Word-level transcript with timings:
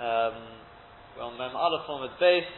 Um, 0.00 0.32
we're 1.12 1.28
on 1.28 1.36
Mem 1.36 1.52
Aleph 1.52 1.84
base. 2.16 2.48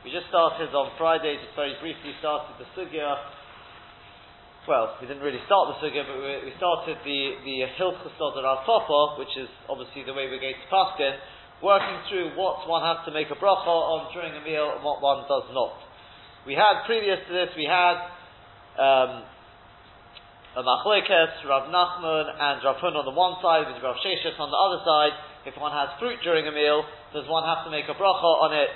We 0.00 0.08
just 0.08 0.32
started 0.32 0.72
on 0.72 0.88
Friday, 0.96 1.36
just 1.36 1.52
very 1.52 1.76
briefly 1.84 2.16
started 2.16 2.56
the 2.56 2.64
Sugya. 2.72 3.12
Well, 4.64 4.96
we 4.96 5.04
didn't 5.04 5.20
really 5.20 5.44
start 5.44 5.68
the 5.68 5.76
Sugya, 5.84 6.00
but 6.00 6.16
we, 6.16 6.48
we 6.48 6.52
started 6.56 6.96
the, 7.04 7.20
the 7.44 7.68
Hilchus 7.76 8.16
of 8.16 8.40
Al 8.40 8.64
which 9.20 9.36
is 9.36 9.52
obviously 9.68 10.08
the 10.08 10.16
way 10.16 10.32
we're 10.32 10.40
going 10.40 10.56
to 10.56 10.68
Paskin, 10.72 11.20
working 11.60 12.08
through 12.08 12.32
what 12.40 12.64
one 12.64 12.88
has 12.88 13.04
to 13.04 13.12
make 13.12 13.28
a 13.28 13.36
bracha 13.36 13.68
on 13.68 14.08
during 14.16 14.32
a 14.32 14.40
meal 14.40 14.72
and 14.72 14.80
what 14.80 15.04
one 15.04 15.28
does 15.28 15.44
not. 15.52 15.76
We 16.48 16.56
had, 16.56 16.88
previous 16.88 17.20
to 17.28 17.32
this, 17.36 17.52
we 17.52 17.68
had 17.68 18.00
um, 18.80 19.28
a 20.56 20.64
Machlekes, 20.64 21.44
Rav 21.44 21.68
Nachman 21.68 22.32
and 22.32 22.64
Rav 22.64 22.80
Huna 22.80 23.04
on 23.04 23.04
the 23.04 23.12
one 23.12 23.36
side, 23.44 23.68
with 23.68 23.76
Rav 23.84 24.00
Sheshes 24.00 24.40
on 24.40 24.48
the 24.48 24.56
other 24.56 24.80
side. 24.88 25.29
If 25.48 25.56
one 25.56 25.72
has 25.72 25.96
fruit 25.96 26.20
during 26.20 26.44
a 26.44 26.52
meal, 26.52 26.84
does 27.16 27.24
one 27.28 27.44
have 27.48 27.64
to 27.64 27.70
make 27.72 27.88
a 27.88 27.96
bracha 27.96 28.32
on 28.44 28.52
it 28.52 28.72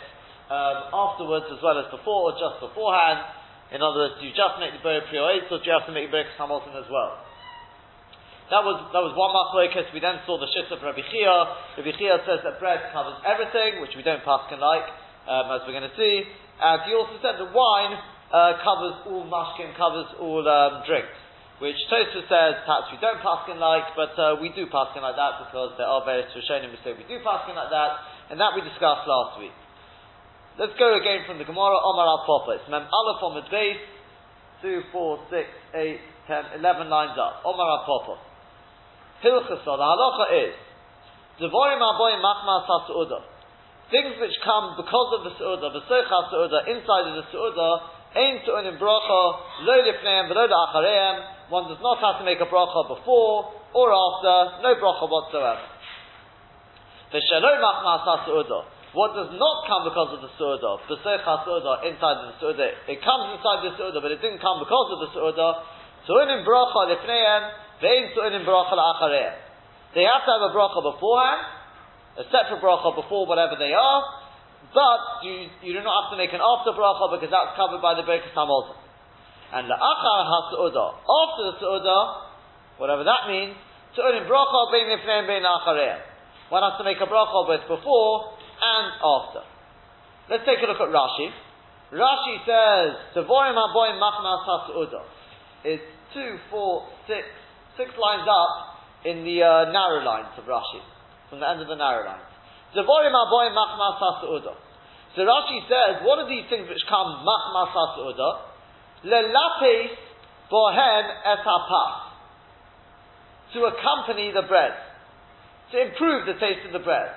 um, 0.48 0.76
afterwards 0.92 1.46
as 1.52 1.60
well 1.60 1.76
as 1.76 1.88
before, 1.92 2.32
or 2.32 2.32
just 2.40 2.60
beforehand? 2.60 3.20
In 3.72 3.84
other 3.84 4.08
words, 4.08 4.20
do 4.20 4.28
you 4.28 4.32
just 4.32 4.56
make 4.60 4.72
the 4.72 4.80
Ber 4.80 5.04
Prioetz, 5.08 5.48
or 5.52 5.60
do 5.60 5.64
you 5.68 5.74
have 5.76 5.88
to 5.88 5.94
make 5.94 6.08
the 6.08 6.24
Hamilton 6.36 6.76
as 6.76 6.88
well? 6.88 7.20
That 8.52 8.60
was 8.60 8.76
that 8.92 9.00
was 9.00 9.16
one 9.16 9.32
machlokes. 9.32 9.88
We 9.96 10.04
then 10.04 10.20
saw 10.28 10.36
the 10.36 10.48
shit 10.52 10.68
of 10.68 10.84
Rabbi 10.84 11.00
Chia. 11.08 11.80
Rabbi 11.80 11.96
Chia 11.96 12.20
says 12.28 12.44
that 12.44 12.60
bread 12.60 12.92
covers 12.92 13.16
everything, 13.24 13.80
which 13.80 13.96
we 13.96 14.04
don't 14.04 14.20
pass 14.20 14.44
can 14.52 14.60
like, 14.60 14.84
um, 15.24 15.48
as 15.48 15.64
we're 15.64 15.72
going 15.72 15.88
to 15.88 15.96
see. 15.96 16.28
And 16.60 16.84
he 16.84 16.92
also 16.92 17.16
said 17.24 17.40
that 17.40 17.48
wine 17.56 17.96
uh, 18.28 18.60
covers 18.60 18.96
all 19.08 19.24
mashkin, 19.32 19.72
covers 19.80 20.12
all 20.20 20.44
um, 20.44 20.84
drinks. 20.84 21.23
Which 21.64 21.80
Tosfos 21.88 22.28
says 22.28 22.60
perhaps 22.68 22.92
we 22.92 23.00
don't 23.00 23.24
pass 23.24 23.48
paskin 23.48 23.56
like, 23.56 23.96
but 23.96 24.12
uh, 24.20 24.36
we 24.36 24.52
do 24.52 24.68
pass 24.68 24.92
paskin 24.92 25.00
like 25.00 25.16
that 25.16 25.48
because 25.48 25.72
there 25.80 25.88
are 25.88 26.04
various 26.04 26.28
Rishonim 26.36 26.68
who 26.68 26.76
say 26.84 26.92
we 26.92 27.08
do 27.08 27.16
pass 27.24 27.48
paskin 27.48 27.56
like 27.56 27.72
that, 27.72 28.04
and 28.28 28.36
that 28.36 28.52
we 28.52 28.60
discussed 28.60 29.08
last 29.08 29.40
week. 29.40 29.56
Let's 30.60 30.76
go 30.76 30.92
again 30.92 31.24
from 31.24 31.40
the 31.40 31.48
Gemara 31.48 31.72
Omar 31.80 32.04
Rav 32.04 32.28
Papa. 32.28 32.60
It's 32.60 32.68
Mem 32.68 32.84
Aleph 32.84 33.24
on 33.24 33.40
the 33.40 33.48
base, 33.48 33.80
2, 34.60 34.92
4, 34.92 35.32
6, 35.32 35.48
8, 35.72 36.60
10, 36.60 36.60
11 36.60 36.92
lines 36.92 37.16
up. 37.16 37.40
Omar 37.48 37.64
Rav 37.64 37.88
Papa. 37.88 38.14
Hilchasa, 39.24 39.64
the 39.64 39.88
halacha 39.88 40.26
is, 40.36 40.54
Devorim 41.40 41.80
aboyim 41.80 42.20
machmas 42.20 42.68
ha 42.68 43.24
Things 43.88 44.20
which 44.20 44.36
come 44.44 44.76
because 44.76 45.10
of 45.16 45.20
the 45.24 45.32
su'udah, 45.40 45.72
the 45.72 45.80
soicha 45.88 46.18
su'udah, 46.28 46.68
inside 46.76 47.08
of 47.08 47.14
the 47.18 47.26
su'udah, 47.32 47.72
ein 48.20 48.44
tu'unim 48.44 48.76
bracha, 48.76 49.22
lo 49.64 49.74
lifneim, 49.80 50.28
v'lo 50.28 50.44
achareim, 50.44 51.33
one 51.48 51.68
does 51.68 51.80
not 51.84 52.00
have 52.00 52.20
to 52.20 52.24
make 52.24 52.40
a 52.40 52.48
bracha 52.48 52.88
before 52.88 53.52
or 53.74 53.86
after, 53.92 54.62
no 54.64 54.70
bracha 54.80 55.04
whatsoever. 55.04 55.64
The 57.12 57.20
shalom 57.30 57.60
machmas 57.60 58.64
What 58.94 59.14
does 59.14 59.30
not 59.34 59.56
come 59.68 59.82
because 59.86 60.10
of 60.16 60.20
the 60.24 60.30
su'udah, 60.38 60.88
the 60.88 60.98
secha 61.04 61.44
su'udah, 61.44 61.84
inside 61.86 62.16
the 62.26 62.34
su'udah, 62.40 62.88
it 62.88 62.98
comes 63.04 63.36
inside 63.36 63.66
the 63.66 63.72
su'udah, 63.76 64.00
but 64.00 64.10
it 64.10 64.22
didn't 64.22 64.40
come 64.40 64.62
because 64.62 64.88
of 64.94 64.98
the 65.04 65.08
su'udah. 65.12 65.52
Tu'unim 66.06 66.46
bracha 66.46 66.90
lifneim, 66.90 67.42
ve'in 67.82 68.14
tu'unim 68.14 68.46
bracha 68.46 68.72
la'achareim. 68.72 69.34
They 69.94 70.06
have 70.06 70.24
to 70.26 70.30
have 70.38 70.44
a 70.48 70.52
bracha 70.54 70.80
beforehand, 70.82 71.42
a 72.18 72.24
separate 72.30 72.62
bracha 72.62 72.94
before 72.94 73.26
whatever 73.26 73.54
they 73.58 73.74
are, 73.74 74.02
but 74.72 75.26
you, 75.26 75.50
you 75.62 75.72
do 75.74 75.82
not 75.82 76.06
have 76.06 76.10
to 76.14 76.18
make 76.18 76.32
an 76.32 76.40
after 76.40 76.72
bracha 76.72 77.14
because 77.14 77.30
that's 77.30 77.54
covered 77.58 77.82
by 77.82 77.94
the 77.94 78.02
Birkas 78.02 78.32
Hamazon. 78.34 78.83
And 79.52 79.68
the 79.68 79.76
achar 79.76 80.20
ha-su'udah, 80.24 80.88
after 81.04 81.42
the 81.50 81.54
su'udah, 81.60 82.02
whatever 82.78 83.04
that 83.04 83.28
means, 83.28 83.54
tu'unim 83.92 84.24
bracha 84.24 84.60
bein 84.72 84.88
lifneim 84.88 85.26
bein 85.26 85.44
achareh. 85.44 86.00
One 86.48 86.62
has 86.62 86.78
to 86.78 86.84
make 86.84 86.98
a 87.00 87.06
bracha 87.06 87.46
both 87.46 87.66
before 87.68 88.38
and 88.62 88.86
after. 89.02 89.42
Let's 90.30 90.44
take 90.48 90.62
a 90.64 90.66
look 90.66 90.80
at 90.80 90.88
Rashi. 90.88 91.28
Rashi 91.92 92.34
says, 92.48 92.90
Devorim 93.12 93.54
haboim 93.54 94.00
machmas 94.00 94.42
ha-su'udah. 94.48 95.04
It's 95.64 95.84
two, 96.14 96.38
four, 96.50 96.88
six, 97.06 97.28
six 97.76 97.90
lines 98.00 98.24
up 98.24 98.80
in 99.04 99.24
the 99.24 99.44
uh, 99.44 99.70
narrow 99.70 100.00
lines 100.00 100.32
of 100.38 100.44
Rashi, 100.44 100.80
from 101.28 101.40
the 101.40 101.48
end 101.48 101.60
of 101.60 101.68
the 101.68 101.76
narrow 101.76 102.06
lines. 102.06 102.24
Devorim 102.72 103.12
haboim 103.12 103.52
machmas 103.52 104.00
ha-su'udah. 104.00 104.56
So 105.14 105.22
Rashi 105.22 105.60
says, 105.68 106.02
what 106.02 106.18
are 106.18 106.28
these 106.28 106.48
things 106.48 106.68
which 106.68 106.82
come 106.88 107.22
machmas 107.22 107.70
ha-su'udah? 107.70 108.53
Lelapes 109.04 109.96
bohen 110.50 111.04
et 111.24 111.44
to 113.52 113.58
accompany 113.70 114.32
the 114.32 114.42
bread, 114.48 114.72
to 115.70 115.76
improve 115.80 116.26
the 116.26 116.34
taste 116.34 116.66
of 116.66 116.72
the 116.72 116.82
bread. 116.82 117.12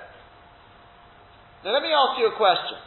Now 1.64 1.72
let 1.72 1.82
me 1.82 1.90
ask 1.90 2.20
you 2.20 2.28
a 2.28 2.36
question. 2.36 2.78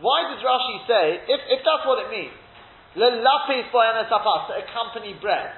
Why 0.00 0.30
does 0.30 0.42
Rashi 0.42 0.86
say, 0.86 1.04
if, 1.26 1.40
if 1.50 1.60
that's 1.64 1.86
what 1.86 1.98
it 2.04 2.10
means, 2.10 2.36
lelapes 2.94 3.72
bohen 3.72 3.96
et 3.96 4.08
to 4.08 4.54
accompany 4.68 5.16
bread, 5.20 5.50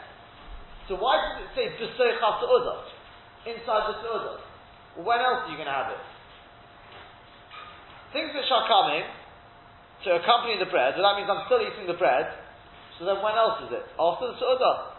so 0.88 0.94
why 0.94 1.18
does 1.18 1.42
it 1.42 1.50
say 1.58 1.66
b'seicha 1.74 2.30
su'udah, 2.40 2.78
inside 3.50 3.90
the 3.90 3.94
su'udah? 4.06 4.38
When 5.02 5.18
else 5.18 5.44
are 5.44 5.50
you 5.50 5.58
going 5.58 5.68
to 5.68 5.74
have 5.74 5.90
it? 5.90 6.00
Things 8.14 8.30
which 8.32 8.48
are 8.48 8.64
coming 8.70 9.02
to 10.06 10.22
accompany 10.22 10.56
the 10.62 10.70
bread, 10.70 10.94
so 10.96 11.02
that 11.02 11.18
means 11.18 11.28
I'm 11.28 11.44
still 11.50 11.60
eating 11.60 11.90
the 11.90 11.98
bread, 11.98 12.45
so 12.98 13.04
then 13.04 13.20
when 13.20 13.36
else 13.36 13.60
is 13.68 13.70
it? 13.76 13.84
After 14.00 14.32
the 14.32 14.36
Su'udah. 14.40 14.96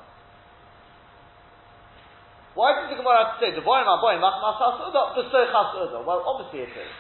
Why 2.53 2.74
does 2.74 2.90
the 2.90 2.97
Gemara 2.97 3.25
have 3.25 3.38
to 3.38 3.46
say, 3.46 3.53
my 3.85 3.97
boy, 4.02 4.18
machmas 4.18 4.58
su'udah, 4.58 5.16
the 5.18 5.24
su'udah? 5.30 6.06
Well, 6.06 6.25
obviously 6.25 6.66
it 6.66 6.74
is. 6.74 6.94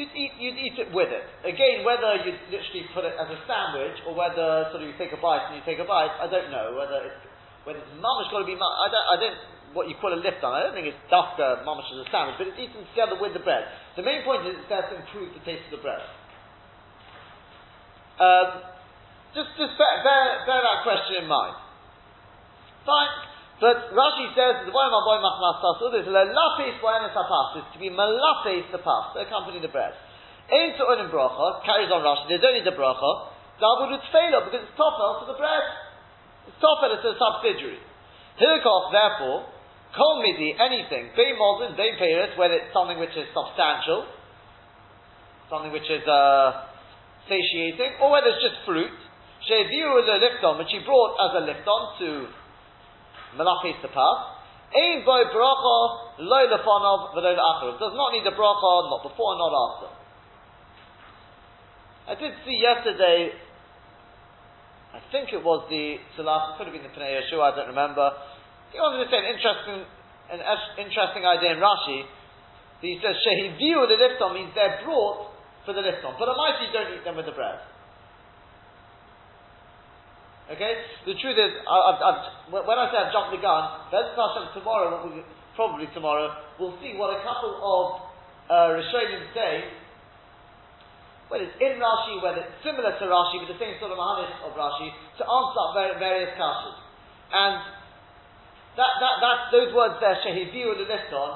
you'd 0.00 0.16
eat, 0.16 0.32
you'd 0.40 0.56
eat 0.56 0.78
it 0.78 0.94
with 0.94 1.12
it. 1.12 1.28
Again, 1.50 1.82
whether 1.82 2.22
you 2.22 2.38
literally 2.54 2.86
put 2.94 3.02
it 3.02 3.18
as 3.18 3.26
a 3.26 3.38
sandwich 3.50 3.98
or 4.06 4.14
whether 4.14 4.70
sort 4.70 4.80
of 4.82 4.86
you 4.86 4.94
take 4.94 5.10
a 5.10 5.18
bite 5.18 5.50
and 5.50 5.58
you 5.58 5.64
take 5.66 5.82
a 5.82 5.88
bite, 5.88 6.14
I 6.22 6.30
don't 6.30 6.54
know. 6.54 6.78
Whether 6.78 7.10
it's 7.10 7.22
whether 7.66 7.82
it's 7.82 7.92
mamish 7.98 8.30
got 8.30 8.40
to 8.40 8.48
be, 8.48 8.54
I 8.56 8.88
don't, 8.88 9.06
I 9.10 9.16
don't 9.18 9.38
what 9.74 9.86
you 9.90 9.94
call 9.98 10.14
a 10.14 10.18
lift 10.18 10.42
on. 10.46 10.54
I 10.54 10.66
don't 10.66 10.74
think 10.74 10.90
it's 10.90 11.02
dafka 11.10 11.66
mamish 11.66 11.90
as 11.90 12.06
a 12.06 12.08
sandwich, 12.14 12.38
but 12.38 12.46
it's 12.54 12.60
eaten 12.62 12.86
together 12.94 13.18
with 13.18 13.34
the 13.34 13.42
bread. 13.42 13.66
The 13.98 14.06
main 14.06 14.22
point 14.22 14.46
is 14.46 14.58
it's 14.62 14.70
there 14.70 14.86
to 14.86 14.94
improve 14.94 15.34
the 15.34 15.42
taste 15.42 15.66
of 15.70 15.78
the 15.78 15.82
bread. 15.82 16.02
Um, 18.20 18.48
just, 19.32 19.50
just 19.56 19.74
bear, 19.78 20.04
bear, 20.04 20.44
bear 20.44 20.60
that 20.60 20.82
question 20.84 21.24
in 21.24 21.26
mind. 21.30 21.56
Fine. 22.84 23.12
But 23.60 23.92
Rashi 23.92 24.32
says 24.32 24.64
the 24.64 24.72
my 24.72 25.02
boy 25.04 25.20
machmas 25.20 25.60
tasu. 25.60 25.92
There's 25.92 26.08
lelafis 26.08 26.80
boyanis 26.80 27.12
hapas. 27.12 27.60
Is 27.60 27.68
to 27.74 27.78
be 27.78 27.90
malafis 27.90 28.70
the 28.72 28.78
pas 28.78 29.12
to 29.14 29.20
accompany 29.20 29.60
the 29.60 29.68
bread. 29.68 29.92
Ein 30.50 30.74
tu'onim 30.74 31.10
bracha 31.14 31.62
carries 31.62 31.90
on 31.94 32.02
Rashi. 32.02 32.26
Don't 32.42 32.54
need 32.58 32.66
the 32.66 32.74
bracha. 32.74 33.12
Double 33.62 33.86
tefillah 33.94 34.50
because 34.50 34.66
it's 34.66 34.74
tofel 34.74 35.22
to 35.22 35.24
the 35.30 35.38
bread. 35.38 35.62
It's 36.50 36.58
tofel. 36.58 36.90
It's 36.98 37.06
a 37.06 37.14
subsidiary. 37.14 37.78
Hilkoch 38.40 38.90
therefore 38.90 39.46
kol 39.94 40.22
midi 40.22 40.54
anything 40.58 41.10
bein 41.14 41.38
modern 41.38 41.76
bein 41.76 41.94
peiris 42.00 42.34
whether 42.38 42.54
it's 42.58 42.72
something 42.74 42.98
which 42.98 43.14
is 43.14 43.30
substantial, 43.30 44.10
something 45.50 45.70
which 45.70 45.86
is 45.86 46.02
uh, 46.08 46.66
satiating, 47.30 48.02
or 48.02 48.10
whether 48.10 48.34
it's 48.34 48.42
just 48.42 48.58
fruit. 48.66 48.90
Sheviu 49.46 50.02
the 50.02 50.18
lifton 50.18 50.58
which 50.58 50.72
he 50.74 50.82
brought 50.82 51.14
as 51.14 51.30
a 51.38 51.42
lifton 51.46 51.82
to 52.02 52.10
malachis 53.38 53.78
to 53.86 53.88
pass. 53.88 54.18
Ein 54.74 55.06
boy 55.06 55.30
bracha 55.30 55.78
loy 56.26 56.50
lefanov 56.50 57.14
v'loy 57.14 57.38
le'achar. 57.38 57.78
Does 57.78 57.94
not 57.94 58.10
need 58.18 58.26
a 58.26 58.34
bracha, 58.34 58.72
not 58.90 59.02
before, 59.06 59.38
not 59.38 59.54
after. 59.54 59.99
I 62.10 62.18
did 62.18 62.34
see 62.42 62.58
yesterday. 62.58 63.30
I 64.90 64.98
think 65.14 65.30
it 65.30 65.38
was 65.46 65.62
the 65.70 66.02
Tzlach, 66.18 66.58
could 66.58 66.66
have 66.66 66.74
been 66.74 66.82
the 66.82 66.90
Pnei 66.90 67.22
Yeshua, 67.22 67.54
I 67.54 67.62
don't 67.62 67.70
remember. 67.70 68.02
He 68.74 68.82
wanted 68.82 69.06
to 69.06 69.08
say 69.14 69.22
an 69.22 69.30
interesting, 69.30 69.86
an 70.34 70.42
interesting 70.74 71.22
idea 71.22 71.54
in 71.54 71.62
Rashi. 71.62 72.02
He 72.82 72.98
says, 72.98 73.14
Shehiviu 73.22 73.86
the 73.86 73.94
lifton 73.94 74.34
means 74.34 74.50
they're 74.58 74.82
brought 74.82 75.30
for 75.62 75.70
the 75.70 75.86
lifton. 75.86 76.18
But 76.18 76.26
the 76.26 76.34
mighty 76.34 76.66
don't 76.74 76.90
eat 76.98 77.06
them 77.06 77.14
with 77.14 77.30
the 77.30 77.36
bread. 77.38 77.62
Okay? 80.50 80.82
The 81.06 81.14
truth 81.14 81.38
is, 81.38 81.62
I, 81.62 81.76
I've, 81.94 82.00
I've, 82.02 82.22
when 82.50 82.74
I 82.74 82.90
say 82.90 82.98
I've 83.06 83.14
jumped 83.14 83.38
the 83.38 83.38
gun, 83.38 83.86
Bez 83.94 84.10
Hashem 84.18 84.50
tomorrow, 84.58 84.98
probably 85.54 85.86
tomorrow, 85.94 86.34
we'll 86.58 86.74
see 86.82 86.98
what 86.98 87.14
a 87.14 87.22
couple 87.22 87.54
of 87.54 87.84
uh, 88.50 88.74
Rishonim 88.74 89.30
say, 89.30 89.78
whether 91.30 91.46
it's 91.46 91.58
in 91.62 91.78
Rashi, 91.78 92.18
whether 92.18 92.42
it's 92.42 92.58
similar 92.66 92.90
to 92.90 93.04
Rashi, 93.06 93.38
but 93.38 93.54
the 93.54 93.60
same 93.62 93.78
sort 93.78 93.94
of 93.94 93.98
mahanis 94.02 94.34
of 94.42 94.50
Rashi, 94.58 94.90
to 94.90 95.22
answer 95.22 95.62
various 96.02 96.34
kashas. 96.34 96.76
And 97.30 97.54
that, 98.74 98.92
that, 98.98 99.14
that, 99.22 99.38
those 99.54 99.70
words 99.70 100.02
there, 100.02 100.18
Shehiviu 100.26 100.74
the 100.74 100.90
Liston, 100.90 101.30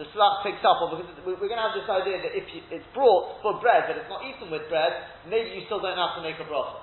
the 0.00 0.08
Tzlach 0.10 0.42
picks 0.42 0.64
up 0.64 0.82
on 0.82 0.96
because 0.96 1.12
we're 1.22 1.38
going 1.38 1.60
to 1.60 1.66
have 1.70 1.76
this 1.76 1.86
idea 1.86 2.18
that 2.24 2.32
if 2.34 2.48
you, 2.50 2.64
it's 2.72 2.88
brought 2.90 3.38
for 3.46 3.62
bread 3.62 3.86
but 3.86 3.94
it's 3.94 4.10
not 4.10 4.26
eaten 4.26 4.50
with 4.50 4.66
bread, 4.66 4.90
maybe 5.28 5.54
you 5.54 5.62
still 5.70 5.78
don't 5.78 5.94
have 5.94 6.18
to 6.18 6.22
make 6.24 6.34
a 6.42 6.46
bracha. 6.48 6.82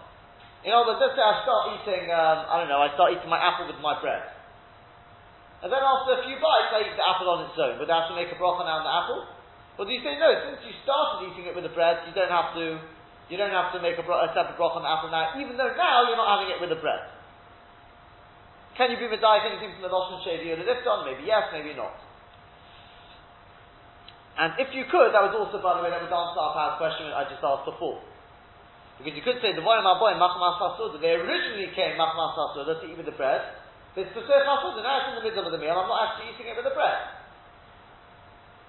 In 0.64 0.72
other 0.72 0.94
words, 0.94 1.02
let's 1.02 1.18
say 1.18 1.25
I 1.25 1.42
start 1.44 1.64
eating, 1.75 2.07
um, 2.14 2.38
I 2.46 2.62
don't 2.62 2.69
know, 2.69 2.80
I 2.80 2.94
start 2.94 3.18
eating 3.18 3.28
my 3.28 3.42
apple 3.42 3.68
with 3.68 3.81
my 3.81 3.98
bread. 4.00 4.22
And 5.66 5.69
then 5.69 5.81
after 5.81 6.18
a 6.18 6.22
few 6.24 6.38
bites, 6.38 6.72
I 6.72 6.80
eat 6.86 6.96
the 6.98 7.06
apple 7.06 7.30
on 7.30 7.50
its 7.50 7.57
own. 7.57 7.81
Would 7.81 7.90
I 7.90 8.06
have 8.06 8.10
to 8.14 8.18
make 8.18 8.30
a 8.34 8.38
now 8.38 8.81
on 8.81 8.86
the 8.86 8.94
apple? 8.94 9.22
Or 9.79 9.88
do 9.88 9.91
you 9.91 10.03
say, 10.03 10.19
no, 10.19 10.29
since 10.47 10.59
you 10.68 10.73
started 10.83 11.31
eating 11.31 11.47
it 11.47 11.56
with 11.56 11.63
the 11.63 11.73
bread, 11.73 12.03
you 12.07 12.13
don't 12.13 12.31
have 12.31 12.51
to, 12.59 12.79
you 13.31 13.35
don't 13.39 13.56
have 13.56 13.71
to 13.71 13.79
make 13.79 13.95
a, 13.95 14.03
bro- 14.03 14.23
a 14.23 14.29
separate 14.35 14.59
broth 14.59 14.75
on 14.75 14.83
the 14.83 14.91
apple 14.91 15.12
now, 15.12 15.35
even 15.39 15.56
though 15.56 15.71
now 15.73 16.07
you're 16.07 16.19
not 16.19 16.39
having 16.39 16.51
it 16.51 16.59
with 16.59 16.69
the 16.69 16.79
bread. 16.79 17.07
Can 18.75 18.91
you 18.91 18.97
be 19.00 19.07
medayik 19.07 19.47
anything 19.47 19.75
from 19.75 19.83
the 19.83 19.91
Lashon 19.91 20.23
Shevi 20.23 20.51
or 20.51 20.59
the 20.59 20.68
Lifton? 20.68 21.07
Maybe 21.07 21.27
yes, 21.27 21.51
maybe 21.51 21.75
not. 21.75 21.95
And 24.39 24.56
if 24.57 24.71
you 24.71 24.88
could, 24.88 25.12
that 25.12 25.21
was 25.21 25.35
also, 25.35 25.59
by 25.59 25.77
the 25.77 25.83
way, 25.83 25.91
that 25.91 26.00
would 26.00 26.12
answer 26.12 26.39
our 26.39 26.56
past 26.56 26.75
question 26.79 27.12
I 27.12 27.27
just 27.27 27.44
asked 27.44 27.68
before. 27.68 28.00
Because 28.97 29.13
you 29.18 29.23
could 29.25 29.38
say 29.44 29.51
the 29.53 29.62
Voyam 29.62 29.83
Aboy 29.83 30.15
Machmas 30.15 30.57
Hasuda, 30.57 31.01
they 31.01 31.13
originally 31.19 31.69
came 31.75 32.00
Machmas 32.00 32.38
to 32.56 32.85
eat 32.88 32.95
with 32.95 33.06
the 33.06 33.18
bread. 33.18 33.44
But 33.94 34.07
it's 34.07 34.13
Pesach 34.15 34.45
Hasuda, 34.47 34.81
now 34.81 35.03
it's 35.03 35.09
in 35.12 35.15
the 35.19 35.25
middle 35.27 35.45
of 35.45 35.51
the 35.51 35.59
meal, 35.59 35.75
I'm 35.75 35.89
not 35.89 36.15
actually 36.15 36.31
eating 36.31 36.47
it 36.47 36.56
with 36.56 36.63
the 36.63 36.73
bread. 36.73 37.20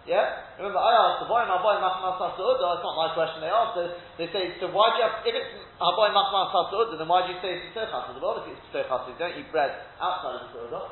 Yeah? 0.02 0.58
Remember, 0.58 0.82
I 0.82 0.90
asked 0.98 1.30
why 1.30 1.46
the 1.46 1.54
boy 1.62 1.78
Maboy 1.78 1.78
Machmas 1.78 2.18
Hasuda, 2.18 2.74
it's 2.74 2.82
not 2.82 2.98
my 2.98 3.14
question 3.14 3.38
they 3.38 3.52
asked. 3.54 3.78
They 4.18 4.26
say, 4.34 4.50
so 4.58 4.66
why 4.74 4.90
do 4.90 4.96
you 4.98 5.06
have, 5.06 5.22
if 5.22 5.30
it's 5.30 5.50
Maboy 5.78 6.10
Machmas 6.10 6.50
Hasuda, 6.50 6.98
then 6.98 7.06
why 7.06 7.22
do 7.22 7.30
you 7.30 7.38
say 7.38 7.62
it's 7.62 7.70
Pesach? 7.70 7.94
Well, 8.18 8.34
obviously 8.34 8.58
it's 8.58 8.66
Pesach 8.74 8.90
you 8.90 9.14
don't 9.14 9.36
eat 9.38 9.46
bread 9.54 9.70
outside 10.02 10.42
of 10.42 10.50
the 10.50 10.58
Suda. 10.58 10.90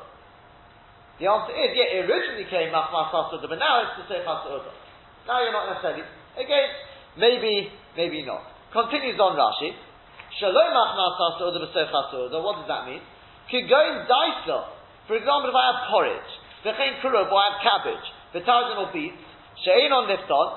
The 1.19 1.27
answer 1.27 1.53
is, 1.53 1.69
yeah, 1.75 1.99
it 1.99 2.07
originally 2.07 2.47
came 2.47 2.71
Machmas 2.71 3.11
Hasuda, 3.11 3.51
but 3.51 3.59
now 3.59 3.83
it's 3.83 3.99
Pesach 4.07 4.23
Hasuda. 4.23 4.71
Now 5.27 5.43
you're 5.43 5.51
not 5.51 5.75
necessarily, 5.75 6.07
again, 6.39 6.71
maybe, 7.19 7.67
maybe 7.99 8.23
not. 8.23 8.47
Continues 8.71 9.19
on 9.19 9.35
Rashi. 9.35 9.75
Shalom 10.39 10.71
Machmas 10.71 11.19
Hasuda 11.19 11.59
Pesach 11.67 11.91
Hasuda, 11.91 12.39
what 12.39 12.63
does 12.63 12.71
that 12.71 12.87
mean? 12.87 13.03
Could 13.51 13.67
go 13.67 13.79
in 13.91 14.07
Daisa. 14.07 14.71
For 15.11 15.19
example, 15.19 15.51
if 15.51 15.57
I 15.59 15.65
have 15.67 15.79
porridge, 15.91 16.31
V'chein 16.63 17.03
Kurub, 17.03 17.27
or 17.27 17.35
I 17.35 17.45
have 17.51 17.59
cabbage, 17.59 18.07
V'targin 18.33 18.77
or 18.79 18.89
beets, 18.95 19.19
she'ein 19.63 19.91
on 19.91 20.07
lifton, 20.07 20.47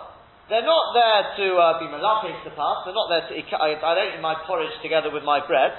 they're 0.48 0.64
not 0.64 0.92
there 0.92 1.22
to 1.40 1.46
uh, 1.56 1.64
be 1.80 1.86
malachis 1.88 2.36
to 2.44 2.52
pass, 2.52 2.84
they're 2.84 2.94
not 2.94 3.08
there 3.08 3.24
to, 3.26 3.34
I, 3.56 3.74
I 3.80 3.92
don't 3.96 4.12
eat 4.14 4.22
my 4.22 4.36
porridge 4.46 4.76
together 4.82 5.10
with 5.10 5.24
my 5.24 5.40
bread. 5.40 5.72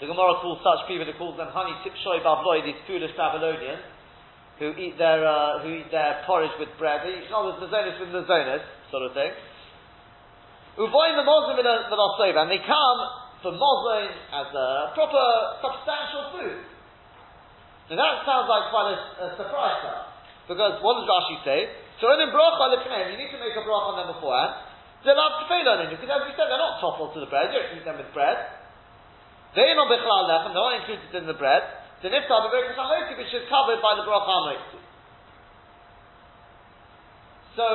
The 0.00 0.08
Gemara 0.08 0.40
calls 0.40 0.60
such 0.60 0.88
people, 0.88 1.08
it 1.08 1.16
calls 1.16 1.36
them 1.36 1.48
honey 1.52 1.76
tipshoy 1.84 2.20
bavloi, 2.20 2.64
these 2.64 2.80
foolish 2.88 3.12
Babylonians, 3.16 3.84
who 4.58 4.72
eat 4.76 4.96
their, 4.96 5.20
uh, 5.20 5.60
who 5.60 5.72
eat 5.84 5.92
their 5.92 6.24
porridge 6.24 6.52
with 6.58 6.72
bread. 6.80 7.04
They 7.04 7.24
eat 7.24 7.30
not 7.30 7.60
the 7.60 7.68
zonas 7.68 8.00
with 8.00 8.12
the 8.12 8.24
zonas, 8.24 8.64
sort 8.90 9.04
of 9.04 9.12
thing. 9.12 9.32
Uvoin 10.80 11.16
the 11.16 11.24
Muslim 11.24 11.56
with 11.56 11.64
a 11.64 11.76
and 12.40 12.50
they 12.50 12.60
come 12.60 13.00
for 13.40 13.52
Muslim 13.52 14.08
as 14.32 14.48
a 14.52 14.92
proper, 14.92 15.24
substantial 15.60 16.24
food. 16.36 16.60
Now 17.88 17.96
that 17.96 18.24
sounds 18.28 18.48
like 18.48 18.68
quite 18.68 18.92
a, 18.92 18.98
a 19.24 19.28
surprise 19.36 19.80
to 19.84 19.88
us. 19.88 20.15
Because 20.46 20.78
what 20.82 21.02
does 21.02 21.06
Rashi 21.10 21.36
say? 21.42 21.60
So 21.98 22.06
in 22.12 22.30
bracha 22.30 23.10
you 23.10 23.18
need 23.18 23.32
to 23.34 23.40
make 23.42 23.56
a 23.58 23.64
bracha 23.66 23.90
on 23.90 23.96
them 23.98 24.14
beforehand. 24.14 24.62
They're 25.02 25.18
not 25.18 25.46
tefillah 25.46 25.86
because 25.90 26.06
as 26.06 26.22
we 26.26 26.32
said, 26.34 26.50
they're 26.50 26.60
not 26.60 26.82
toppled 26.82 27.14
to 27.14 27.20
the 27.22 27.30
bread. 27.30 27.54
You 27.54 27.62
don't 27.62 27.78
eat 27.78 27.84
them 27.86 27.98
with 27.98 28.10
bread. 28.10 28.36
They're 29.54 29.74
not 29.74 29.88
bechlal 29.88 30.26
lechem. 30.28 30.52
They're 30.52 30.66
not 30.66 30.76
included 30.82 31.14
in 31.14 31.26
the 31.26 31.38
bread. 31.38 31.62
The 32.02 32.12
niftar 32.12 32.46
b'berkas 32.46 32.76
hamotzi, 32.76 33.16
which 33.16 33.32
is 33.32 33.48
covered 33.48 33.80
by 33.80 33.96
the 33.96 34.04
bracha 34.04 34.28
hamotzi. 34.28 34.80
So, 37.56 37.66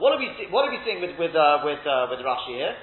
what 0.00 0.16
are 0.16 0.20
we 0.22 0.32
see, 0.40 0.48
what 0.48 0.64
are 0.64 0.72
we 0.72 0.80
seeing 0.88 1.04
with 1.04 1.14
with 1.20 1.36
uh, 1.36 1.60
with 1.62 1.84
uh, 1.84 2.08
with 2.08 2.24
Rashi 2.24 2.56
here? 2.56 2.74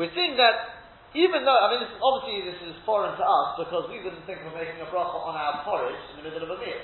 We're 0.00 0.14
seeing 0.16 0.40
that 0.40 0.72
even 1.12 1.44
though 1.44 1.58
I 1.60 1.76
mean, 1.76 1.84
this 1.84 1.92
is, 1.92 2.00
obviously 2.00 2.48
this 2.48 2.60
is 2.72 2.74
foreign 2.88 3.12
to 3.12 3.24
us 3.24 3.48
because 3.60 3.84
we 3.92 4.00
wouldn't 4.00 4.24
think 4.24 4.40
of 4.40 4.56
making 4.56 4.80
a 4.80 4.88
bracha 4.88 5.12
on 5.12 5.36
our 5.36 5.60
porridge 5.60 6.00
in 6.16 6.24
the 6.24 6.24
middle 6.24 6.48
of 6.48 6.56
a 6.56 6.58
meal. 6.64 6.80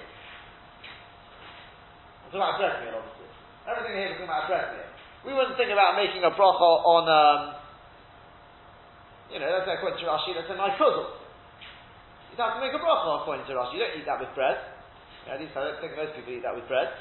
We're 2.29 2.37
talking 2.37 2.45
about 2.45 2.61
bread 2.61 2.77
meal, 2.85 3.01
obviously. 3.01 3.29
Everything 3.65 3.95
here 3.97 4.13
is 4.13 4.21
talking 4.21 4.29
about 4.29 4.53
bread 4.53 4.69
meal. 4.77 4.89
We 5.25 5.33
wouldn't 5.33 5.57
think 5.57 5.73
about 5.73 5.97
making 5.97 6.21
a 6.21 6.33
bracha 6.37 6.71
on, 6.85 7.09
um, 7.09 7.41
you 9.33 9.41
know, 9.41 9.49
let's 9.49 9.65
say 9.65 9.81
according 9.81 9.97
to 9.97 10.05
Rashi, 10.05 10.37
let's 10.37 10.45
say 10.45 10.53
my 10.61 10.77
puzzle. 10.77 11.25
You'd 12.29 12.37
have 12.37 12.61
to 12.61 12.63
make 12.63 12.77
a 12.77 12.85
bracha 12.85 13.25
according 13.25 13.49
to 13.49 13.57
Rashi. 13.57 13.81
You 13.81 13.81
don't 13.81 13.97
eat 13.97 14.05
that 14.05 14.21
with 14.21 14.29
bread. 14.37 14.61
Yeah, 15.25 15.37
at 15.37 15.41
least 15.41 15.57
I 15.57 15.73
don't 15.73 15.81
think 15.81 15.97
most 15.97 16.13
people 16.21 16.37
eat 16.37 16.45
that 16.45 16.53
with 16.53 16.69
bread. 16.69 16.93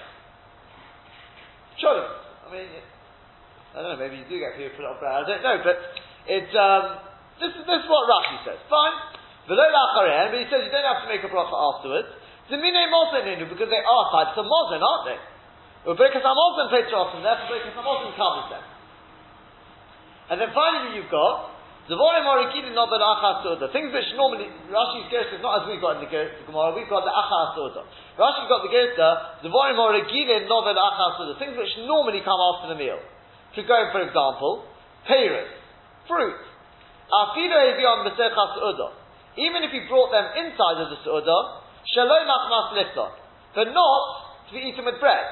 Surely. 1.76 2.08
I 2.08 2.48
mean, 2.48 2.72
I 3.76 3.84
don't 3.84 3.92
know, 3.96 4.00
maybe 4.00 4.24
you 4.24 4.28
do 4.32 4.40
get 4.40 4.56
people 4.56 4.80
put 4.80 4.88
it 4.88 4.92
on 4.96 5.00
bread. 5.04 5.12
I 5.12 5.28
don't 5.28 5.44
know, 5.44 5.60
but 5.60 5.76
it's, 6.24 6.56
um, 6.56 7.04
this 7.44 7.52
is, 7.52 7.68
this 7.68 7.80
is 7.84 7.88
what 7.92 8.08
Rashi 8.08 8.48
says. 8.48 8.64
Fine. 8.72 8.96
But 9.52 9.60
he 9.60 10.48
says 10.48 10.64
you 10.64 10.72
don't 10.72 10.88
have 10.88 11.04
to 11.04 11.12
make 11.12 11.24
a 11.24 11.32
bracha 11.32 11.52
afterwards. 11.52 12.16
Zemine 12.48 12.88
Mosin 12.88 13.50
because 13.50 13.70
they 13.70 13.84
are 13.84 14.06
types 14.12 14.36
of 14.40 14.46
Mosin, 14.48 14.80
aren't 14.80 15.06
they? 15.12 15.20
Ubrikas 15.88 16.24
Hamosin 16.24 16.68
play 16.68 16.84
Trosim, 16.88 17.24
therefore 17.24 17.48
Ubrikas 17.48 17.76
Hamosin 17.76 18.12
covers 18.16 18.48
them. 18.52 18.64
And 20.32 20.42
then 20.42 20.52
finally 20.52 21.00
you've 21.00 21.12
got 21.12 21.56
Zavorim 21.88 22.28
Origidin 22.28 22.76
Nobel 22.76 23.00
Achas 23.00 23.48
Suda. 23.48 23.72
Things 23.72 23.96
which 23.96 24.12
normally, 24.20 24.52
Rashi's 24.68 25.08
Gersa 25.08 25.40
is 25.40 25.44
not 25.44 25.64
as 25.64 25.72
we've 25.72 25.80
got 25.80 26.00
in 26.00 26.04
the 26.04 26.12
Gemara, 26.12 26.76
we've 26.76 26.92
got 26.92 27.08
the 27.08 27.16
Achas 27.16 27.56
Suda. 27.56 27.88
Rashi's 28.20 28.52
got 28.52 28.60
the 28.68 28.72
Gersa, 28.72 29.40
Zavorim 29.48 29.80
Origidin 29.80 30.52
Nobel 30.52 30.76
Achas 30.76 31.16
Suda. 31.16 31.40
Things 31.40 31.56
which 31.56 31.72
normally 31.88 32.20
come 32.28 32.36
after 32.36 32.76
the 32.76 32.80
meal. 32.80 33.00
To 33.56 33.62
go, 33.64 33.80
for 33.96 34.04
example, 34.04 34.68
Peiros, 35.08 35.48
fruit. 36.12 36.44
Afido 37.08 37.56
Evion 37.56 38.04
Besechas 38.04 38.52
Suda. 38.60 38.92
Even 39.40 39.64
if 39.64 39.72
you 39.72 39.88
brought 39.88 40.12
them 40.12 40.28
inside 40.44 40.84
of 40.84 40.92
the 40.92 41.00
Suda, 41.08 41.67
Shalom 41.86 42.26
machmas 42.26 42.74
lifton. 42.74 43.12
They're 43.56 43.74
not 43.74 44.02
to 44.48 44.52
be 44.54 44.62
eaten 44.66 44.86
with 44.86 45.00
bread. 45.00 45.26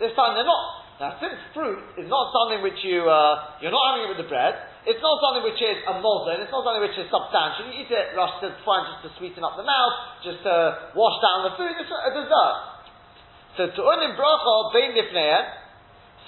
This 0.00 0.12
time 0.16 0.34
they're 0.34 0.48
not. 0.48 0.80
Now, 1.00 1.16
since 1.16 1.36
fruit 1.56 1.80
is 1.96 2.08
not 2.12 2.28
something 2.28 2.60
which 2.60 2.76
you, 2.84 3.08
uh, 3.08 3.56
you're 3.64 3.72
not 3.72 3.96
having 3.96 4.04
it 4.04 4.10
with 4.12 4.20
the 4.20 4.28
bread, 4.28 4.52
it's 4.84 5.00
not 5.00 5.16
something 5.24 5.48
which 5.48 5.56
is 5.56 5.80
a 5.88 5.96
mozen, 5.96 6.44
it's 6.44 6.52
not 6.52 6.60
something 6.60 6.84
which 6.84 6.96
is 7.00 7.08
substantial. 7.08 7.72
You 7.72 7.84
eat 7.84 7.88
it, 7.88 8.12
Rush 8.12 8.36
fine, 8.44 8.84
just 8.84 9.00
to 9.08 9.10
sweeten 9.16 9.40
up 9.40 9.56
the 9.56 9.64
mouth, 9.64 10.20
just 10.20 10.44
to 10.44 10.92
wash 10.92 11.16
down 11.24 11.48
the 11.48 11.56
food, 11.56 11.72
it's 11.72 11.88
a 11.88 12.12
dessert. 12.12 12.56
So, 13.56 13.62
to 13.72 13.80
unim 13.80 14.12
bracha 14.12 14.52
bein 14.76 14.92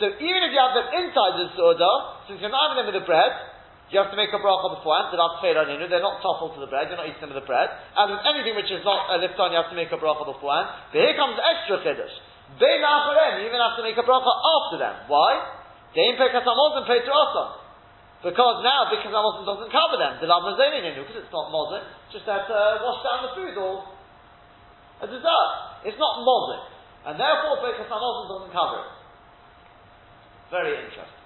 so 0.00 0.09
even 0.09 0.41
if 0.43 0.50
you 0.57 0.61
have 0.61 0.73
them 0.73 0.88
inside 1.05 1.33
the 1.37 1.47
su'udah, 1.52 2.26
since 2.26 2.41
you're 2.41 2.50
not 2.50 2.73
having 2.73 2.81
them 2.81 2.88
with 2.91 2.99
the 2.99 3.07
bread, 3.07 3.52
you 3.93 4.01
have 4.01 4.09
to 4.09 4.17
make 4.17 4.33
a 4.33 4.41
bracha 4.41 4.73
beforehand, 4.73 5.13
they're 5.13 5.21
not 5.21 5.37
ninu. 5.45 5.85
They're 5.85 6.01
not 6.01 6.25
toppled 6.25 6.57
to 6.57 6.65
the 6.65 6.71
bread, 6.73 6.89
you're 6.89 6.97
not 6.97 7.13
eating 7.13 7.29
with 7.29 7.37
the 7.37 7.45
bread. 7.45 7.69
And 7.93 8.17
with 8.17 8.25
anything 8.25 8.57
which 8.57 8.73
is 8.73 8.81
not 8.89 9.13
uh, 9.13 9.21
a 9.21 9.21
lifton, 9.21 9.53
you 9.53 9.61
have 9.61 9.69
to 9.69 9.77
make 9.77 9.93
a 9.93 10.01
bracha 10.01 10.25
beforehand. 10.25 10.89
But 10.89 11.05
here 11.05 11.13
comes 11.13 11.37
the 11.37 11.45
extra 11.45 11.77
chiddush. 11.85 12.17
Love 12.57 13.13
them. 13.13 13.33
you 13.45 13.53
even 13.53 13.61
have 13.61 13.77
to 13.77 13.85
make 13.85 14.01
a 14.01 14.05
bracha 14.09 14.33
after 14.33 14.81
them. 14.81 14.97
Why? 15.13 15.45
Dein 15.93 16.17
pekas 16.17 16.41
amozim 16.41 16.89
Because 16.89 18.57
now, 18.65 18.89
because 18.89 19.13
amozim 19.13 19.45
doesn't 19.45 19.69
cover 19.69 20.01
them. 20.01 20.25
The 20.25 20.27
lav 20.27 20.49
because 20.57 21.17
it's 21.21 21.29
not 21.29 21.53
mozim, 21.53 21.85
just 22.09 22.25
have 22.25 22.49
to 22.49 22.57
uh, 22.57 22.81
wash 22.81 23.05
down 23.05 23.29
the 23.29 23.33
food 23.37 23.61
or 23.61 23.93
a 25.05 25.07
dessert. 25.07 25.53
It's 25.85 26.01
not 26.01 26.25
mozim. 26.25 26.65
And 27.13 27.21
therefore, 27.21 27.61
pekas 27.61 27.93
amozim 27.93 28.25
doesn't 28.41 28.53
cover 28.57 28.89
it. 28.89 28.91
Very 30.49 30.81
interesting. 30.81 31.22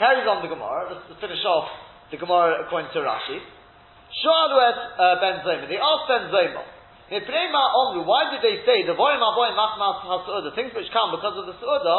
Carries 0.00 0.24
on 0.24 0.40
the 0.40 0.48
Gemara. 0.48 0.96
Let's, 0.96 1.20
finish 1.20 1.44
off 1.44 1.68
the 2.08 2.16
Gemara 2.16 2.64
according 2.64 2.88
to 2.96 3.04
Rashi. 3.04 3.36
Shalu 3.36 4.56
uh, 4.56 5.20
Ben 5.20 5.44
Zoma. 5.44 5.68
They 5.68 5.76
asked 5.76 6.08
Ben 6.08 6.32
Zoma. 6.32 6.64
Why 7.12 8.32
did 8.32 8.40
they 8.40 8.64
say 8.64 8.88
the 8.88 8.96
voyim 8.96 9.20
aboyim 9.20 9.52
machmas 9.52 10.00
hasuda 10.00 10.56
things 10.56 10.72
which 10.72 10.88
come 10.96 11.12
because 11.12 11.36
of 11.36 11.44
the 11.44 11.56
suuda, 11.60 11.96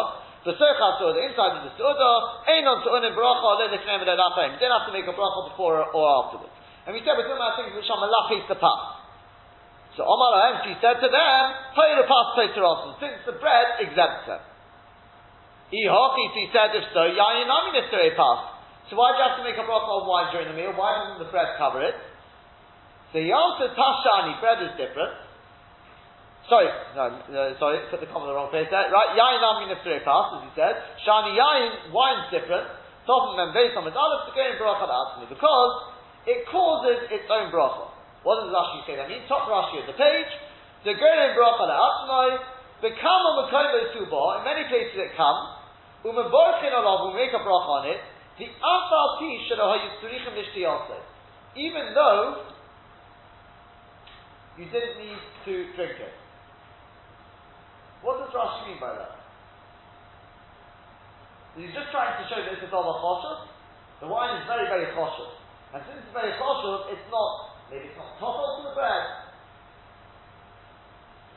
the 0.50 0.58
sercha 0.58 0.98
suuda 0.98 1.30
inside 1.30 1.62
of 1.62 1.64
the 1.70 1.74
suuda, 1.78 2.12
einon 2.50 2.82
suunim 2.82 3.14
bracha 3.14 3.70
lelifnem 3.70 4.02
lelachem. 4.02 4.58
You 4.58 4.66
don't 4.66 4.82
have 4.82 4.90
to 4.90 4.96
make 4.98 5.06
a 5.06 5.14
bracha 5.14 5.54
before 5.54 5.86
or 5.86 6.26
afterwards. 6.26 6.58
And 6.90 6.98
we 6.98 7.06
said 7.06 7.14
we're 7.22 7.30
talking 7.30 7.38
about 7.38 7.54
things 7.62 7.76
which 7.78 7.86
are 7.86 8.02
malachis 8.02 8.50
to. 8.50 8.58
So 9.94 10.10
Omar 10.10 10.32
Ahem, 10.42 10.56
she 10.66 10.74
said 10.82 10.98
to 11.06 11.10
them, 11.12 11.42
Payra 11.78 12.08
pass 12.10 12.34
since 12.98 13.22
the 13.30 13.38
bread 13.38 13.78
exempts 13.86 14.26
them. 14.26 14.42
Ihachis, 15.72 16.32
he 16.36 16.46
said, 16.52 16.76
if 16.76 16.84
so, 16.92 17.08
yayin 17.08 17.48
nami 17.48 17.80
nistere 17.80 18.12
pass. 18.20 18.60
So 18.92 19.00
why 19.00 19.16
do 19.16 19.24
you 19.24 19.26
have 19.26 19.38
to 19.40 19.46
make 19.48 19.56
a 19.56 19.64
bracha 19.64 19.88
of 19.88 20.04
wine 20.04 20.28
during 20.36 20.52
the 20.52 20.58
meal? 20.60 20.76
Why 20.76 21.00
doesn't 21.00 21.24
the 21.24 21.32
bread 21.32 21.56
cover 21.56 21.80
it? 21.80 21.96
So 23.16 23.24
he 23.24 23.32
answered, 23.32 23.72
Tashani, 23.72 24.36
bread 24.44 24.60
is 24.68 24.76
different. 24.76 25.16
Sorry, 26.52 26.68
no, 27.00 27.04
uh, 27.08 27.56
sorry, 27.56 27.80
put 27.88 28.04
the 28.04 28.12
comma 28.12 28.28
in 28.28 28.30
the 28.32 28.36
wrong 28.36 28.52
place 28.52 28.68
there. 28.68 28.92
Right, 28.92 29.16
yayin 29.16 29.40
nami 29.40 29.72
nistere 29.72 30.04
pass, 30.04 30.36
as 30.36 30.42
he 30.44 30.52
said. 30.60 30.76
Shani 31.08 31.40
yayin, 31.40 31.96
wine's 31.96 32.28
different. 32.36 32.68
Tofim 33.08 33.40
and 33.40 33.56
based 33.56 33.74
on 33.80 33.88
its 33.88 33.96
olive 33.96 34.28
to 34.28 34.32
go 34.36 34.44
in 34.44 34.60
bracha 34.60 35.26
because 35.26 35.74
it 36.28 36.46
causes 36.52 37.08
its 37.10 37.26
own 37.32 37.48
bracha. 37.50 37.90
What 38.22 38.44
does 38.44 38.54
Rashi 38.54 38.86
say 38.86 38.94
that 39.00 39.10
means? 39.10 39.26
Top 39.26 39.50
Rashi 39.50 39.82
of 39.82 39.90
the 39.90 39.98
page. 39.98 40.30
The 40.86 40.94
Gerin 40.94 41.34
Bracha 41.34 41.66
La'atmai, 41.66 42.38
become 42.82 43.22
a 43.30 43.34
Makomo 43.42 43.82
Subah, 43.94 44.42
in 44.42 44.44
many 44.46 44.66
places 44.66 44.98
it 44.98 45.14
comes, 45.14 45.61
Umaborchin 46.04 46.74
Olav, 46.74 47.14
we 47.14 47.22
make 47.22 47.34
a 47.34 47.42
bracha 47.42 47.82
on 47.82 47.90
it, 47.90 48.02
the 48.40 48.46
Afal 48.50 49.20
Ti 49.22 49.30
Shalaha 49.50 49.78
Yitzurichim 49.86 50.34
Nishtiyase. 50.34 50.98
Even 51.56 51.94
though 51.94 52.52
you 54.58 54.66
didn't 54.66 54.98
need 54.98 55.22
to 55.46 55.54
drink 55.76 55.98
it. 56.02 56.14
What 58.02 58.18
does 58.18 58.34
Rashi 58.34 58.68
mean 58.68 58.80
by 58.82 58.98
that? 58.98 59.22
He's 61.54 61.74
just 61.76 61.92
trying 61.92 62.18
to 62.18 62.24
show 62.32 62.40
that 62.42 62.50
it's 62.50 62.64
a 62.66 62.72
dollar 62.72 62.98
choshus. 62.98 63.46
The 64.00 64.08
wine 64.08 64.42
is 64.42 64.48
very, 64.48 64.66
very 64.66 64.90
choshus. 64.96 65.38
And 65.76 65.84
since 65.86 66.02
it's 66.02 66.16
very 66.16 66.34
choshus, 66.40 66.96
it's 66.96 67.08
not, 67.12 67.62
maybe 67.70 67.92
it's 67.92 68.00
not 68.00 68.18
total 68.18 68.58
to 68.58 68.62
the 68.72 68.74
bread. 68.74 69.06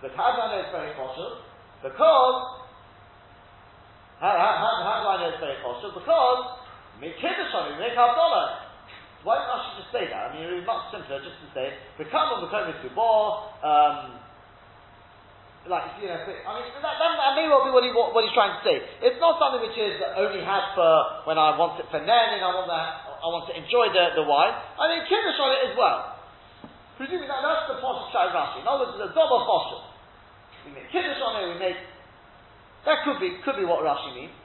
But 0.00 0.10
how 0.16 0.32
do 0.32 0.38
I 0.40 0.46
know 0.54 0.60
it's 0.62 0.72
very 0.72 0.94
choshus? 0.96 1.42
Because, 1.82 2.53
how, 4.22 4.34
how, 4.34 4.52
how, 4.84 4.96
do 5.02 5.06
I 5.10 5.16
know 5.22 5.28
it's 5.34 5.42
very 5.42 5.58
choshus? 5.62 5.94
Because, 5.94 6.40
we 6.98 7.10
make 7.10 7.18
kiddush 7.18 7.50
on 7.54 7.74
make 7.78 7.94
dollar. 7.94 8.64
Why 9.24 9.40
Rashi 9.40 9.80
just 9.80 9.88
say 9.88 10.04
that? 10.12 10.30
I 10.30 10.36
mean, 10.36 10.44
it 10.44 10.52
would 10.52 10.60
be 10.60 10.68
much 10.68 10.92
simpler 10.92 11.16
just 11.24 11.40
to 11.40 11.48
say, 11.56 11.72
become 11.96 12.36
a 12.36 12.44
Mekomis 12.44 12.76
Gubor, 12.84 13.24
um, 13.64 14.20
like, 15.64 15.96
you 15.96 16.12
know, 16.12 16.20
I 16.20 16.60
mean, 16.60 16.68
that, 16.76 16.84
that, 17.00 17.12
that, 17.16 17.32
may 17.32 17.48
well 17.48 17.64
be 17.64 17.72
what, 17.72 17.80
he, 17.80 17.88
what, 17.96 18.12
what, 18.12 18.20
he's 18.20 18.36
trying 18.36 18.52
to 18.52 18.60
say. 18.60 18.84
It's 19.00 19.16
not 19.16 19.40
something 19.40 19.64
which 19.64 19.72
is 19.80 19.96
only 20.20 20.44
had 20.44 20.76
for 20.76 21.24
when 21.24 21.40
I 21.40 21.56
want 21.56 21.80
it 21.80 21.88
for 21.88 21.96
and 22.04 22.04
I 22.04 22.52
want 22.52 22.68
that, 22.68 23.16
I 23.16 23.26
want 23.32 23.48
to 23.48 23.56
enjoy 23.56 23.88
the, 23.96 24.12
the 24.20 24.24
wine. 24.28 24.52
I 24.52 24.92
mean, 24.92 25.08
Kiddush 25.08 25.40
on 25.40 25.56
it 25.56 25.72
as 25.72 25.74
well. 25.80 26.20
Presuming 27.00 27.32
that 27.32 27.40
that's 27.40 27.64
the 27.72 27.80
of 27.80 28.12
Shai 28.12 28.28
Rashi. 28.28 28.60
In 28.60 28.68
other 28.68 28.92
words, 28.92 29.00
it's 29.00 29.08
a 29.08 29.12
double 29.16 29.40
posture. 29.48 29.88
We 30.68 30.76
make 30.76 30.92
Kiddush 30.92 31.16
on 31.24 31.40
it, 31.40 31.48
we 31.48 31.56
make, 31.56 31.80
that 32.84 33.04
could 33.04 33.18
be, 33.20 33.40
could 33.44 33.56
be 33.56 33.64
what 33.64 33.80
Rashi 33.80 34.12
means. 34.14 34.36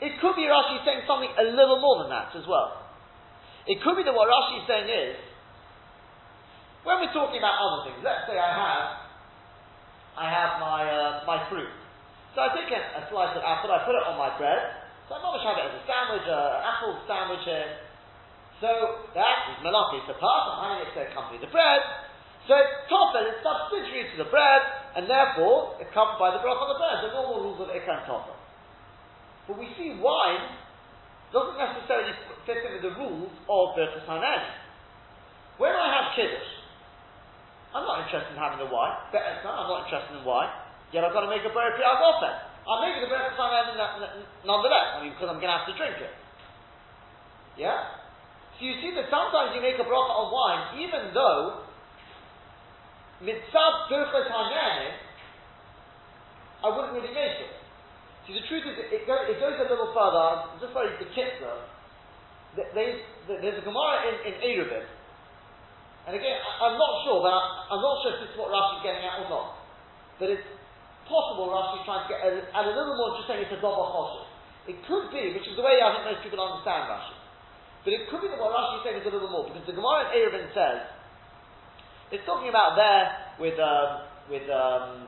It 0.00 0.16
could 0.20 0.36
be 0.36 0.48
Rashi 0.48 0.80
saying 0.84 1.04
something 1.04 1.28
a 1.28 1.44
little 1.52 1.80
more 1.80 2.04
than 2.04 2.12
that 2.12 2.32
as 2.36 2.44
well. 2.48 2.88
It 3.68 3.80
could 3.84 3.96
be 3.96 4.04
that 4.04 4.12
what 4.16 4.28
Rashi 4.28 4.64
is 4.64 4.66
saying 4.68 4.88
is, 4.88 5.16
when 6.84 6.96
we're 7.00 7.12
talking 7.12 7.36
about 7.36 7.60
other 7.60 7.88
things, 7.88 8.00
let's 8.00 8.24
say 8.24 8.40
I 8.40 8.52
have 8.56 8.84
I 10.16 10.26
have 10.32 10.50
my 10.60 10.80
uh, 10.88 11.12
my 11.28 11.38
fruit. 11.52 11.68
So 12.32 12.40
I 12.40 12.48
take 12.56 12.72
a, 12.72 12.80
a, 13.00 13.02
slice 13.12 13.36
of 13.36 13.44
apple, 13.44 13.68
I 13.68 13.84
put 13.84 13.92
it 13.92 14.04
on 14.06 14.16
my 14.16 14.32
bread. 14.38 14.80
So 15.08 15.18
I'm 15.18 15.24
to 15.24 15.42
have 15.42 15.58
it 15.58 15.66
as 15.66 15.74
a 15.76 15.84
sandwich, 15.84 16.26
uh, 16.30 16.56
an 16.56 16.62
apple 16.62 16.94
sandwich 17.04 17.44
here. 17.44 17.68
So 18.62 18.70
that 19.18 19.36
is 19.50 19.58
malaki, 19.66 20.04
it's 20.04 20.12
a 20.12 20.18
part, 20.20 20.40
I'm 20.52 20.60
having 20.62 20.80
it 20.86 20.90
to 20.94 21.00
accompany 21.10 21.42
the 21.42 21.50
bread. 21.50 21.80
So 22.50 22.58
topper, 22.90 23.30
it's 23.30 23.46
subsidiary 23.46 24.10
to 24.10 24.26
the 24.26 24.26
bread, 24.26 24.62
and 24.98 25.06
therefore 25.06 25.78
it's 25.78 25.94
covered 25.94 26.18
by 26.18 26.34
the 26.34 26.42
broth 26.42 26.58
of 26.66 26.74
the 26.74 26.82
bread, 26.82 26.98
the 27.06 27.14
normal 27.14 27.46
rules 27.46 27.62
of 27.62 27.70
ikar 27.70 28.02
topper. 28.10 28.34
But 29.46 29.54
we 29.54 29.70
see 29.78 29.94
wine 30.02 30.58
doesn't 31.30 31.54
necessarily 31.54 32.10
fit 32.50 32.58
in 32.66 32.74
with 32.74 32.82
the 32.90 32.94
rules 32.98 33.30
of 33.46 33.78
Birchas 33.78 34.02
Hanen. 34.02 34.42
When 35.62 35.70
I 35.70 35.94
have 35.94 36.18
kiddush, 36.18 36.50
I'm 37.70 37.86
not 37.86 38.02
interested 38.02 38.34
in 38.34 38.38
having 38.42 38.58
the 38.58 38.66
wine. 38.66 38.98
I'm 39.14 39.70
not 39.70 39.86
interested 39.86 40.18
in 40.18 40.26
wine. 40.26 40.50
Yet 40.90 41.06
I've 41.06 41.14
got 41.14 41.22
to 41.22 41.30
make 41.30 41.46
a 41.46 41.54
berry 41.54 41.78
priyag 41.78 42.02
ofen. 42.02 42.34
I'm 42.66 42.82
making 42.82 43.06
the 43.06 43.14
berry 43.14 43.30
priyag 43.38 43.78
nonetheless. 44.42 44.98
I 44.98 45.06
mean, 45.06 45.14
because 45.14 45.30
I'm 45.30 45.38
going 45.38 45.54
to 45.54 45.58
have 45.62 45.70
to 45.70 45.76
drink 45.78 46.02
it. 46.02 46.10
Yeah? 47.54 47.94
So 48.58 48.66
you 48.66 48.74
see 48.82 48.90
that 48.98 49.06
sometimes 49.06 49.54
you 49.54 49.62
make 49.62 49.78
a 49.78 49.86
bracha 49.86 50.10
on 50.18 50.34
wine, 50.34 50.82
even 50.82 51.14
though 51.14 51.69
mitzad 53.22 53.74
birchas 53.88 54.28
hanenim, 54.28 54.94
I 56.64 56.68
wouldn't 56.76 56.92
really 56.92 57.14
make 57.14 57.40
it. 57.40 57.52
See, 58.26 58.36
the 58.36 58.44
truth 58.48 58.68
is, 58.68 58.76
it, 58.76 58.92
it 58.92 59.06
goes 59.08 59.56
a 59.56 59.66
little 59.68 59.92
further, 59.96 60.60
just 60.60 60.76
very 60.76 60.92
particular. 61.00 61.64
There's 62.56 63.58
a 63.58 63.64
Gemara 63.64 64.12
in, 64.12 64.34
in 64.34 64.60
and 66.10 66.16
again, 66.16 66.38
I, 66.42 66.72
am 66.72 66.80
not 66.80 67.04
sure, 67.04 67.20
but 67.20 67.30
I, 67.30 67.76
am 67.76 67.82
not 67.84 68.02
sure 68.02 68.16
if 68.16 68.24
this 68.24 68.30
is 68.32 68.38
what 68.40 68.48
Rashi 68.48 68.80
is 68.80 68.82
getting 68.82 69.04
at 69.04 69.20
or 69.22 69.28
not. 69.28 69.62
But 70.16 70.32
it's 70.32 70.48
possible 71.04 71.52
Rashi 71.52 71.78
is 71.78 71.84
trying 71.84 72.02
to 72.02 72.08
get 72.08 72.18
at, 72.24 72.64
a 72.66 72.72
little 72.72 72.96
more 72.96 73.20
just 73.20 73.28
saying 73.28 73.44
it's 73.44 73.52
a 73.52 73.60
double 73.60 73.84
choshev. 73.84 74.26
It 74.66 74.82
could 74.88 75.12
be, 75.12 75.36
which 75.36 75.46
is 75.46 75.54
the 75.54 75.64
way 75.64 75.78
I 75.78 75.94
think 75.94 76.10
most 76.10 76.22
people 76.24 76.40
understand 76.40 76.88
Rashi. 76.88 77.14
But 77.84 77.92
it 77.94 78.02
could 78.08 78.24
be 78.24 78.28
that 78.32 78.40
what 78.40 78.50
Rashi 78.50 78.80
is 78.80 78.82
saying 78.82 78.98
is 79.00 79.06
a 79.06 79.12
little 79.12 79.30
more, 79.30 79.44
because 79.46 79.64
the 79.68 79.76
Gemara 79.76 80.08
in 80.08 80.18
Eruvin 80.18 80.50
says, 80.56 80.88
it's 82.10 82.26
talking 82.26 82.50
about 82.50 82.74
there 82.74 83.04
with, 83.38 83.58
um, 83.62 83.90
with 84.26 84.46
um, 84.50 85.06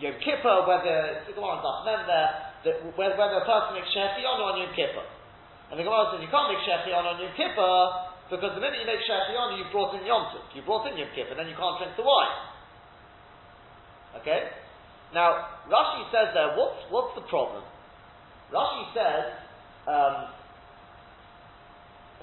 Yom 0.00 0.16
Kippur, 0.24 0.64
whether, 0.64 1.24
the 1.28 1.32
Gemara 1.36 1.60
Mem 1.84 2.08
there, 2.08 2.30
that 2.64 2.76
whether, 2.96 3.14
a 3.14 3.44
person 3.44 3.76
makes 3.76 3.92
Shechion 3.92 4.40
on 4.40 4.56
Yom 4.56 4.72
Kippur. 4.72 5.04
And 5.70 5.76
the 5.76 5.84
Gemara 5.84 6.08
says 6.12 6.24
you 6.24 6.32
can't 6.32 6.48
make 6.48 6.64
Shechion 6.64 7.04
on 7.04 7.20
Yom 7.20 7.32
Kippur 7.36 7.76
because 8.32 8.52
the 8.56 8.62
minute 8.64 8.80
you 8.80 8.88
make 8.88 9.04
Shachion, 9.04 9.60
you've 9.60 9.72
brought 9.72 9.92
in 9.96 10.04
Yom 10.08 10.32
Tov. 10.32 10.48
You 10.56 10.64
brought 10.64 10.88
in 10.88 10.96
Yom 10.96 11.12
Kippur, 11.12 11.36
then 11.36 11.48
you 11.48 11.56
can't 11.56 11.76
drink 11.76 11.92
the 11.96 12.04
wine. 12.04 12.36
Okay? 14.20 14.48
Now, 15.12 15.60
Rashi 15.68 16.08
says 16.12 16.32
there, 16.32 16.56
what's, 16.56 16.80
what's 16.88 17.12
the 17.16 17.24
problem? 17.28 17.64
Rashi 18.52 18.84
says, 18.92 19.24
um, 19.88 20.37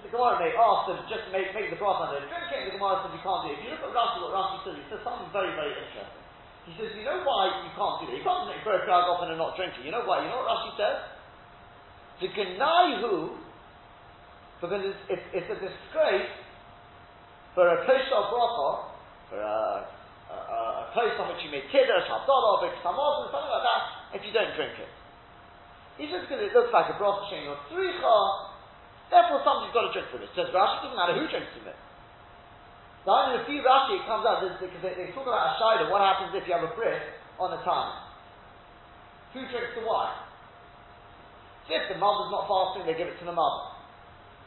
the 0.06 0.14
Gemara 0.14 0.38
may 0.38 0.54
ask 0.54 0.86
them 0.86 1.02
just 1.10 1.26
make, 1.34 1.50
make 1.58 1.74
the 1.74 1.82
broth 1.82 2.06
under 2.06 2.22
drink 2.22 2.46
it, 2.54 2.62
and 2.62 2.68
the 2.70 2.76
Gemara 2.78 3.02
says 3.02 3.18
you 3.18 3.24
can't 3.26 3.42
do 3.42 3.50
it. 3.50 3.58
If 3.58 3.62
you 3.66 3.74
look 3.74 3.90
at 3.90 3.98
Rashi, 3.98 4.22
what 4.22 4.38
Rashi 4.38 4.58
says, 4.62 4.76
he 4.78 4.86
says 4.94 5.02
something 5.02 5.26
very, 5.34 5.50
very 5.58 5.74
interesting. 5.74 6.22
He 6.70 6.74
says, 6.78 6.94
you 6.94 7.06
know 7.06 7.26
why 7.26 7.66
you 7.66 7.74
can't 7.74 7.98
do 8.02 8.14
that? 8.14 8.16
You 8.18 8.26
can't 8.26 8.46
make 8.46 8.62
bread 8.62 8.86
off 8.86 9.26
and 9.26 9.34
not 9.38 9.58
drink 9.58 9.74
it. 9.78 9.82
You 9.82 9.90
know 9.90 10.06
why? 10.06 10.22
You 10.22 10.30
know 10.30 10.46
what 10.46 10.54
Rashi 10.54 10.78
says? 10.78 10.98
The 12.22 12.30
Genai 12.32 13.02
who 13.02 13.46
because 14.62 14.82
it's, 14.88 15.02
it's, 15.12 15.26
it's 15.36 15.50
a 15.52 15.58
disgrace 15.60 16.32
for 17.54 17.68
a 17.68 17.78
kosher 17.84 18.24
bracha, 18.32 18.70
for 19.30 19.40
a, 19.40 19.88
a, 20.32 20.92
place 20.96 21.16
on 21.20 21.28
which 21.32 21.44
you 21.44 21.52
make 21.52 21.68
kiddush, 21.72 22.08
havdalah, 22.08 22.64
big 22.64 22.76
samos, 22.80 23.28
something 23.32 23.52
like 23.52 23.66
that, 23.68 23.84
if 24.16 24.22
you 24.24 24.32
don't 24.32 24.56
drink 24.56 24.76
it. 24.80 24.92
It's 26.00 26.12
just 26.12 26.28
because 26.28 26.44
it 26.44 26.52
looks 26.56 26.72
like 26.72 26.88
a 26.88 26.96
bracha 26.96 27.28
shaying 27.30 27.48
or 27.52 27.60
tzricha, 27.68 28.16
therefore 29.10 29.42
somebody's 29.46 29.74
got 29.76 29.90
to 29.90 29.92
drink 29.94 30.08
from 30.10 30.22
it. 30.26 30.30
Says 30.34 30.50
Rashi, 30.50 30.86
doesn't 30.86 30.98
matter 30.98 31.16
who 31.16 31.26
drinks 31.30 31.52
from 31.56 31.70
it. 31.70 31.80
Now 33.06 33.34
in 33.34 33.42
a 33.42 33.44
few 33.46 33.62
Rashi 33.62 34.02
it 34.02 34.06
comes 34.10 34.26
out 34.26 34.42
because 34.42 34.82
they, 34.82 34.94
they 34.98 35.14
talk 35.14 35.30
about 35.30 35.54
a 35.54 35.62
shayla, 35.62 35.94
what 35.94 36.02
happens 36.02 36.34
if 36.34 36.46
you 36.50 36.54
have 36.58 36.66
a 36.66 36.74
brick 36.74 37.02
on 37.38 37.54
a 37.54 37.62
time? 37.62 38.06
Who 39.38 39.46
drinks 39.52 39.76
the 39.78 39.86
wine? 39.86 40.26
If 41.70 41.90
the 41.90 41.98
mother's 41.98 42.30
not 42.30 42.46
fasting, 42.46 42.86
they 42.86 42.94
give 42.94 43.10
it 43.10 43.18
to 43.22 43.26
the 43.26 43.34
mother. 43.34 43.74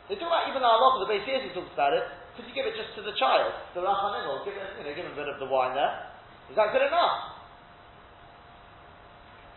They 0.07 0.17
talk 0.17 0.31
about 0.31 0.49
even 0.49 0.63
our 0.63 1.03
the 1.03 1.11
base 1.11 1.27
he 1.27 1.51
talks 1.53 1.75
about 1.75 1.93
it. 1.93 2.07
Could 2.39 2.47
you 2.47 2.55
give 2.55 2.65
it 2.71 2.79
just 2.79 2.95
to 2.95 3.03
the 3.03 3.13
child, 3.19 3.51
the 3.75 3.83
Rachanim, 3.83 4.25
or 4.31 4.47
give 4.47 4.55
it, 4.55 4.63
you 4.79 4.87
know, 4.87 4.95
give 4.95 5.11
a 5.11 5.17
bit 5.19 5.27
of 5.27 5.43
the 5.43 5.51
wine 5.51 5.75
there? 5.75 6.15
Is 6.49 6.57
that 6.57 6.71
good 6.71 6.87
enough? 6.87 7.35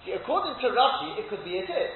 See, 0.03 0.17
according 0.17 0.58
to 0.60 0.67
Rashi, 0.74 1.22
it 1.22 1.29
could 1.29 1.46
be 1.46 1.62
it 1.62 1.70
is. 1.70 1.93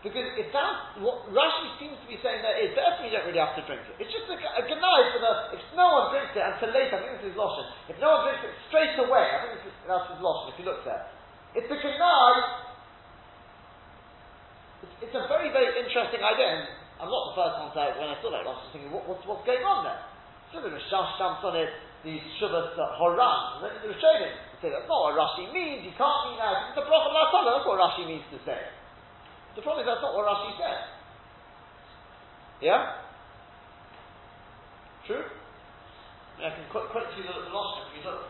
Because 0.00 0.32
it 0.32 0.48
sounds, 0.48 0.96
what 1.04 1.28
Rashi 1.28 1.76
seems 1.76 1.92
to 2.00 2.08
be 2.08 2.16
saying 2.24 2.40
there 2.40 2.56
is, 2.56 2.72
definitely 2.72 3.12
you 3.12 3.20
don't 3.20 3.28
really 3.28 3.42
have 3.42 3.52
to 3.52 3.64
drink 3.68 3.84
it. 3.84 4.00
It's 4.00 4.08
just 4.08 4.24
a, 4.32 4.36
a 4.36 4.64
for 4.64 5.20
the, 5.20 5.32
if 5.52 5.60
no 5.76 5.92
one 5.92 6.06
drinks 6.08 6.32
it 6.32 6.40
until 6.40 6.72
later, 6.72 6.96
I 6.96 7.00
think 7.04 7.20
this 7.20 7.28
is 7.28 7.36
Loshen, 7.36 7.68
if 7.92 8.00
no 8.00 8.08
one 8.16 8.20
drinks 8.24 8.48
it 8.48 8.52
straight 8.72 8.96
away, 8.96 9.28
I 9.28 9.36
think 9.44 9.60
this 9.60 9.68
is, 9.68 9.76
that's 9.84 10.08
Loshen, 10.16 10.52
if 10.52 10.56
you 10.56 10.64
look 10.64 10.80
there. 10.88 11.04
It's 11.52 11.68
a 11.68 11.76
Ganai 11.76 12.70
it's 15.00 15.12
a 15.16 15.24
very, 15.28 15.52
very 15.52 15.76
interesting 15.76 16.20
idea. 16.24 16.48
And 16.48 16.64
I'm 17.00 17.08
not 17.08 17.32
the 17.32 17.36
first 17.36 17.56
one 17.60 17.70
to, 17.76 17.80
when 18.00 18.08
I 18.12 18.16
saw 18.20 18.28
that, 18.32 18.44
I 18.44 18.52
was 18.52 18.72
thinking, 18.72 18.92
what, 18.92 19.04
what's, 19.04 19.24
what's 19.28 19.44
going 19.44 19.64
on 19.64 19.84
there? 19.84 20.00
So 20.52 20.64
the 20.64 20.72
Rashash 20.72 21.20
jumps 21.20 21.44
on 21.44 21.56
it, 21.56 21.68
the 22.04 22.16
Shuvas 22.40 22.72
uh, 22.76 22.96
Horan, 22.96 23.60
and 23.60 23.68
then 23.68 23.72
the 23.84 23.92
Rishonim 23.92 24.32
say 24.60 24.68
that's 24.68 24.88
not 24.88 25.00
what 25.08 25.16
Rashi 25.16 25.48
means, 25.52 25.88
you 25.88 25.94
can't 25.96 26.20
mean 26.28 26.36
that. 26.36 26.72
It's 26.72 26.76
the 26.76 26.84
Prophet 26.84 27.12
that's 27.16 27.64
what 27.64 27.80
Rashi 27.80 28.04
means 28.04 28.24
to 28.28 28.38
say. 28.44 28.60
The 29.56 29.62
problem 29.62 29.82
is 29.82 29.90
that's 29.90 30.02
not 30.02 30.14
what 30.14 30.26
Rashi 30.30 30.54
says. 30.58 30.80
Yeah? 32.62 33.00
True? 35.06 35.24
I, 36.40 36.54
can 36.54 36.64
quote, 36.70 36.88
quote 36.92 37.10
you 37.16 37.24
the, 37.24 37.34
the 37.34 37.52
Lashon 37.52 37.82
if 37.88 37.92
you 37.98 38.02
look. 38.06 38.22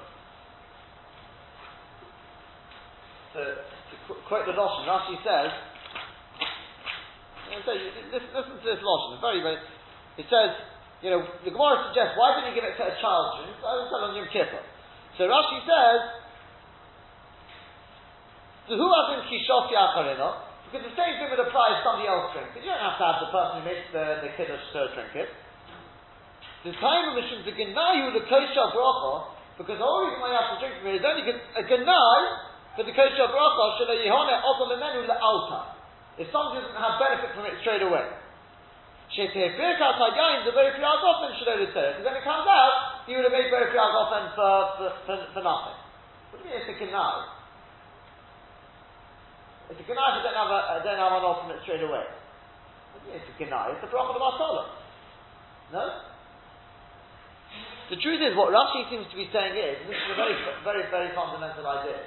To, 3.35 3.41
to 3.41 3.95
quote 4.27 4.47
the 4.47 4.57
Lashon, 4.57 4.89
Rashi 4.89 5.17
says, 5.23 5.51
so 7.51 7.75
listen, 7.75 8.31
listen 8.31 8.55
to 8.63 8.67
this 8.67 8.79
logic. 8.79 9.19
very, 9.19 9.43
very. 9.43 9.59
It 10.19 10.27
says, 10.31 10.55
you 11.03 11.11
know, 11.11 11.27
the 11.43 11.51
Gemara 11.51 11.91
suggests, 11.91 12.15
why 12.15 12.39
didn't 12.39 12.55
he 12.55 12.63
give 12.63 12.67
it 12.67 12.79
to 12.79 12.85
a 12.87 12.95
child? 13.03 13.43
I 13.43 13.75
was 13.83 13.91
on 13.91 14.15
Yom 14.15 14.31
Kippur. 14.31 14.63
So 15.19 15.27
Rashi 15.27 15.59
says, 15.67 16.01
who 18.71 18.87
has 18.87 19.07
in 19.19 19.21
Kishofi 19.27 19.75
Acharina? 19.75 20.50
Because 20.71 20.87
the 20.87 20.95
same 20.95 21.19
thing 21.19 21.35
would 21.35 21.43
apply 21.43 21.75
if 21.75 21.83
somebody 21.83 22.07
else 22.07 22.31
drinks 22.31 22.55
it. 22.55 22.63
You 22.63 22.71
don't 22.71 22.79
have 22.79 22.95
to 23.03 23.07
have 23.11 23.19
the 23.27 23.31
person 23.35 23.59
who 23.59 23.63
makes 23.67 23.91
the, 23.91 24.23
the 24.23 24.31
kiddush 24.39 24.63
to 24.71 24.87
drink 24.95 25.19
it. 25.19 25.35
The 26.63 26.79
time 26.79 27.11
of 27.11 27.19
the 27.19 27.19
mission, 27.19 27.43
the 27.43 27.59
Genayu, 27.59 28.15
the 28.15 28.23
Kosha 28.31 28.71
Bracha, 28.71 29.35
Because 29.61 29.77
the 29.77 29.85
only 29.85 30.09
reason 30.09 30.25
why 30.25 30.33
you 30.33 30.41
have 30.41 30.57
to 30.57 30.59
drink 30.65 30.73
from 30.81 30.89
it 30.89 30.97
is 30.97 31.05
only 31.05 31.21
a 31.29 31.37
uh, 31.37 31.61
ganai 31.69 32.21
for 32.73 32.81
the 32.89 32.97
kosher 32.97 33.29
bracha 33.29 33.77
shelo 33.77 33.93
yihone 33.93 34.33
oto 34.41 34.73
lemenu 34.73 35.05
le'alta. 35.05 35.77
If 36.17 36.33
somebody 36.33 36.65
doesn't 36.65 36.81
have 36.81 36.97
benefit 36.97 37.37
from 37.37 37.45
it 37.45 37.61
straight 37.61 37.85
away. 37.85 38.09
Because 39.13 39.37
when 39.37 39.53
it 42.17 42.25
comes 42.25 42.49
out, 42.49 43.05
he 43.05 43.13
would 43.13 43.29
have 43.29 43.37
made 43.37 43.53
very 43.53 43.69
Priyagofen 43.69 44.33
for, 44.33 44.81
for, 44.81 44.89
for, 45.05 45.21
for 45.37 45.45
nothing. 45.45 45.77
What 46.33 46.41
do 46.41 46.49
you 46.49 46.57
mean 46.57 46.65
it's 46.65 46.73
a 46.73 46.77
ganai? 46.81 47.40
It's 49.71 49.79
a 49.79 49.87
ganai 49.87 50.19
if 50.19 50.27
I 50.27 50.35
don't 50.35 50.35
have, 50.35 50.51
a, 50.51 50.61
uh, 50.77 50.83
I 50.83 50.99
have 50.99 51.15
an 51.15 51.25
ultimate 51.25 51.63
straight 51.63 51.87
away. 51.87 52.05
It's 53.15 53.25
a 53.25 53.35
ganai? 53.39 53.73
It's 53.79 53.83
the 53.87 53.91
bracha 53.91 54.13
of 54.13 54.19
the 54.19 54.65
No? 55.73 55.85
The 57.95 57.99
truth 57.99 58.23
is, 58.23 58.35
what 58.35 58.51
Rashi 58.51 58.87
seems 58.91 59.07
to 59.11 59.17
be 59.19 59.27
saying 59.31 59.55
is, 59.55 59.87
this 59.87 59.99
is 59.99 60.09
a 60.15 60.19
very, 60.19 60.35
very, 60.63 60.85
very 60.91 61.11
fundamental 61.15 61.67
idea. 61.67 62.03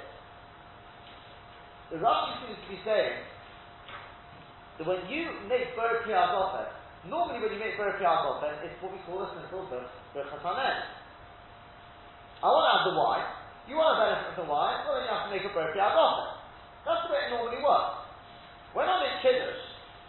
The 1.92 2.00
Rashi 2.00 2.32
seems 2.44 2.60
to 2.60 2.68
be 2.68 2.80
saying 2.84 3.20
that 4.78 4.86
when 4.86 5.04
you 5.08 5.28
make 5.48 5.76
Ber 5.76 6.04
Priyagofen, 6.04 6.84
Normally, 7.08 7.44
when 7.44 7.52
you 7.52 7.60
make 7.60 7.76
Berach 7.76 8.00
Yaakov, 8.00 8.40
it's 8.64 8.80
what 8.80 8.92
we 8.92 8.98
call 9.04 9.20
a 9.20 9.28
simple 9.36 9.68
Berach 9.68 10.32
Hatanen. 10.32 10.76
I 12.40 12.48
want 12.48 12.64
to 12.64 12.72
have 12.80 12.84
the 12.88 12.96
wine. 12.96 13.28
You 13.68 13.76
want 13.76 13.96
to 13.96 13.98
benefit 14.00 14.24
from 14.32 14.44
the 14.44 14.48
wine, 14.48 14.84
well 14.88 14.96
then 14.96 15.04
you 15.04 15.12
have 15.12 15.24
to 15.28 15.32
make 15.32 15.44
a 15.44 15.52
Berach 15.52 15.76
Yaakov. 15.76 16.33
That's 16.84 17.02
the 17.04 17.10
way 17.12 17.20
it 17.26 17.30
normally 17.32 17.60
works. 17.64 18.04
When 18.76 18.84
I 18.88 18.96
make 19.00 19.24
Kiddush, 19.24 19.60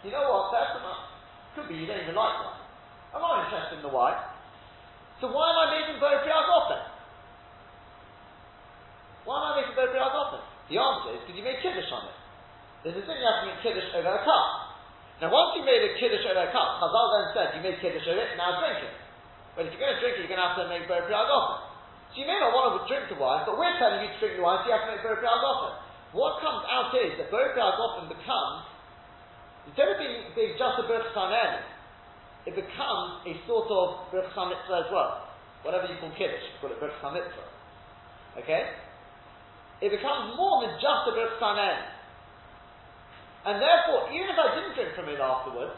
you 0.03 0.12
know 0.12 0.27
what, 0.27 0.51
that's 0.51 0.75
enough. 0.77 1.12
Could 1.55 1.72
be 1.72 1.79
you 1.79 1.88
don't 1.88 2.03
even 2.03 2.15
like 2.15 2.36
wine. 2.44 2.62
I'm 3.15 3.24
not 3.24 3.48
interested 3.48 3.79
in 3.79 3.84
the 3.84 3.91
wine. 3.91 4.20
So 5.24 5.32
why 5.32 5.46
am 5.55 5.58
I 5.63 5.65
making 5.79 5.98
Berach 6.03 6.27
Yaakov 6.27 6.67
Why 9.24 9.34
am 9.39 9.46
I 9.48 9.51
making 9.63 9.75
Berach 9.79 9.96
Yaakov 9.96 10.44
The 10.67 10.75
answer 10.75 11.10
is 11.15 11.20
because 11.24 11.38
you 11.39 11.46
made 11.48 11.63
Kiddush 11.63 11.88
on 11.96 12.12
it. 12.12 12.17
There's 12.84 13.00
a 13.00 13.03
thing 13.08 13.17
you 13.17 13.25
have 13.25 13.48
to 13.48 13.48
make 13.50 13.63
Kiddush 13.63 13.88
over 13.96 14.12
a 14.12 14.22
cup. 14.22 14.65
Now, 15.24 15.32
once 15.32 15.55
you 15.55 15.63
made 15.63 15.79
a 15.79 15.96
kiddush 15.96 16.27
over 16.27 16.44
a 16.44 16.51
cup, 16.51 16.84
Chazal 16.84 17.05
then 17.15 17.25
said 17.32 17.48
you 17.55 17.63
made 17.63 17.79
kiddush 17.79 18.03
over 18.03 18.20
it, 18.20 18.36
now 18.36 18.60
drink 18.60 18.84
it. 18.84 18.91
But 19.55 19.63
if 19.63 19.72
you're 19.72 19.79
going 19.79 19.96
to 19.96 20.01
drink 20.03 20.20
it, 20.20 20.27
you're 20.27 20.34
going 20.36 20.44
to 20.44 20.48
have 20.51 20.60
to 20.60 20.67
make 20.67 20.84
ber 20.91 21.08
priyagofen. 21.08 21.72
So 22.12 22.15
you 22.20 22.27
may 22.27 22.36
not 22.36 22.51
want 22.51 22.75
to 22.75 22.84
drink 22.91 23.08
the 23.08 23.15
wine, 23.15 23.48
but 23.48 23.55
we're 23.55 23.72
telling 23.79 24.03
you 24.03 24.12
to 24.12 24.17
drink 24.20 24.36
the 24.36 24.44
wine, 24.44 24.60
so 24.67 24.67
you 24.67 24.75
have 24.75 24.84
to 24.84 24.91
make 24.91 25.03
ber 25.08 25.15
priyagofen. 25.15 25.72
What 26.16 26.40
comes 26.40 26.64
out 26.72 26.96
is 26.96 27.20
that 27.20 27.28
ber 27.28 27.52
priyagofen 27.52 28.08
becomes, 28.08 28.64
instead 29.68 29.92
of 29.92 30.00
being, 30.00 30.32
being 30.32 30.56
just 30.56 30.80
a 30.80 30.88
ber 30.88 31.04
it 32.48 32.56
becomes 32.56 33.12
a 33.28 33.34
sort 33.44 33.68
of 33.68 34.16
ber 34.16 34.24
mitzvah 34.24 34.88
as 34.88 34.90
well. 34.96 35.28
Whatever 35.68 35.92
you 35.92 36.00
call 36.00 36.16
kiddush, 36.16 36.48
call 36.64 36.72
it 36.72 36.80
ber 36.80 36.88
mitzvah. 37.12 37.52
Okay? 38.40 38.64
It 39.84 39.92
becomes 39.92 40.40
more 40.40 40.64
than 40.64 40.80
just 40.80 41.04
a 41.04 41.12
ber 41.12 41.28
and 43.46 43.62
therefore, 43.62 44.10
even 44.10 44.34
if 44.34 44.38
I 44.42 44.56
didn't 44.58 44.74
drink 44.74 44.96
from 44.96 45.06
it 45.06 45.22
afterwards, 45.22 45.78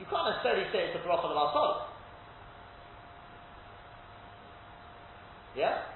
you 0.00 0.06
can't 0.10 0.26
necessarily 0.34 0.66
say 0.72 0.90
it's 0.90 0.98
a 0.98 1.06
bracha 1.06 1.30
of 1.30 1.36
al 1.36 1.86
Yeah? 5.54 5.95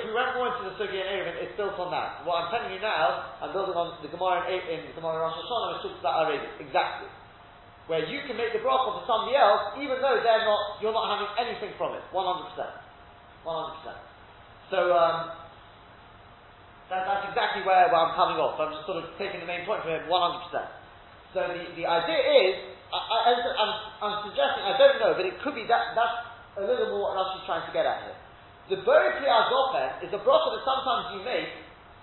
it's 0.89 1.55
built 1.59 1.77
on 1.77 1.93
that. 1.93 2.25
What 2.25 2.45
I'm 2.45 2.49
telling 2.49 2.73
you 2.73 2.81
now, 2.81 3.37
I'm 3.43 3.53
building 3.53 3.77
on 3.77 3.99
the 4.01 4.09
Gemara 4.09 4.49
in, 4.49 4.61
in 4.65 4.79
the 4.89 4.93
Gemara 4.97 5.27
Rosh 5.27 5.37
Hashanah, 5.37 5.67
which 5.77 5.81
talks 5.91 6.01
about 6.01 6.25
already. 6.25 6.41
Exactly. 6.57 7.09
Where 7.85 8.05
you 8.07 8.23
can 8.25 8.37
make 8.37 8.55
the 8.55 8.63
bracha 8.63 9.01
for 9.01 9.05
somebody 9.05 9.35
else, 9.35 9.75
even 9.77 9.99
though 9.99 10.17
they're 10.21 10.45
not, 10.47 10.79
you're 10.79 10.95
not 10.95 11.11
having 11.11 11.29
anything 11.37 11.73
from 11.75 11.97
it. 11.97 12.03
100%. 12.13 12.55
100%. 13.43 14.71
So, 14.71 14.95
um, 14.95 15.35
that, 16.87 17.03
that's 17.03 17.25
exactly 17.31 17.67
where, 17.67 17.91
where, 17.91 18.01
I'm 18.01 18.15
coming 18.15 18.39
off. 18.39 18.55
I'm 18.57 18.71
just 18.71 18.87
sort 18.87 19.03
of 19.03 19.11
taking 19.19 19.43
the 19.43 19.49
main 19.49 19.67
point 19.67 19.83
from 19.83 19.97
it 19.97 20.07
100%. 20.07 20.13
So 21.35 21.39
the, 21.51 21.63
the 21.75 21.85
idea 21.87 22.21
is, 22.21 22.53
I, 22.91 23.39
am 24.03 24.15
suggesting, 24.27 24.63
I 24.67 24.75
don't 24.75 24.99
know, 24.99 25.15
but 25.15 25.23
it 25.23 25.39
could 25.43 25.55
be 25.55 25.63
that, 25.71 25.95
that's 25.95 26.17
a 26.59 26.63
little 26.63 26.91
more 26.91 27.11
what 27.11 27.19
Rashi's 27.19 27.47
trying 27.47 27.63
to 27.63 27.73
get 27.73 27.87
at 27.87 28.03
here. 28.03 28.20
The 28.71 28.79
Bori 28.87 29.11
Azofen 29.19 29.99
is 30.07 30.15
a 30.15 30.21
bracha 30.23 30.47
that 30.55 30.63
sometimes 30.63 31.11
you 31.11 31.19
make, 31.27 31.51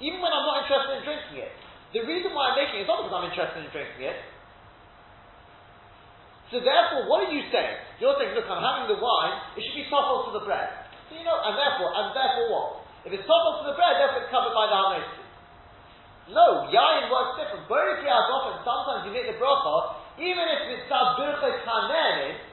even 0.04 0.20
when 0.20 0.28
I'm 0.28 0.44
not 0.44 0.68
interested 0.68 1.00
in 1.00 1.02
drinking 1.08 1.48
it. 1.48 1.52
The 1.96 2.04
reason 2.04 2.36
why 2.36 2.52
I'm 2.52 2.60
making 2.60 2.84
it 2.84 2.84
is 2.84 2.88
not 2.92 3.00
because 3.00 3.16
I'm 3.16 3.24
interested 3.24 3.64
in 3.64 3.72
drinking 3.72 4.04
it. 4.04 4.20
So 6.52 6.60
therefore, 6.60 7.08
what 7.08 7.24
are 7.24 7.32
you 7.32 7.40
saying? 7.48 7.76
You're 8.04 8.20
saying, 8.20 8.36
look, 8.36 8.44
I'm 8.52 8.60
having 8.60 8.92
the 8.92 9.00
wine, 9.00 9.56
it 9.56 9.64
should 9.64 9.80
be 9.80 9.88
toppled 9.88 10.28
to 10.28 10.32
the 10.36 10.44
bread. 10.44 10.92
So 11.08 11.16
you 11.16 11.24
know, 11.24 11.40
and 11.40 11.56
therefore, 11.56 11.88
and 11.88 12.12
therefore 12.12 12.46
what? 12.52 12.68
If 13.08 13.16
it's 13.16 13.24
toppled 13.24 13.64
to 13.64 13.72
the 13.72 13.76
bread, 13.76 13.96
therefore 14.04 14.28
it's 14.28 14.32
covered 14.32 14.52
by 14.52 14.68
the 14.68 14.76
harmony. 14.76 15.08
No, 16.36 16.68
yain 16.68 17.08
works 17.08 17.40
different. 17.40 17.64
Bori 17.64 17.96
Azofen, 18.04 18.60
sometimes 18.60 19.08
you 19.08 19.16
make 19.16 19.24
the 19.24 19.40
bracha, 19.40 19.96
even 20.20 20.44
if 20.44 20.60
it's 20.68 20.84
tabircha 20.92 21.64
kanenis, 21.64 22.47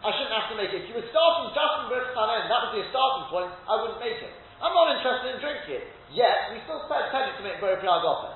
I 0.00 0.08
shouldn't 0.16 0.32
have 0.32 0.48
to 0.48 0.56
make 0.56 0.72
it. 0.72 0.84
If 0.84 0.86
you 0.88 0.96
were 0.96 1.08
starting 1.12 1.52
just 1.52 1.72
from 1.76 1.92
Birch 1.92 2.08
Chanen, 2.16 2.48
that 2.48 2.58
would 2.64 2.74
be 2.76 2.80
a 2.80 2.88
starting 2.88 3.28
point, 3.28 3.52
I 3.68 3.74
wouldn't 3.84 4.00
make 4.00 4.16
it. 4.16 4.32
I'm 4.60 4.72
not 4.72 4.96
interested 4.96 5.36
in 5.36 5.38
drinking 5.44 5.76
it. 5.76 5.84
Yet, 6.12 6.56
we 6.56 6.60
still 6.64 6.80
said 6.88 7.12
you 7.12 7.34
to 7.36 7.44
make 7.44 7.60
Birch 7.60 7.84
Yagofen. 7.84 8.32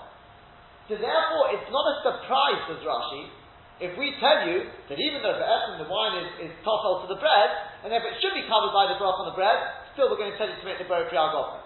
So 0.93 1.01
therefore, 1.01 1.57
it's 1.57 1.69
not 1.73 1.85
a 1.89 1.95
surprise, 2.05 2.61
says 2.69 2.85
Rashi, 2.85 3.33
if 3.81 3.97
we 3.99 4.15
tell 4.21 4.47
you 4.47 4.69
that 4.87 4.99
even 5.01 5.25
though 5.25 5.35
the 5.35 5.49
essence 5.49 5.83
the 5.83 5.89
wine 5.91 6.15
is, 6.21 6.49
is 6.49 6.53
total 6.63 7.03
to 7.03 7.07
the 7.11 7.19
bread, 7.19 7.51
and 7.83 7.91
if 7.91 8.05
it 8.05 8.15
should 8.21 8.37
be 8.37 8.47
covered 8.47 8.71
by 8.71 8.87
the 8.93 9.01
broth 9.01 9.25
on 9.25 9.33
the 9.33 9.37
bread, 9.37 9.57
still 9.97 10.13
we're 10.13 10.21
going 10.21 10.31
to 10.31 10.39
tell 10.39 10.47
you 10.47 10.55
to 10.55 10.67
make 10.69 10.79
the 10.79 10.87
Birch 10.87 11.11
Yagofen. 11.11 11.65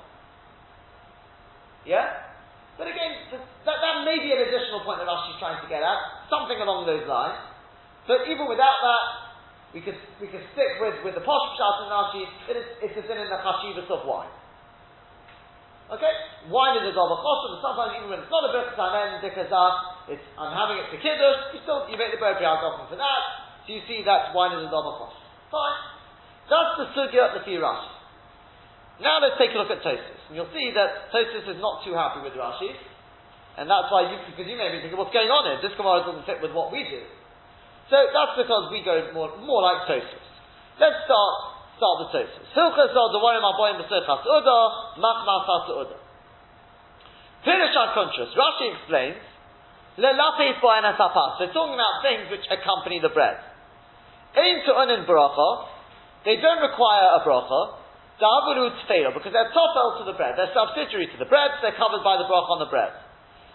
Yeah? 1.84 2.30
But 2.78 2.86
again, 2.86 3.28
that, 3.34 3.76
that 3.82 3.96
may 4.06 4.22
be 4.22 4.30
an 4.30 4.40
additional 4.46 4.86
point 4.86 5.02
that 5.02 5.10
Rashi's 5.10 5.36
trying 5.42 5.58
to 5.58 5.68
get 5.68 5.82
at, 5.82 5.98
something 6.30 6.56
along 6.62 6.86
those 6.86 7.04
lines. 7.10 7.42
But 8.06 8.30
even 8.30 8.48
without 8.48 8.78
that, 8.80 9.27
we 9.76 9.80
could 9.84 9.98
we 10.20 10.26
could 10.32 10.44
stick 10.56 10.80
with, 10.80 10.96
with 11.04 11.14
the 11.14 11.24
posh 11.24 11.44
pshat 11.54 11.74
and 11.84 11.90
Rashi, 11.92 12.22
it 12.48 12.56
is 12.56 12.66
a 12.96 13.02
sin 13.04 13.18
in 13.20 13.28
the 13.28 13.40
chashivas 13.40 13.88
of 13.92 14.08
wine. 14.08 14.32
Okay? 15.88 16.14
Wine 16.52 16.76
is 16.80 16.84
a 16.88 16.92
double 16.92 17.16
choshev, 17.20 17.56
and 17.56 17.62
sometimes 17.64 17.90
even 17.96 18.08
when 18.12 18.20
it's 18.20 18.32
not 18.32 18.44
a 18.44 18.52
birth 18.52 18.72
tamen 18.76 19.24
dikazah, 19.24 20.12
it's 20.12 20.24
I'm 20.36 20.52
having 20.52 20.80
it 20.80 20.88
for 20.92 21.00
kiddush, 21.00 21.56
you 21.56 21.60
still 21.64 21.88
you 21.88 21.96
make 21.96 22.12
the 22.12 22.20
bird 22.20 22.40
for 22.40 22.44
that, 22.44 23.22
so 23.64 23.68
you 23.72 23.80
see 23.88 24.04
that 24.04 24.36
wine 24.36 24.56
is 24.56 24.64
a 24.64 24.70
double 24.72 24.96
choshev. 25.00 25.20
Fine. 25.52 25.78
That's 26.48 26.72
the 26.80 26.86
sugya 26.96 27.28
of 27.28 27.40
the 27.40 27.44
Rashi. 27.44 27.92
Now 28.98 29.22
let's 29.22 29.38
take 29.38 29.54
a 29.54 29.58
look 29.60 29.70
at 29.70 29.84
Tosfos. 29.84 30.20
And 30.28 30.34
you'll 30.34 30.50
see 30.50 30.74
that 30.74 31.12
Tosfos 31.14 31.46
is 31.46 31.60
not 31.60 31.84
too 31.86 31.94
happy 31.94 32.24
with 32.24 32.34
Rashi. 32.34 32.72
And 33.58 33.70
that's 33.70 33.90
why 33.90 34.10
you, 34.10 34.16
because 34.26 34.46
you 34.46 34.58
may 34.58 34.70
be 34.70 34.82
thinking, 34.82 34.98
what's 34.98 35.14
going 35.14 35.30
on 35.30 35.46
here? 35.46 35.58
This 35.62 35.74
Gemara 35.78 36.06
doesn't 36.06 36.26
fit 36.26 36.42
with 36.42 36.54
what 36.54 36.70
we 36.70 36.82
do. 36.86 37.02
So 37.88 37.96
that's 37.96 38.36
because 38.36 38.68
we 38.68 38.84
go 38.84 39.00
more, 39.16 39.32
more 39.40 39.64
like 39.64 39.88
Tosfos. 39.88 40.28
Let's 40.76 41.00
start 41.08 41.34
start 41.80 41.96
the 42.04 42.08
Tosfos. 42.12 42.46
Hilchas 42.52 42.92
are 42.92 43.10
the 43.16 43.22
one 43.22 43.40
aboyim 43.40 43.80
b'sechas 43.80 44.22
uda 44.28 44.58
machmas 45.00 45.68
uda. 45.72 45.96
Finish 47.44 47.72
our 47.80 47.94
contrast. 47.96 48.36
Rashi 48.36 48.76
explains 48.76 49.24
lelapis 49.96 50.60
bo'enas 50.60 51.00
apas. 51.00 51.38
They're 51.40 51.54
talking 51.56 51.74
about 51.74 52.04
things 52.04 52.28
which 52.28 52.44
accompany 52.52 53.00
the 53.00 53.08
bread. 53.08 53.40
Ein 54.36 54.60
tu'unin 54.68 55.08
bracha. 55.08 55.48
They 56.28 56.36
don't 56.36 56.60
require 56.60 57.08
a 57.16 57.20
bracha. 57.24 57.78
Da'avuru 58.20 58.68
tfeila 58.84 59.14
because 59.14 59.32
they're 59.32 59.48
topel 59.54 60.02
to 60.02 60.04
the 60.04 60.18
bread. 60.18 60.34
They're 60.36 60.52
subsidiary 60.52 61.08
to 61.14 61.16
the 61.16 61.30
bread. 61.30 61.56
So 61.56 61.70
they're 61.70 61.78
covered 61.78 62.04
by 62.04 62.20
the 62.20 62.28
bracha 62.28 62.52
on 62.52 62.60
the 62.60 62.68
bread. 62.68 62.92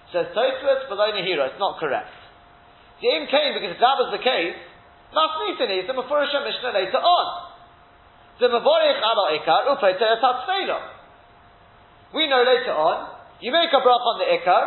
Says 0.10 0.34
Tosfos 0.34 0.90
below 0.90 1.12
Nehira. 1.12 1.52
It's 1.52 1.60
not 1.60 1.78
correct. 1.78 2.23
The 3.04 3.12
came 3.28 3.52
because 3.52 3.76
if 3.76 3.82
that 3.84 4.00
was 4.00 4.16
the 4.16 4.24
case, 4.24 4.56
Masnitin 5.12 5.68
is 5.76 5.86
the 5.92 5.94
Mefurish 5.94 6.32
Mishnah 6.32 6.72
later 6.72 7.04
on. 7.04 7.26
The 8.40 8.48
Mavorich 8.48 9.00
Alo 9.04 9.28
Ikar. 9.36 9.68
We 12.16 12.32
know 12.32 12.42
later 12.48 12.72
on, 12.72 12.98
you 13.44 13.52
make 13.52 13.76
a 13.76 13.82
brach 13.84 14.08
on 14.08 14.24
the 14.24 14.28
Ikar, 14.40 14.64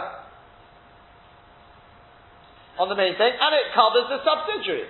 on 2.76 2.92
the 2.92 2.98
main 3.00 3.16
thing, 3.16 3.32
and 3.32 3.52
it 3.56 3.72
covers 3.72 4.04
the 4.12 4.20
subsidiary, 4.20 4.84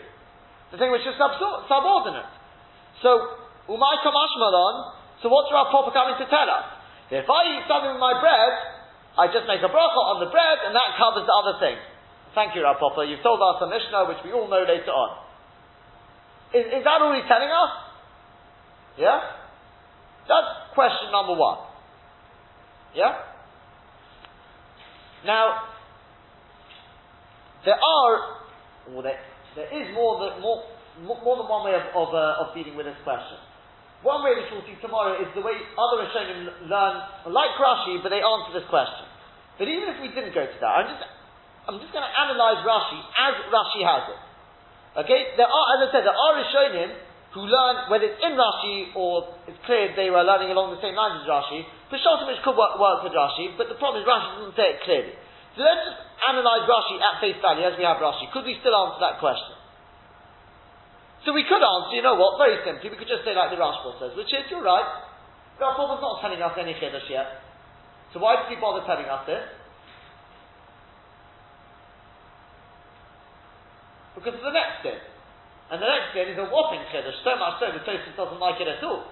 the 0.74 0.78
thing 0.82 0.90
which 0.90 1.06
is 1.06 1.14
sub- 1.14 1.38
subordinate. 1.70 2.26
So, 2.98 3.30
Umay 3.70 3.96
Kamash 4.02 4.34
Malon, 4.42 4.76
so 5.22 5.30
what's 5.30 5.54
Rav 5.54 5.70
Papa 5.70 5.94
coming 5.94 6.18
to 6.18 6.26
tell 6.26 6.50
us? 6.50 6.66
If 7.14 7.30
I 7.30 7.40
eat 7.54 7.62
something 7.70 7.94
with 7.94 8.02
my 8.02 8.18
bread, 8.18 8.52
I 9.14 9.30
just 9.30 9.46
make 9.46 9.62
a 9.62 9.70
bracha 9.70 10.02
on 10.02 10.18
the 10.18 10.34
bread, 10.34 10.66
and 10.66 10.74
that 10.74 10.98
covers 10.98 11.22
the 11.22 11.36
other 11.46 11.62
thing. 11.62 11.78
Thank 12.36 12.52
you, 12.52 12.60
Rav 12.60 12.76
Papa. 12.76 13.08
You've 13.08 13.24
told 13.24 13.40
us 13.40 13.64
a 13.64 13.66
Mishnah, 13.66 14.12
which 14.12 14.20
we 14.20 14.28
all 14.36 14.44
know 14.44 14.60
later 14.60 14.92
on. 14.92 15.24
Is, 16.52 16.68
is 16.68 16.84
that 16.84 17.00
all 17.00 17.16
he's 17.16 17.24
telling 17.24 17.48
us? 17.48 17.72
Yeah? 19.00 19.24
That's 20.28 20.76
question 20.76 21.08
number 21.16 21.32
one. 21.32 21.64
Yeah? 22.92 23.24
Now, 25.24 25.64
there 27.64 27.80
are, 27.80 28.12
well, 28.92 29.00
there, 29.00 29.16
there 29.56 29.72
is 29.72 29.88
more 29.96 30.20
than, 30.20 30.44
more, 30.44 30.60
more 31.08 31.40
than 31.40 31.48
one 31.48 31.64
way 31.64 31.72
of, 31.72 31.88
of, 31.96 32.12
uh, 32.12 32.44
of 32.44 32.52
dealing 32.52 32.76
with 32.76 32.84
this 32.84 33.00
question. 33.00 33.40
One 34.04 34.20
way 34.20 34.36
we'll 34.36 34.60
see 34.68 34.76
tomorrow 34.84 35.16
is 35.16 35.32
the 35.32 35.40
way 35.40 35.56
other 35.56 36.04
Rishonim 36.04 36.68
learn, 36.68 36.94
like 37.32 37.56
Rashi, 37.56 38.04
but 38.04 38.12
they 38.12 38.20
answer 38.20 38.60
this 38.60 38.68
question. 38.68 39.08
But 39.56 39.72
even 39.72 39.88
if 39.88 40.04
we 40.04 40.12
didn't 40.12 40.36
go 40.36 40.44
to 40.44 40.58
that, 40.60 40.72
I'm 40.84 40.86
just, 40.92 41.15
I'm 41.66 41.82
just 41.82 41.90
going 41.90 42.06
to 42.06 42.14
analyze 42.14 42.62
Rashi 42.62 43.00
as 43.02 43.34
Rashi 43.50 43.82
has 43.82 44.04
it. 44.14 44.20
Okay, 45.02 45.34
there 45.34 45.50
are, 45.50 45.66
as 45.76 45.78
I 45.84 45.88
said, 45.92 46.02
there 46.06 46.14
are 46.14 46.32
Rishonim 46.38 46.90
who 47.36 47.44
learn, 47.44 47.92
whether 47.92 48.08
it's 48.08 48.22
in 48.22 48.32
Rashi 48.32 48.96
or 48.96 49.36
it's 49.44 49.60
clear 49.68 49.92
they 49.92 50.08
were 50.08 50.24
learning 50.24 50.54
along 50.54 50.72
the 50.72 50.80
same 50.80 50.96
lines 50.96 51.20
as 51.20 51.28
Rashi, 51.28 51.68
Peshotim 51.92 52.32
which 52.32 52.40
could 52.40 52.56
work, 52.56 52.80
work 52.80 53.04
with 53.04 53.12
Rashi, 53.12 53.52
but 53.60 53.68
the 53.68 53.76
problem 53.76 54.00
is 54.00 54.08
Rashi 54.08 54.40
doesn't 54.40 54.56
say 54.56 54.78
it 54.78 54.80
clearly. 54.86 55.12
So 55.58 55.66
let's 55.66 55.84
just 55.84 56.00
analyze 56.24 56.64
Rashi 56.64 56.96
at 56.96 57.20
face 57.20 57.36
value 57.44 57.66
as 57.68 57.76
we 57.76 57.84
have 57.84 58.00
Rashi. 58.00 58.30
Could 58.32 58.48
we 58.48 58.56
still 58.62 58.72
answer 58.72 59.02
that 59.04 59.20
question? 59.20 59.58
So 61.26 61.34
we 61.34 61.42
could 61.42 61.60
answer, 61.60 61.92
you 61.92 62.06
know 62.06 62.14
what, 62.14 62.38
very 62.38 62.62
simply, 62.62 62.88
we 62.88 62.96
could 62.96 63.10
just 63.10 63.26
say 63.26 63.34
like 63.34 63.50
the 63.50 63.58
Rashba 63.58 63.98
says, 63.98 64.14
which 64.14 64.30
is, 64.30 64.46
you're 64.48 64.62
right, 64.62 64.86
Rav 65.58 65.74
is 65.74 66.00
not 66.00 66.22
telling 66.22 66.38
us 66.38 66.54
any 66.54 66.78
Chiddush 66.78 67.10
yet. 67.10 67.42
So 68.14 68.22
why 68.22 68.38
did 68.38 68.48
he 68.48 68.56
bother 68.62 68.86
telling 68.86 69.10
us 69.10 69.26
this? 69.26 69.42
Because 74.26 74.42
the 74.42 74.50
next 74.50 74.82
din. 74.82 74.98
And 75.70 75.78
the 75.78 75.86
next 75.86 76.10
din 76.10 76.34
is 76.34 76.38
a 76.42 76.50
whopping 76.50 76.82
Chiddush, 76.90 77.22
so 77.22 77.38
much 77.38 77.62
so 77.62 77.70
the 77.70 77.78
Tosfos 77.86 78.18
doesn't 78.18 78.42
like 78.42 78.58
it 78.58 78.66
at 78.66 78.82
all. 78.82 79.06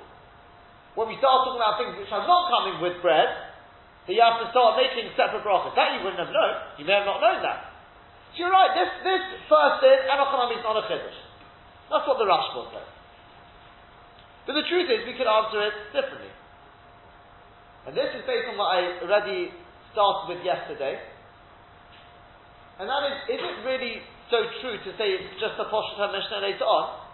When 0.98 1.06
we 1.06 1.14
start 1.22 1.46
talking 1.46 1.62
about 1.62 1.78
things 1.78 1.94
which 2.02 2.10
are 2.10 2.26
not 2.26 2.50
coming 2.50 2.82
with 2.82 2.98
bread, 2.98 3.30
that 4.10 4.10
you 4.10 4.18
have 4.18 4.42
to 4.42 4.50
start 4.50 4.74
making 4.74 5.14
separate 5.14 5.46
brachas. 5.46 5.70
That 5.78 5.94
you 5.94 6.02
wouldn't 6.02 6.18
have 6.18 6.34
known. 6.34 6.54
You 6.82 6.84
may 6.90 6.98
have 6.98 7.06
not 7.06 7.22
known 7.22 7.46
that. 7.46 7.78
So 8.34 8.42
you're 8.42 8.50
right, 8.50 8.74
this, 8.74 8.90
this 9.06 9.22
first 9.46 9.86
din, 9.86 10.02
Enochanami 10.10 10.58
is 10.58 10.66
not 10.66 10.82
a 10.82 10.84
Chiddush. 10.90 11.18
That's 11.94 12.06
what 12.10 12.18
the 12.18 12.26
Rashba 12.26 12.74
says. 12.74 12.90
But 14.50 14.58
the 14.58 14.66
truth 14.66 14.90
is, 14.90 15.06
we 15.06 15.14
could 15.14 15.30
answer 15.30 15.62
it 15.62 15.94
differently. 15.94 16.34
And 17.86 17.94
this 17.94 18.10
is 18.18 18.26
based 18.26 18.50
on 18.50 18.58
what 18.58 18.74
I 18.74 18.98
already 18.98 19.54
started 19.94 20.26
with 20.26 20.42
yesterday. 20.42 20.98
And 22.82 22.90
that 22.90 23.02
is, 23.06 23.38
is 23.38 23.40
it 23.40 23.56
really 23.62 24.02
so 24.34 24.50
true 24.58 24.74
to 24.82 24.90
say 24.98 25.14
it's 25.14 25.38
just 25.38 25.54
a 25.62 25.70
Poshet 25.70 26.10
Mishnah 26.10 26.42
later 26.42 26.66
on? 26.66 27.06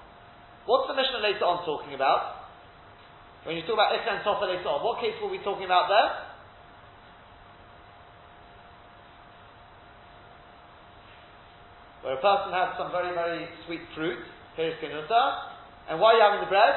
What's 0.65 0.89
the 0.89 0.97
Mishnah 0.97 1.21
later 1.21 1.45
on 1.45 1.61
talking 1.69 1.93
about? 1.93 2.49
When 3.45 3.61
you 3.61 3.63
talk 3.69 3.77
about 3.77 3.93
Ikra 3.93 4.21
and 4.21 4.25
Tofa 4.25 4.49
later 4.49 4.65
on, 4.73 4.81
what 4.81 5.05
case 5.05 5.13
were 5.21 5.29
we 5.29 5.37
talking 5.45 5.69
about 5.69 5.93
there? 5.93 6.09
Where 12.01 12.17
a 12.17 12.23
person 12.25 12.57
has 12.57 12.73
some 12.81 12.89
very, 12.89 13.13
very 13.13 13.45
sweet 13.69 13.85
fruit, 13.93 14.25
here's 14.57 14.81
Kenuta, 14.81 15.93
and 15.93 16.01
why 16.01 16.17
are 16.17 16.17
you 16.17 16.25
having 16.25 16.41
the 16.41 16.49
bread? 16.49 16.73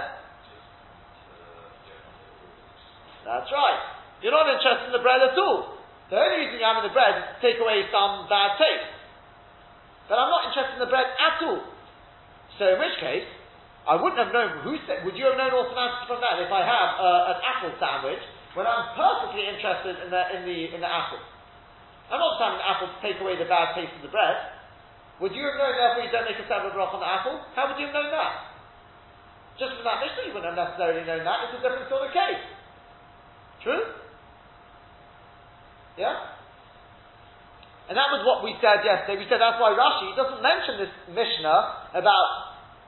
That's 3.23 3.47
right. 3.47 3.81
You're 4.19 4.35
not 4.35 4.51
interested 4.51 4.91
in 4.91 4.95
the 4.95 5.03
bread 5.03 5.23
at 5.23 5.39
all. 5.39 5.79
The 6.11 6.19
only 6.19 6.43
reason 6.43 6.59
you're 6.59 6.67
having 6.67 6.91
the 6.91 6.91
bread 6.91 7.15
is 7.15 7.23
to 7.31 7.35
take 7.39 7.59
away 7.63 7.87
some 7.87 8.27
bad 8.27 8.59
taste. 8.59 9.02
But 10.13 10.21
I'm 10.21 10.29
not 10.29 10.45
interested 10.45 10.77
in 10.77 10.85
the 10.85 10.93
bread 10.93 11.09
at 11.09 11.41
all. 11.41 11.65
So 12.61 12.69
in 12.69 12.77
which 12.77 13.01
case, 13.01 13.25
I 13.89 13.97
wouldn't 13.97 14.21
have 14.21 14.29
known 14.29 14.61
who 14.61 14.77
said, 14.85 15.01
would 15.09 15.17
you 15.17 15.25
have 15.25 15.41
known 15.41 15.57
automatically 15.57 16.05
from 16.05 16.21
that 16.21 16.37
if 16.37 16.53
I 16.53 16.61
have 16.61 16.89
uh, 17.01 17.31
an 17.33 17.37
apple 17.41 17.73
sandwich 17.81 18.21
when 18.53 18.69
I'm 18.69 18.93
perfectly 18.93 19.41
interested 19.49 20.05
in 20.05 20.13
the, 20.13 20.21
in 20.37 20.45
the, 20.45 20.57
in 20.77 20.79
the 20.85 20.91
apple? 20.93 21.17
I'm 22.13 22.21
not 22.21 22.37
having 22.37 22.61
an 22.61 22.65
apple 22.69 22.93
to 22.93 22.99
take 23.01 23.17
away 23.25 23.41
the 23.41 23.49
bad 23.49 23.73
taste 23.73 23.89
of 23.97 24.05
the 24.05 24.13
bread. 24.13 24.37
Would 25.17 25.33
you 25.33 25.49
have 25.49 25.57
known 25.57 25.81
therefore 25.81 26.05
you 26.05 26.13
don't 26.13 26.29
make 26.29 26.37
a 26.37 26.45
separate 26.45 26.77
brach 26.77 26.93
on 26.93 27.01
the 27.01 27.09
apple? 27.09 27.41
How 27.57 27.73
would 27.73 27.81
you 27.81 27.89
have 27.89 27.97
known 27.97 28.13
that? 28.13 28.53
Just 29.57 29.81
from 29.81 29.85
that 29.89 29.97
Mishnah, 29.97 30.29
you 30.29 30.33
wouldn't 30.37 30.53
have 30.53 30.61
necessarily 30.61 31.09
known 31.09 31.25
that. 31.25 31.49
It's 31.49 31.57
a 31.57 31.61
different 31.65 31.89
sort 31.89 32.05
of 32.05 32.13
case. 32.13 32.43
True? 33.65 33.81
Yeah? 35.97 36.37
And 37.91 37.99
that 37.99 38.09
was 38.15 38.23
what 38.23 38.47
we 38.47 38.55
said 38.63 38.79
yesterday. 38.87 39.19
We 39.19 39.27
said 39.27 39.43
that's 39.43 39.59
why 39.59 39.75
Rashi 39.75 40.15
doesn't 40.15 40.39
mention 40.39 40.79
this 40.79 40.93
Mishnah 41.11 41.91
about 41.99 42.27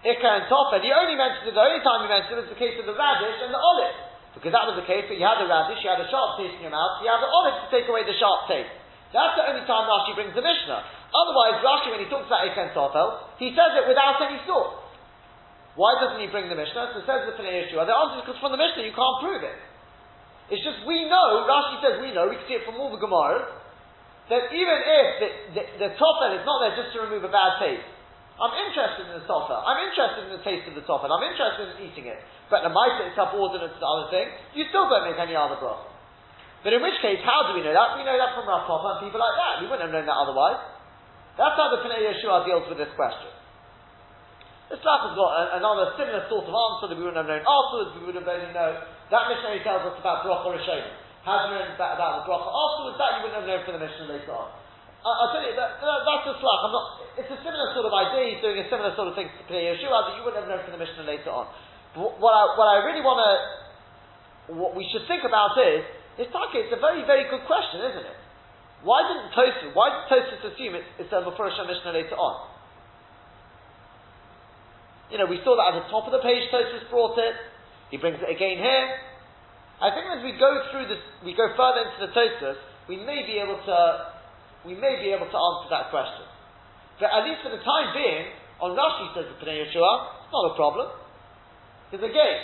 Ikka 0.08 0.24
and 0.24 0.46
Tofa. 0.48 0.80
He 0.80 0.94
only 0.96 1.20
mentioned 1.20 1.52
it, 1.52 1.56
the 1.58 1.66
only 1.66 1.84
time 1.84 2.06
he 2.06 2.10
mentioned 2.10 2.40
it 2.40 2.48
was 2.48 2.54
the 2.54 2.62
case 2.62 2.80
of 2.80 2.88
the 2.88 2.96
radish 2.96 3.38
and 3.44 3.52
the 3.52 3.60
olive. 3.60 3.98
Because 4.38 4.52
that 4.56 4.68
was 4.68 4.76
the 4.80 4.88
case 4.88 5.08
that 5.08 5.16
you 5.16 5.24
had 5.24 5.40
the 5.40 5.48
radish, 5.48 5.80
you 5.84 5.90
had 5.92 6.00
a 6.00 6.08
sharp 6.12 6.40
taste 6.40 6.60
in 6.60 6.68
your 6.68 6.76
mouth, 6.76 7.00
you 7.04 7.08
had 7.08 7.24
the 7.24 7.32
olive 7.32 7.56
to 7.64 7.68
take 7.72 7.88
away 7.88 8.08
the 8.08 8.16
sharp 8.16 8.48
taste. 8.52 8.72
That's 9.16 9.36
the 9.40 9.48
only 9.48 9.64
time 9.64 9.88
Rashi 9.88 10.12
brings 10.12 10.36
the 10.36 10.44
Mishnah. 10.44 10.80
Otherwise, 11.16 11.64
Rashi, 11.64 11.88
when 11.96 12.04
he 12.04 12.08
talks 12.12 12.28
about 12.28 12.44
Eken 12.44 12.76
Tofel, 12.76 13.40
he 13.40 13.56
says 13.56 13.80
it 13.80 13.88
without 13.88 14.20
any 14.20 14.44
thought. 14.44 14.84
Why 15.80 15.96
doesn't 16.00 16.20
he 16.24 16.28
bring 16.32 16.48
the 16.48 16.56
Mishnah? 16.56 16.96
So 16.96 17.04
says 17.04 17.28
the 17.28 17.36
Pnei 17.36 17.68
Yeshua. 17.68 17.88
The 17.88 17.96
answer 17.96 18.20
is 18.20 18.28
because 18.28 18.40
from 18.44 18.56
the 18.56 18.60
Mishnah 18.60 18.84
you 18.84 18.96
can't 18.96 19.18
prove 19.24 19.44
it. 19.44 19.60
It's 20.52 20.64
just 20.64 20.84
we 20.88 21.08
know, 21.08 21.48
Rashi 21.48 21.80
says 21.84 21.96
we 22.04 22.12
know, 22.12 22.28
we 22.28 22.40
can 22.40 22.48
see 22.48 22.60
it 22.60 22.68
from 22.68 22.76
all 22.80 22.92
the 22.92 23.02
Gemaras, 23.02 23.50
that 24.30 24.50
even 24.50 24.78
if 24.82 25.06
the, 25.22 25.30
the, 25.54 25.64
the 25.86 25.90
is 25.94 26.44
not 26.46 26.58
there 26.66 26.74
just 26.74 26.92
to 26.98 27.06
remove 27.06 27.22
a 27.26 27.34
bad 27.34 27.62
taste, 27.62 27.86
I'm 28.36 28.52
interested 28.68 29.08
in 29.08 29.22
the 29.22 29.26
tofel, 29.30 29.64
I'm 29.64 29.80
interested 29.86 30.28
in 30.28 30.32
the 30.36 30.44
taste 30.44 30.66
of 30.68 30.76
the 30.76 30.84
tofel, 30.84 31.08
I'm 31.08 31.24
interested 31.24 31.78
in 31.78 31.88
eating 31.88 32.10
it, 32.10 32.20
but 32.52 32.66
the 32.66 32.74
mice 32.74 33.00
is 33.06 33.16
subordinate 33.16 33.72
to 33.72 33.80
the 33.80 33.88
other 33.88 34.08
thing, 34.12 34.28
you 34.58 34.68
still 34.68 34.90
don't 34.92 35.08
make 35.08 35.16
any 35.22 35.38
other 35.38 35.56
bracha. 35.56 35.96
But 36.66 36.74
in 36.74 36.82
which 36.82 36.98
case, 36.98 37.22
how 37.22 37.46
do 37.46 37.54
we 37.54 37.62
know 37.62 37.78
that? 37.78 37.94
We 37.94 38.02
know 38.02 38.18
that 38.18 38.34
from 38.34 38.50
Rav 38.50 38.66
Papa 38.66 38.98
and 38.98 39.00
people 39.06 39.22
like 39.22 39.38
that. 39.38 39.54
We 39.62 39.70
wouldn't 39.70 39.86
have 39.86 39.94
known 39.94 40.10
that 40.10 40.18
otherwise. 40.18 40.58
That's 41.38 41.54
how 41.54 41.70
the 41.70 41.86
Pnei 41.86 42.02
Yeshua 42.02 42.42
deals 42.42 42.66
with 42.66 42.82
this 42.82 42.90
question. 42.98 43.30
The 44.74 44.82
Tzlach 44.82 45.02
has 45.06 45.14
got 45.14 45.30
a, 45.30 45.44
another 45.62 45.94
similar 45.94 46.26
sort 46.26 46.50
of 46.50 46.58
answer 46.58 46.90
that 46.90 46.98
we 46.98 47.06
wouldn't 47.06 47.22
have 47.22 47.30
known 47.30 47.46
afterwards, 47.46 47.94
we 48.02 48.10
would 48.10 48.18
have 48.18 48.26
only 48.26 48.50
known. 48.50 48.82
That 49.14 49.30
missionary 49.30 49.62
tells 49.62 49.86
us 49.86 49.94
about 50.02 50.26
Bracha 50.26 50.58
Rishonim. 50.58 51.05
Has 51.26 51.50
known 51.50 51.74
about, 51.74 51.98
about 51.98 52.12
the 52.22 52.24
Bracha 52.30 52.50
afterwards, 52.54 53.02
that 53.02 53.10
you 53.18 53.20
wouldn't 53.26 53.42
have 53.42 53.50
known 53.50 53.62
from 53.66 53.74
the 53.76 53.82
mission 53.82 54.06
later 54.06 54.30
on. 54.30 54.54
I, 55.02 55.10
will 55.10 55.34
tell 55.34 55.42
you, 55.42 55.58
that, 55.58 55.82
that, 55.82 56.00
that's 56.06 56.26
a 56.30 56.34
Tzlach. 56.38 56.62
I'm 56.66 56.74
not, 56.74 56.86
it's 57.18 57.34
a 57.34 57.40
similar 57.42 57.74
sort 57.74 57.90
of 57.90 57.94
idea, 57.94 58.38
he's 58.38 58.42
doing 58.46 58.62
a 58.62 58.66
similar 58.70 58.94
sort 58.94 59.10
of 59.10 59.18
thing 59.18 59.34
to 59.34 59.42
Pnei 59.50 59.74
Yeshua 59.74 60.06
that 60.06 60.14
you 60.18 60.22
wouldn't 60.22 60.46
have 60.46 60.50
known 60.50 60.62
from 60.62 60.78
the 60.78 60.82
mission 60.82 61.02
later 61.06 61.34
on. 61.34 61.50
But 61.98 62.22
what 62.22 62.34
I, 62.34 62.44
what 62.54 62.70
I 62.70 62.78
really 62.86 63.02
want 63.02 63.22
to, 63.22 63.34
what 64.54 64.78
we 64.78 64.86
should 64.94 65.10
think 65.10 65.26
about 65.26 65.58
is, 65.58 65.82
it's 66.22 66.30
like 66.30 66.54
it's 66.54 66.74
a 66.74 66.82
very, 66.82 67.02
very 67.10 67.26
good 67.26 67.42
question, 67.50 67.82
isn't 67.90 68.06
it? 68.06 68.20
Why 68.86 69.02
didn't 69.10 69.34
Tosfos, 69.34 69.74
why 69.74 69.90
did 69.90 70.04
Tosfos 70.14 70.42
assume 70.54 70.78
it's, 70.78 70.90
it's 71.02 71.10
a 71.10 71.26
Mefurish 71.26 71.58
Mishnah 71.58 71.90
later 71.90 72.18
on? 72.22 72.54
You 75.10 75.18
know, 75.18 75.26
we 75.26 75.42
saw 75.42 75.58
that 75.58 75.74
at 75.74 75.86
the 75.86 75.88
top 75.90 76.06
of 76.06 76.14
the 76.14 76.22
page 76.22 76.46
Tosfos 76.54 76.86
brought 76.94 77.18
it. 77.18 77.34
He 77.90 77.98
brings 77.98 78.22
it 78.22 78.30
again 78.30 78.62
here. 78.62 78.86
I 79.82 79.92
think 79.92 80.08
as 80.08 80.22
we 80.24 80.40
go 80.40 80.50
through 80.72 80.88
this, 80.88 81.02
we 81.24 81.36
go 81.36 81.52
further 81.56 81.84
into 81.84 82.00
the 82.08 82.12
Tosfos, 82.16 82.60
we 82.88 83.02
may 83.02 83.28
be 83.28 83.42
able 83.44 83.60
to, 83.60 83.78
we 84.64 84.76
may 84.76 85.02
be 85.04 85.12
able 85.12 85.28
to 85.28 85.40
answer 85.40 85.68
that 85.72 85.92
question. 85.92 86.24
But 87.02 87.12
at 87.12 87.28
least 87.28 87.44
for 87.44 87.52
the 87.52 87.60
time 87.60 87.92
being, 87.92 88.32
on 88.64 88.72
Rashi 88.72 89.12
says 89.12 89.28
the 89.28 89.38
Pnei 89.44 89.68
Yeshua, 89.68 90.24
it's 90.24 90.32
not 90.32 90.46
a 90.48 90.56
problem. 90.56 90.88
Because 91.92 92.08
again, 92.08 92.38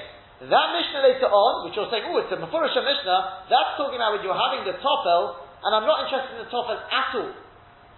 that 0.44 0.68
Mishnah 0.76 1.08
later 1.08 1.32
on, 1.32 1.70
which 1.70 1.80
you're 1.80 1.88
saying, 1.88 2.04
oh, 2.12 2.20
it's 2.20 2.34
a 2.34 2.40
Mefurish 2.42 2.76
Mishnah, 2.76 3.48
that's 3.48 3.72
talking 3.80 3.96
about 3.96 4.20
when 4.20 4.24
you're 4.28 4.36
having 4.36 4.68
the 4.68 4.76
topel 4.84 5.52
and 5.62 5.72
I'm 5.78 5.86
not 5.86 6.10
interested 6.10 6.42
in 6.42 6.42
the 6.46 6.50
tofel 6.50 6.74
at 6.74 7.14
all, 7.14 7.32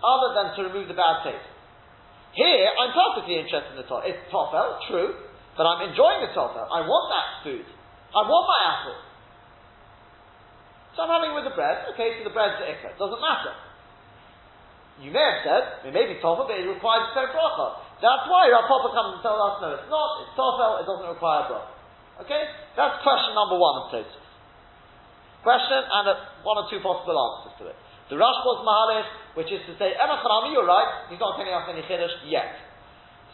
other 0.03 0.29
than 0.35 0.45
to 0.55 0.59
remove 0.67 0.91
the 0.91 0.99
bad 0.99 1.23
taste. 1.23 1.47
Here, 2.35 2.67
I'm 2.75 2.91
perfectly 2.91 3.39
interested 3.39 3.71
in 3.71 3.79
the 3.79 3.87
tofel. 3.87 4.03
It's 4.03 4.19
tofel, 4.27 4.83
true, 4.91 5.15
but 5.55 5.63
I'm 5.63 5.87
enjoying 5.87 6.27
the 6.27 6.31
tofel. 6.35 6.67
I 6.67 6.83
want 6.83 7.05
that 7.15 7.27
food. 7.47 7.67
I 8.11 8.21
want 8.27 8.43
my 8.43 8.59
apple. 8.67 8.97
So 10.93 11.03
I'm 11.03 11.11
having 11.11 11.33
it 11.33 11.37
with 11.37 11.49
the 11.49 11.55
bread. 11.57 11.89
Okay, 11.93 12.21
so 12.21 12.29
the 12.29 12.33
bread's 12.33 12.61
the 12.61 12.69
ikra. 12.69 12.93
Doesn't 12.97 13.21
matter. 13.21 13.53
You 15.01 15.09
may 15.09 15.25
have 15.25 15.41
said, 15.41 15.63
it 15.89 15.93
may 15.93 16.05
be 16.05 16.21
tofel, 16.21 16.45
but 16.45 16.53
it 16.53 16.69
requires 16.69 17.09
a 17.09 17.25
bracha. 17.33 17.67
That's 17.97 18.25
why 18.29 18.45
Rav 18.53 18.69
Papa 18.69 18.93
comes 18.93 19.09
and 19.17 19.21
tells 19.25 19.41
us, 19.41 19.55
no, 19.57 19.67
it's 19.73 19.89
not, 19.89 20.09
it's 20.21 20.33
tofel, 20.37 20.71
it 20.81 20.85
doesn't 20.85 21.09
require 21.09 21.49
bracha. 21.49 21.73
Okay? 22.21 22.45
That's 22.77 23.01
question 23.01 23.33
number 23.33 23.57
one 23.57 23.89
of 23.89 24.05
question 25.41 25.81
and 25.81 26.05
a, 26.07 26.15
one 26.47 26.61
or 26.61 26.65
two 26.71 26.79
possible 26.79 27.17
answers 27.17 27.53
to 27.59 27.63
it. 27.67 27.77
The 28.07 28.15
Rashba's 28.15 28.61
Mahalish, 28.63 29.09
which 29.35 29.51
is 29.51 29.59
to 29.67 29.73
say, 29.75 29.91
Emma 29.97 30.21
you're 30.53 30.67
right, 30.67 31.09
he's 31.11 31.19
not 31.19 31.35
telling 31.35 31.51
us 31.51 31.67
any 31.67 31.83
Chiddush 31.83 32.23
yet. 32.29 32.53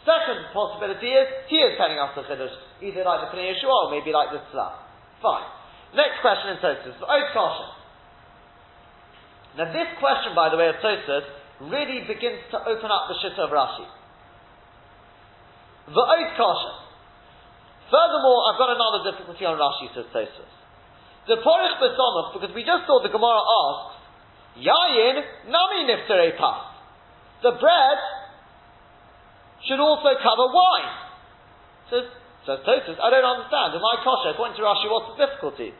Second 0.02 0.48
possibility 0.50 1.12
is, 1.12 1.28
he 1.46 1.60
is 1.60 1.76
telling 1.76 2.00
us 2.00 2.16
the 2.16 2.24
Chiddush, 2.26 2.56
either 2.82 3.04
like 3.04 3.28
the 3.28 3.36
Pnei 3.36 3.52
Yeshua 3.52 3.86
or 3.86 3.88
maybe 3.92 4.10
like 4.10 4.32
the 4.32 4.42
Tzlah. 4.50 4.80
Fine. 5.22 5.59
Next 5.94 6.22
question 6.22 6.54
in. 6.54 6.58
Oat 6.62 7.28
Kasha. 7.34 7.80
Now 9.58 9.72
this 9.74 9.90
question, 9.98 10.34
by 10.34 10.48
the 10.50 10.56
way, 10.56 10.70
of 10.70 10.78
Tosfos, 10.78 11.26
really 11.66 12.06
begins 12.06 12.46
to 12.54 12.58
open 12.62 12.86
up 12.86 13.10
the 13.10 13.16
shitta 13.18 13.42
of 13.44 13.50
Rashi. 13.50 13.86
The 15.90 16.04
kasha. 16.38 16.72
Furthermore, 17.90 18.40
I've 18.46 18.58
got 18.62 18.70
another 18.70 19.10
difficulty 19.10 19.44
on 19.44 19.58
Rashi, 19.58 19.90
says 19.94 20.06
Tosfos. 20.14 20.54
The 21.26 21.36
porich 21.42 21.76
besomach, 21.82 22.32
because 22.38 22.54
we 22.54 22.62
just 22.62 22.86
saw 22.86 23.02
the 23.02 23.10
Gemara 23.10 23.42
asks, 23.42 24.00
Yayin 24.62 25.18
nami 25.50 25.90
niftere 25.90 26.38
pas. 26.38 26.70
The 27.42 27.52
bread 27.58 27.98
should 29.66 29.80
also 29.80 30.14
cover 30.22 30.46
wine. 30.54 30.94
Says, 31.90 32.04
says 32.46 32.60
Tosfos, 32.64 32.96
I 32.96 33.08
don't 33.10 33.24
understand. 33.24 33.74
In 33.76 33.82
my 33.84 34.00
kasha, 34.00 34.32
according 34.32 34.56
to 34.56 34.62
Rashi, 34.64 34.88
what's 34.88 35.12
the 35.16 35.26
difficulty? 35.26 35.74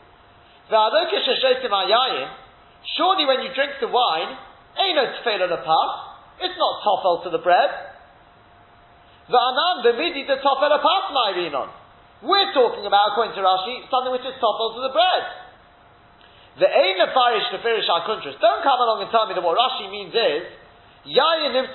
Surely 2.96 3.24
when 3.26 3.42
you 3.42 3.50
drink 3.54 3.72
the 3.80 3.88
wine, 3.88 4.36
ain't 4.78 4.96
no 4.96 5.04
the 5.04 5.60
pas. 5.64 5.90
It's 6.40 6.56
not 6.56 6.80
tofel 6.80 7.24
to 7.24 7.30
the 7.30 7.38
bread. 7.38 7.70
V'anan 9.28 9.84
v'midi 9.84 10.26
the 10.26 10.36
tofel 10.40 10.72
pas 10.80 11.04
ma'irinon. 11.12 11.68
We're 12.22 12.52
talking 12.52 12.84
about, 12.86 13.12
according 13.12 13.34
to 13.34 13.42
Rashi, 13.42 13.88
something 13.90 14.12
which 14.12 14.24
is 14.24 14.34
tofel 14.40 14.74
to 14.76 14.82
the 14.84 14.92
bread. 14.92 15.24
The 16.60 16.68
ain 16.68 16.96
nefarish 17.00 17.50
nefarish 17.52 17.88
akuntras. 17.88 18.38
Don't 18.40 18.62
come 18.62 18.80
along 18.80 19.02
and 19.02 19.10
tell 19.10 19.26
me 19.26 19.34
that 19.34 19.42
what 19.42 19.56
Rashi 19.56 19.90
means 19.90 20.14
is 20.14 20.44
yayin 21.08 21.66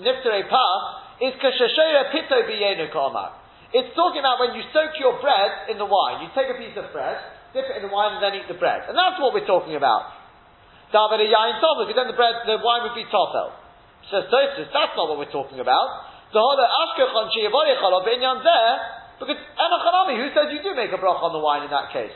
niftere 0.00 0.48
pas 0.48 0.80
is 1.20 1.34
kashashera 1.40 2.10
pito 2.12 2.42
biyenu 2.48 2.90
kamar. 2.92 3.39
It's 3.70 3.94
talking 3.94 4.18
about 4.18 4.42
when 4.42 4.58
you 4.58 4.66
soak 4.74 4.98
your 4.98 5.22
bread 5.22 5.70
in 5.70 5.78
the 5.78 5.86
wine. 5.86 6.26
You 6.26 6.28
take 6.34 6.50
a 6.50 6.58
piece 6.58 6.74
of 6.74 6.90
bread, 6.90 7.22
dip 7.54 7.70
it 7.70 7.78
in 7.78 7.86
the 7.86 7.92
wine, 7.92 8.18
and 8.18 8.22
then 8.22 8.34
eat 8.34 8.50
the 8.50 8.58
bread. 8.58 8.90
And 8.90 8.98
that's 8.98 9.22
what 9.22 9.30
we're 9.30 9.46
talking 9.46 9.78
about. 9.78 10.10
David 10.90 11.22
yain 11.22 11.62
tofel, 11.62 11.86
because 11.86 11.94
then 11.94 12.10
the 12.10 12.18
bread, 12.18 12.42
the 12.50 12.58
wine 12.58 12.82
would 12.82 12.98
be 12.98 13.06
tofel. 13.06 13.54
Says 14.10 14.26
Tosfos, 14.26 14.66
that's 14.74 14.94
not 14.98 15.06
what 15.06 15.22
we're 15.22 15.30
talking 15.30 15.62
about. 15.62 15.86
The 16.34 16.42
there, 18.42 18.74
because 19.22 19.38
enochanami, 19.38 20.14
who 20.18 20.26
says 20.34 20.50
you 20.50 20.62
do 20.66 20.74
make 20.74 20.90
a 20.90 20.98
brach 20.98 21.22
on 21.22 21.30
the 21.30 21.38
wine 21.38 21.62
in 21.62 21.70
that 21.70 21.92
case? 21.94 22.14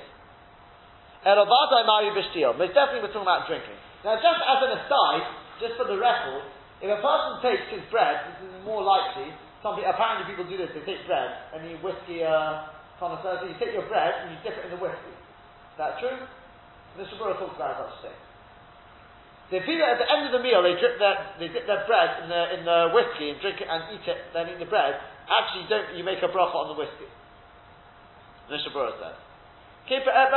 Erobadai 1.23 1.87
mari 1.87 2.11
b'shtil. 2.15 2.59
Most 2.59 2.75
definitely 2.75 3.07
we're 3.07 3.15
talking 3.15 3.29
about 3.29 3.47
drinking. 3.47 3.79
Now, 4.03 4.19
just 4.19 4.41
as 4.43 4.59
an 4.65 4.73
aside, 4.81 5.25
just 5.61 5.75
for 5.79 5.87
the 5.87 5.97
record, 5.97 6.43
if 6.83 6.91
a 6.91 7.01
person 7.01 7.33
takes 7.41 7.67
his 7.71 7.85
bread, 7.95 8.21
this 8.43 8.51
is 8.51 8.65
more 8.67 8.83
likely. 8.83 9.31
Some 9.65 9.81
apparently 9.81 10.29
people 10.29 10.45
do 10.45 10.61
this. 10.61 10.69
They 10.77 10.85
take 10.85 11.09
bread 11.09 11.57
and 11.57 11.65
you 11.65 11.81
whiskey 11.81 12.21
uh, 12.21 12.69
connoisseur. 13.01 13.41
So 13.41 13.49
you 13.49 13.57
take 13.57 13.73
your 13.73 13.89
bread 13.89 14.13
and 14.21 14.37
you 14.37 14.39
dip 14.45 14.61
it 14.61 14.69
in 14.69 14.77
the 14.77 14.81
whiskey. 14.81 15.17
Is 15.17 15.81
that 15.81 15.97
true? 16.05 16.21
The 17.01 17.09
Shabura 17.09 17.41
talks 17.41 17.57
about 17.57 17.81
such 17.81 17.97
a 17.97 18.13
thing. 18.13 18.19
The 19.57 19.65
people 19.65 19.89
at 19.89 19.97
the 19.97 20.05
end 20.05 20.29
of 20.29 20.37
the 20.37 20.45
meal, 20.45 20.61
they 20.61 20.77
dip 20.77 21.01
their 21.01 21.17
they 21.41 21.49
dip 21.49 21.65
their 21.65 21.81
bread 21.89 22.11
in 22.23 22.27
the 22.29 22.43
in 22.61 22.61
the 22.69 22.93
whiskey 22.93 23.33
and 23.33 23.41
drink 23.41 23.57
it 23.65 23.65
and 23.65 23.97
eat 23.97 24.05
it, 24.05 24.21
then 24.37 24.53
eat 24.53 24.61
the 24.61 24.69
bread. 24.69 25.01
Actually, 25.33 25.65
don't 25.73 25.97
you 25.97 26.05
make 26.05 26.21
a 26.21 26.29
bracha 26.29 26.53
on 26.53 26.77
the 26.77 26.77
whiskey? 26.77 27.09
The 28.53 28.61
Shabura 28.69 28.93
says. 29.01 29.17
Okay, 29.89 30.05
but 30.05 30.13
uh, 30.13 30.29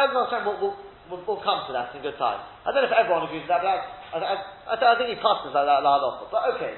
we'll, 0.47 0.59
we'll, 0.59 0.75
we'll, 1.11 1.23
we'll 1.27 1.43
come 1.43 1.67
to 1.67 1.75
that 1.75 1.91
in 1.95 1.99
good 1.99 2.15
time. 2.15 2.39
I 2.63 2.71
don't 2.71 2.83
know 2.83 2.91
if 2.91 2.95
everyone 2.95 3.27
agrees 3.27 3.43
with 3.43 3.51
that, 3.51 3.63
but 3.63 4.23
I, 4.23 4.35
I, 4.71 4.75
I, 4.75 4.75
I 4.75 4.95
think 4.95 5.11
he 5.11 5.19
passes 5.19 5.51
like 5.51 5.67
that 5.67 5.83
last 5.83 6.31
But 6.31 6.43
okay. 6.55 6.75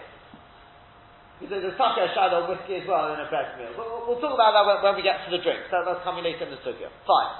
There's 1.39 1.63
a 1.63 1.71
shadow 1.79 2.51
whiskey 2.51 2.83
as 2.83 2.85
well 2.87 3.15
in 3.15 3.23
a 3.23 3.27
bread 3.31 3.55
meal. 3.55 3.71
We'll, 3.79 4.11
we'll, 4.11 4.19
talk 4.19 4.35
about 4.35 4.51
that 4.51 4.67
when, 4.67 4.77
when, 4.83 4.95
we 4.99 5.03
get 5.07 5.23
to 5.23 5.31
the 5.31 5.39
drinks. 5.39 5.71
That, 5.71 5.87
that's 5.87 6.03
coming 6.03 6.27
later 6.27 6.43
in 6.43 6.51
the 6.51 6.59
sugya. 6.59 6.91
Fine. 7.07 7.31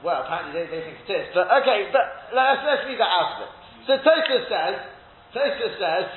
Well, 0.00 0.24
apparently 0.24 0.56
they, 0.56 0.64
they 0.72 0.80
think 0.80 0.96
it 1.04 1.12
is. 1.12 1.28
But 1.36 1.52
okay, 1.60 1.92
but 1.92 2.32
let's, 2.32 2.64
let's 2.64 2.84
leave 2.88 3.00
that 3.04 3.12
out 3.12 3.28
of 3.36 3.38
it. 3.48 3.52
So 3.84 3.92
Tosfos 4.00 4.48
says, 4.48 4.76
Tosfos 5.36 5.76
says, 5.76 6.08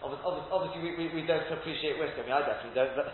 obviously, 0.00 0.24
obviously 0.48 0.80
we, 0.80 0.90
we, 0.96 1.04
we, 1.20 1.22
don't 1.28 1.44
appreciate 1.52 2.00
whiskey. 2.00 2.20
I 2.20 2.24
mean, 2.24 2.36
I 2.36 2.40
definitely 2.40 2.76
don't, 2.76 2.92
but, 2.96 3.12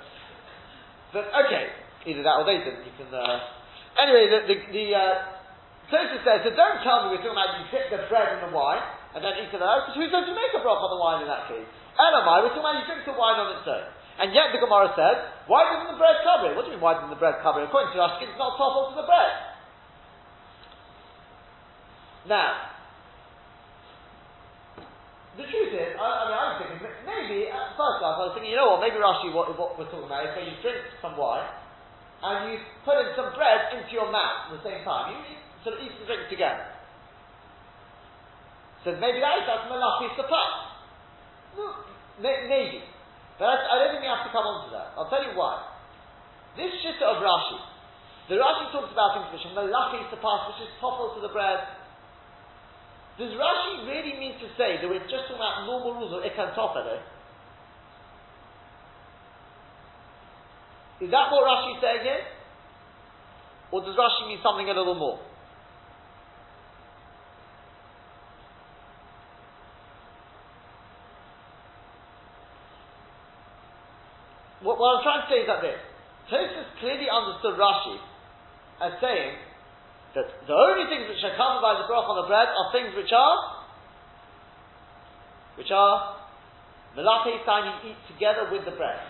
but 1.11 1.25
okay, 1.47 1.67
either 2.07 2.23
that 2.23 2.39
or 2.39 2.47
they 2.47 2.63
didn't. 2.63 2.87
You 2.87 2.95
can, 2.95 3.11
uh, 3.11 3.43
anyway, 3.99 4.31
the, 4.31 4.39
the, 4.47 4.57
the 4.71 4.87
uh, 4.95 5.15
says, 5.91 6.15
so 6.47 6.51
don't 6.55 6.79
tell 6.87 7.11
me 7.11 7.19
we're 7.19 7.23
talking 7.23 7.35
about 7.35 7.59
you 7.59 7.67
dip 7.75 7.91
the 7.91 8.07
bread 8.07 8.39
in 8.39 8.47
the 8.47 8.55
wine 8.55 9.02
and 9.13 9.21
then 9.21 9.37
eat 9.45 9.53
it 9.53 9.61
out, 9.61 9.69
oh, 9.69 9.79
because 9.85 9.97
who's 10.01 10.13
going 10.13 10.25
to 10.25 10.37
make 10.37 10.53
a 10.57 10.61
broth 10.65 10.81
on 10.81 10.91
the 10.93 11.01
wine 11.01 11.21
in 11.25 11.29
that 11.29 11.45
case? 11.49 11.69
Elamai, 12.01 12.45
we're 12.45 12.57
talking 12.57 12.65
about 12.65 12.81
you 12.81 12.89
drink 12.89 13.05
the 13.05 13.13
wine 13.13 13.37
on 13.37 13.53
its 13.61 13.69
own. 13.69 13.85
And 14.21 14.33
yet 14.33 14.53
the 14.53 14.61
Gemara 14.61 14.93
says, 14.97 15.17
why 15.49 15.69
doesn't 15.69 15.93
the 15.93 16.01
bread 16.01 16.21
cover 16.25 16.53
it? 16.53 16.57
What 16.57 16.65
do 16.65 16.73
you 16.73 16.77
mean, 16.77 16.85
why 16.85 16.97
doesn't 16.97 17.13
the 17.13 17.21
bread 17.21 17.41
cover 17.45 17.61
it? 17.61 17.69
According 17.69 17.93
to 17.93 18.01
Rashi, 18.01 18.29
it's 18.29 18.41
not 18.41 18.57
possible 18.57 18.93
to 18.93 18.97
the 19.01 19.09
bread. 19.09 19.33
Now, 22.29 22.73
the 25.37 25.49
truth 25.49 25.73
is, 25.73 25.97
I, 25.97 26.07
I 26.07 26.23
mean, 26.29 26.37
I 26.37 26.45
was 26.53 26.57
thinking, 26.61 26.81
maybe, 27.09 27.49
at 27.49 27.73
first 27.77 28.05
off, 28.05 28.21
I 28.21 28.25
was 28.29 28.33
thinking, 28.37 28.53
you 28.53 28.61
know 28.61 28.77
what, 28.77 28.85
maybe 28.85 29.01
Rashi, 29.01 29.33
what, 29.33 29.53
what 29.57 29.77
we're 29.77 29.89
talking 29.93 30.09
about 30.09 30.29
is 30.29 30.33
where 30.37 30.45
you 30.45 30.57
drink 30.61 30.81
some 31.01 31.17
wine, 31.17 31.49
and 32.23 32.53
you 32.53 32.63
put 32.87 32.97
in 33.03 33.13
some 33.19 33.35
bread 33.37 33.77
into 33.77 33.93
your 33.93 34.09
mouth 34.09 34.49
at 34.49 34.57
the 34.57 34.65
same 34.65 34.85
time. 34.87 35.13
You, 35.13 35.19
you 35.35 35.37
sort 35.67 35.77
of 35.77 35.85
eat 35.85 35.93
and 35.99 36.07
drink 36.07 36.31
together. 36.31 36.72
So 38.83 38.99
maybe 38.99 39.23
that 39.23 39.39
is, 39.39 39.47
that's 39.47 39.71
malachi 39.71 40.11
sapat. 40.19 40.51
Maybe. 42.19 42.83
But 43.39 43.47
I, 43.47 43.55
I, 43.55 43.75
don't 43.79 43.91
think 43.95 44.03
we 44.03 44.11
have 44.11 44.27
to 44.27 44.33
come 44.35 44.43
on 44.43 44.67
to 44.67 44.71
that. 44.75 44.95
I'll 44.99 45.07
tell 45.07 45.23
you 45.23 45.39
why. 45.39 45.63
This 46.59 46.71
shitta 46.83 47.07
of 47.07 47.23
Rashi, 47.23 47.59
the 48.29 48.37
Rashi 48.43 48.75
talks 48.75 48.91
about 48.91 49.17
things 49.17 49.31
which 49.31 49.47
are 49.47 49.55
malachi 49.55 50.03
sapat, 50.11 50.39
which 50.51 50.67
is 50.67 50.71
topple 50.83 51.15
to 51.15 51.21
the 51.23 51.31
bread, 51.31 51.63
does 53.19 53.31
Rashi 53.39 53.87
really 53.87 54.19
mean 54.19 54.35
to 54.43 54.51
say 54.59 54.83
that 54.83 54.89
we're 54.89 55.05
just 55.07 55.31
talking 55.31 55.39
about 55.39 55.63
normal 55.67 55.95
rules 56.03 56.13
of 56.19 56.27
Ikan 56.27 56.57
Tofele? 56.59 56.99
Is 61.07 61.11
that 61.11 61.31
what 61.31 61.47
Rashi 61.47 61.77
is 61.77 61.81
saying 61.83 62.03
here? 62.03 62.25
Or 63.71 63.81
does 63.81 63.95
Rashi 63.95 64.29
mean 64.29 64.39
something 64.43 64.67
a 64.67 64.75
little 64.75 64.99
more? 64.99 65.21
What, 74.63 74.79
what 74.79 74.99
I'm 74.99 75.03
trying 75.03 75.23
to 75.27 75.29
say 75.29 75.39
is 75.43 75.49
that 75.51 75.61
this. 75.63 75.79
Tosfos 76.31 76.71
clearly 76.79 77.11
understood 77.11 77.59
Rashi 77.59 77.99
as 78.79 78.95
saying 79.03 79.35
that 80.15 80.27
the 80.47 80.55
only 80.55 80.87
things 80.87 81.11
which 81.11 81.23
are 81.27 81.35
covered 81.35 81.63
by 81.63 81.83
the 81.83 81.87
brach 81.91 82.07
on 82.07 82.17
the 82.23 82.29
bread 82.31 82.47
are 82.47 82.69
things 82.71 82.95
which 82.95 83.11
are 83.11 83.37
which 85.59 85.71
are 85.75 86.17
melate 86.97 87.43
sign 87.45 87.69
you 87.69 87.93
eat 87.93 88.01
together 88.09 88.49
with 88.49 88.65
the 88.65 88.75
bread. 88.77 89.03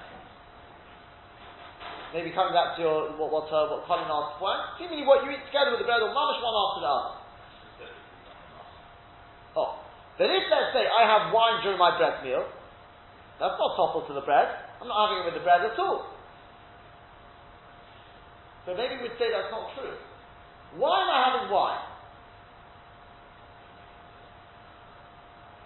Maybe 2.15 2.33
coming 2.33 2.53
back 2.53 2.77
to 2.77 2.83
your 2.83 2.99
what 3.21 3.29
what 3.33 3.49
uh, 3.53 3.73
what 3.73 3.85
Colin 3.85 4.09
asked 4.09 4.41
for, 4.41 4.53
seemingly 4.79 5.05
what 5.05 5.25
you 5.25 5.33
eat 5.33 5.45
together 5.49 5.77
with 5.77 5.81
the 5.85 5.88
bread 5.88 6.01
or 6.01 6.12
mamish 6.12 6.41
one 6.41 6.57
after 6.57 6.81
the 6.81 6.91
other. 6.91 7.12
Oh, 9.53 9.71
but 10.17 10.29
if 10.33 10.45
let's 10.49 10.73
say 10.73 10.85
I 10.88 11.05
have 11.05 11.33
wine 11.33 11.61
during 11.61 11.79
my 11.81 11.97
bread 11.97 12.25
meal, 12.25 12.45
that's 13.41 13.59
not 13.59 13.77
toppled 13.77 14.09
to 14.09 14.15
the 14.15 14.25
bread. 14.25 14.62
I'm 14.83 14.90
not 14.90 15.14
it 15.14 15.31
with 15.31 15.38
the 15.38 15.47
bread 15.47 15.62
at 15.62 15.79
all. 15.79 16.11
So 18.66 18.75
maybe 18.75 18.99
we'd 18.99 19.14
say 19.14 19.31
that's 19.31 19.55
not 19.55 19.71
true. 19.79 19.95
Why 20.75 21.07
am 21.07 21.11
I 21.11 21.18
having 21.23 21.55
wine? 21.55 21.87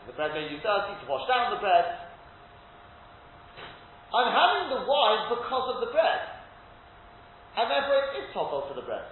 The 0.04 0.12
bread 0.12 0.36
made 0.36 0.52
you 0.52 0.60
dirty 0.60 1.00
to 1.00 1.04
wash 1.08 1.24
down 1.32 1.48
the 1.56 1.64
bread. 1.64 1.96
I'm 4.12 4.28
having 4.28 4.76
the 4.76 4.84
wine 4.84 5.32
because 5.32 5.66
of 5.72 5.80
the 5.80 5.90
bread. 5.96 6.20
And 7.56 7.72
therefore 7.72 7.96
it 7.96 8.20
is 8.20 8.28
toppled 8.36 8.68
to 8.68 8.74
the 8.76 8.84
bread. 8.84 9.08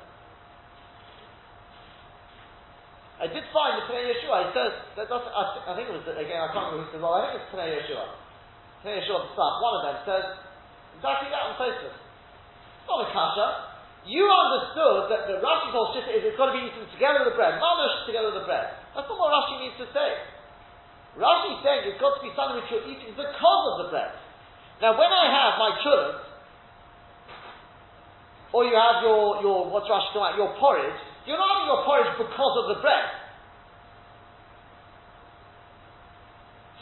I 3.25 3.27
did 3.33 3.45
find 3.57 3.81
the 3.81 3.89
Pnei 3.89 4.13
Yeshua, 4.13 4.53
he 4.53 4.53
says, 4.53 4.73
that 5.01 5.09
I, 5.09 5.17
I, 5.17 5.73
think 5.73 5.89
it 5.89 5.97
was, 5.97 6.05
again, 6.13 6.45
I 6.45 6.53
can't 6.53 6.77
remember 6.77 6.85
who 6.85 6.93
says, 6.93 7.01
well, 7.01 7.17
I 7.17 7.33
think 7.33 7.41
it's 7.41 7.49
Pnei 7.57 7.73
Yeshua. 7.73 8.24
Pnei 8.85 9.01
Yeshua 9.01 9.25
the 9.25 9.33
stuff, 9.33 9.65
one 9.65 9.81
of 9.81 9.83
them 9.89 9.97
says, 10.05 10.25
exactly 11.01 11.33
that 11.33 11.43
on 11.49 11.57
Facebook. 11.57 11.97
Not 12.85 13.01
a 13.01 13.09
kasha, 13.17 13.47
you 14.05 14.29
understood 14.29 15.09
that 15.09 15.25
the 15.25 15.41
Rashi's 15.41 15.73
whole 15.73 15.97
shita 15.97 16.13
is 16.13 16.21
it's 16.29 16.37
got 16.37 16.53
to 16.53 16.57
be 16.57 16.69
eaten 16.69 16.85
together 16.93 17.25
with 17.25 17.33
the 17.33 17.37
bread, 17.41 17.57
mamash 17.57 18.05
together 18.05 18.29
with 18.29 18.45
the 18.45 18.47
bread. 18.47 18.77
That's 18.93 19.09
not 19.09 19.17
what 19.17 19.33
Rashi 19.33 19.65
needs 19.65 19.81
to 19.81 19.89
say. 19.97 20.21
Rashi 21.17 21.57
is 21.57 21.61
saying 21.65 21.89
it's 21.89 21.97
got 21.97 22.13
to 22.13 22.23
be 22.23 22.29
something 22.37 22.61
which 22.61 22.69
you're 22.69 22.85
eating 22.85 23.17
because 23.17 23.65
of 23.73 23.77
the 23.81 23.89
bread. 23.89 24.13
Now, 24.85 25.01
when 25.01 25.09
I 25.09 25.33
have 25.33 25.57
my 25.57 25.71
chulent, 25.81 26.21
or 28.53 28.69
you 28.69 28.77
have 28.77 29.01
your, 29.01 29.41
your 29.41 29.73
what's 29.73 29.89
Rashi 29.89 30.13
talking 30.13 30.29
about, 30.29 30.37
your 30.37 30.53
porridge, 30.61 31.01
you're 31.25 31.41
not 31.41 31.49
having 31.57 31.73
your 31.73 31.83
porridge 31.89 32.13
because 32.21 32.55
of 32.61 32.77
the 32.77 32.79
bread. 32.85 33.24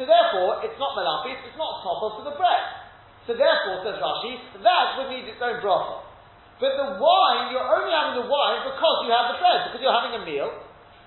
So 0.00 0.09
therefore, 0.09 0.64
it's 0.64 0.78
not 0.81 0.96
melapis, 0.96 1.37
it's 1.44 1.59
not 1.61 1.85
topple 1.85 2.16
to 2.20 2.22
the 2.24 2.35
bread. 2.37 2.64
So 3.28 3.37
therefore, 3.37 3.85
says 3.85 4.00
Rashi, 4.00 4.40
that 4.64 4.87
would 4.98 5.12
need 5.12 5.28
its 5.28 5.38
own 5.38 5.61
bracha. 5.61 6.09
But 6.59 6.78
the 6.78 6.88
wine, 6.96 7.52
you're 7.52 7.66
only 7.66 7.92
having 7.92 8.22
the 8.22 8.26
wine 8.26 8.64
because 8.64 8.96
you 9.05 9.11
have 9.12 9.35
the 9.35 9.38
bread, 9.38 9.68
because 9.68 9.83
you're 9.83 9.94
having 9.94 10.16
a 10.16 10.22
meal. 10.24 10.48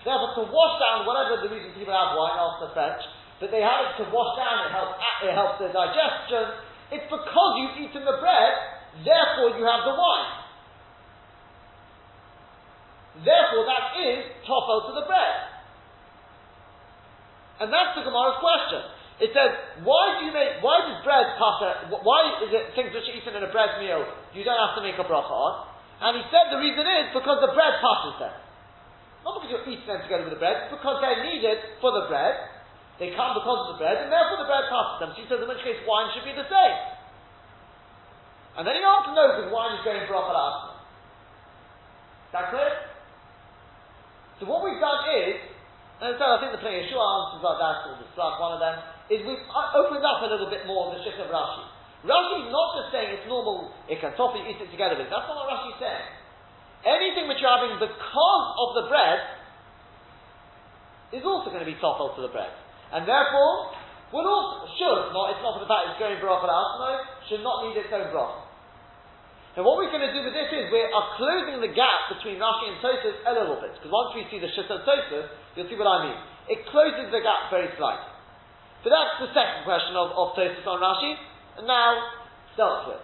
Therefore, 0.06 0.38
to 0.38 0.44
wash 0.54 0.76
down 0.78 1.10
whatever 1.10 1.42
the 1.42 1.50
reason 1.50 1.74
people 1.74 1.96
have 1.96 2.14
wine 2.14 2.38
after 2.38 2.70
French, 2.78 3.02
but 3.42 3.50
they 3.50 3.64
have 3.66 3.90
it 3.90 3.94
to 4.00 4.06
wash 4.14 4.38
down, 4.38 4.70
it 4.70 4.72
helps, 4.72 4.96
it 5.26 5.34
helps 5.34 5.58
their 5.58 5.74
digestion. 5.74 6.62
It's 6.94 7.10
because 7.10 7.52
you've 7.58 7.90
eaten 7.90 8.06
the 8.06 8.22
bread, 8.22 8.54
therefore 9.02 9.58
you 9.58 9.66
have 9.66 9.82
the 9.82 9.98
wine. 9.98 10.46
Therefore, 13.26 13.64
that 13.66 13.96
is 13.96 14.28
tofel 14.44 14.92
to 14.92 14.94
the 15.00 15.08
bread. 15.08 15.55
And 17.60 17.72
that's 17.72 17.96
the 17.96 18.04
Gemara's 18.04 18.40
question. 18.44 18.82
It 19.16 19.32
says, 19.32 19.80
why 19.88 20.20
do 20.20 20.28
you 20.28 20.34
make, 20.36 20.60
why 20.60 20.84
does 20.84 21.00
bread 21.08 21.40
pass, 21.40 21.88
why 21.88 22.20
is 22.44 22.52
it 22.52 22.76
things 22.76 22.92
which 22.92 23.08
are 23.08 23.16
eaten 23.16 23.32
in 23.40 23.48
a 23.48 23.52
bread 23.52 23.80
meal, 23.80 24.04
you 24.36 24.44
don't 24.44 24.60
have 24.60 24.76
to 24.76 24.84
make 24.84 25.00
a 25.00 25.08
bracha 25.08 25.32
on? 25.32 25.72
And 26.04 26.20
he 26.20 26.24
said 26.28 26.52
the 26.52 26.60
reason 26.60 26.84
is 26.84 27.16
because 27.16 27.40
the 27.40 27.56
bread 27.56 27.80
passes 27.80 28.20
them. 28.20 28.36
Not 29.24 29.40
because 29.40 29.56
you're 29.56 29.64
eating 29.72 29.88
them 29.88 30.04
together 30.04 30.28
with 30.28 30.36
the 30.36 30.44
bread, 30.44 30.68
because 30.68 31.00
they're 31.00 31.24
needed 31.24 31.80
for 31.80 31.96
the 31.96 32.12
bread. 32.12 32.36
They 33.00 33.16
come 33.16 33.40
because 33.40 33.60
of 33.66 33.68
the 33.76 33.80
bread, 33.80 34.04
and 34.04 34.12
therefore 34.12 34.44
the 34.44 34.52
bread 34.52 34.68
passes 34.68 34.98
them. 35.00 35.10
So 35.16 35.18
he 35.24 35.28
says, 35.32 35.40
in 35.40 35.48
which 35.48 35.64
case 35.64 35.80
wine 35.88 36.12
should 36.12 36.28
be 36.28 36.36
the 36.36 36.48
same. 36.52 36.78
And 38.60 38.68
then 38.68 38.76
he 38.76 38.84
answers, 38.84 39.16
no, 39.16 39.24
because 39.32 39.48
wine 39.48 39.80
is 39.80 39.84
going 39.88 40.04
bracha 40.12 40.32
la'asma. 40.36 40.76
Is 40.76 42.32
that 42.36 42.52
clear? 42.52 42.72
So 44.44 44.52
what 44.52 44.68
we've 44.68 44.84
done 44.84 45.08
is, 45.24 45.40
and 46.04 46.12
so 46.20 46.24
I 46.28 46.38
think 46.44 46.52
the 46.52 46.60
Pnei 46.60 46.84
Yeshua 46.84 47.00
answers 47.00 47.44
like 47.44 47.60
that, 47.64 47.76
or 47.88 47.94
the 48.04 48.08
Tzlach, 48.12 48.36
one 48.36 48.54
of 48.56 48.62
them, 48.62 48.76
is 49.08 49.24
we've 49.24 49.46
opened 49.80 50.04
up 50.04 50.20
a 50.26 50.30
little 50.30 50.52
bit 50.52 50.68
more 50.68 50.92
the 50.92 51.00
shift 51.08 51.22
of 51.24 51.32
Rashi. 51.32 51.64
Rashi 52.04 52.36
is 52.46 52.52
not 52.52 52.68
just 52.78 52.90
saying 52.92 53.16
it's 53.16 53.28
normal, 53.32 53.72
it 53.88 54.04
can 54.04 54.12
top 54.20 54.36
you 54.36 54.44
eat 54.44 54.60
it 54.60 54.70
together. 54.70 55.00
That's 55.00 55.10
not 55.12 55.36
what 55.40 55.48
Rashi 55.48 55.72
is 55.72 55.80
saying. 55.80 56.08
Anything 56.86 57.26
which 57.32 57.42
you're 57.42 57.50
having 57.50 57.80
because 57.82 58.48
of 58.62 58.70
the 58.78 58.86
bread 58.92 59.20
is 61.16 61.24
also 61.26 61.50
going 61.50 61.66
to 61.66 61.70
be 61.70 61.80
toppled 61.82 62.14
to 62.20 62.22
the 62.22 62.30
bread. 62.30 62.54
And 62.94 63.10
therefore, 63.10 63.74
would 64.14 64.28
also, 64.28 64.70
should, 64.78 65.10
not, 65.16 65.34
it's 65.34 65.42
not 65.42 65.58
for 65.58 65.64
the 65.66 65.72
fact 65.72 65.96
it's 65.96 66.00
going 66.00 66.22
bracha 66.22 66.46
no, 66.46 66.90
should 67.26 67.42
not 67.42 67.66
need 67.66 67.82
its 67.82 67.90
own 67.90 68.14
bracha. 68.14 68.45
Now 69.56 69.64
what 69.64 69.80
we're 69.80 69.88
going 69.88 70.04
to 70.04 70.12
do 70.12 70.20
with 70.20 70.36
this 70.36 70.52
is 70.52 70.68
we 70.68 70.84
are 70.84 71.08
closing 71.16 71.64
the 71.64 71.72
gap 71.72 72.12
between 72.12 72.44
Rashi 72.44 72.76
and 72.76 72.78
Tosfos 72.84 73.16
a 73.24 73.32
little 73.32 73.56
bit, 73.64 73.72
because 73.80 73.88
once 73.88 74.12
we 74.12 74.28
see 74.28 74.44
the 74.44 74.52
Shita 74.52 74.84
Tosfos, 74.84 75.32
you'll 75.56 75.72
see 75.72 75.80
what 75.80 75.88
I 75.88 76.12
mean. 76.12 76.20
It 76.52 76.68
closes 76.68 77.08
the 77.08 77.24
gap 77.24 77.48
very 77.48 77.72
slightly. 77.80 78.12
So 78.84 78.92
that's 78.92 79.16
the 79.24 79.32
second 79.32 79.64
question 79.64 79.96
of, 79.96 80.12
of 80.12 80.36
Tosfos 80.36 80.68
on 80.68 80.84
Rashi. 80.84 81.16
And 81.56 81.72
now, 81.72 82.04
dealt 82.60 82.92
with. 82.92 83.00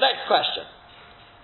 Next 0.00 0.24
question. 0.24 0.64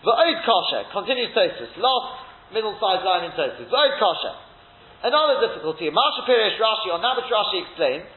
V'od 0.08 0.40
kasha, 0.40 0.88
continues 0.88 1.36
Tosfos. 1.36 1.76
Last 1.76 2.24
middle-sized 2.56 3.04
line 3.04 3.28
in 3.28 3.32
Tosfos. 3.36 3.68
V'od 3.68 3.92
kasha. 4.00 4.40
Another 5.04 5.52
difficulty. 5.52 5.92
Marsha 5.92 6.24
Pirish 6.24 6.56
Rashi, 6.56 6.88
that 6.96 7.16
which 7.20 7.28
Rashi 7.28 7.60
explains, 7.68 8.08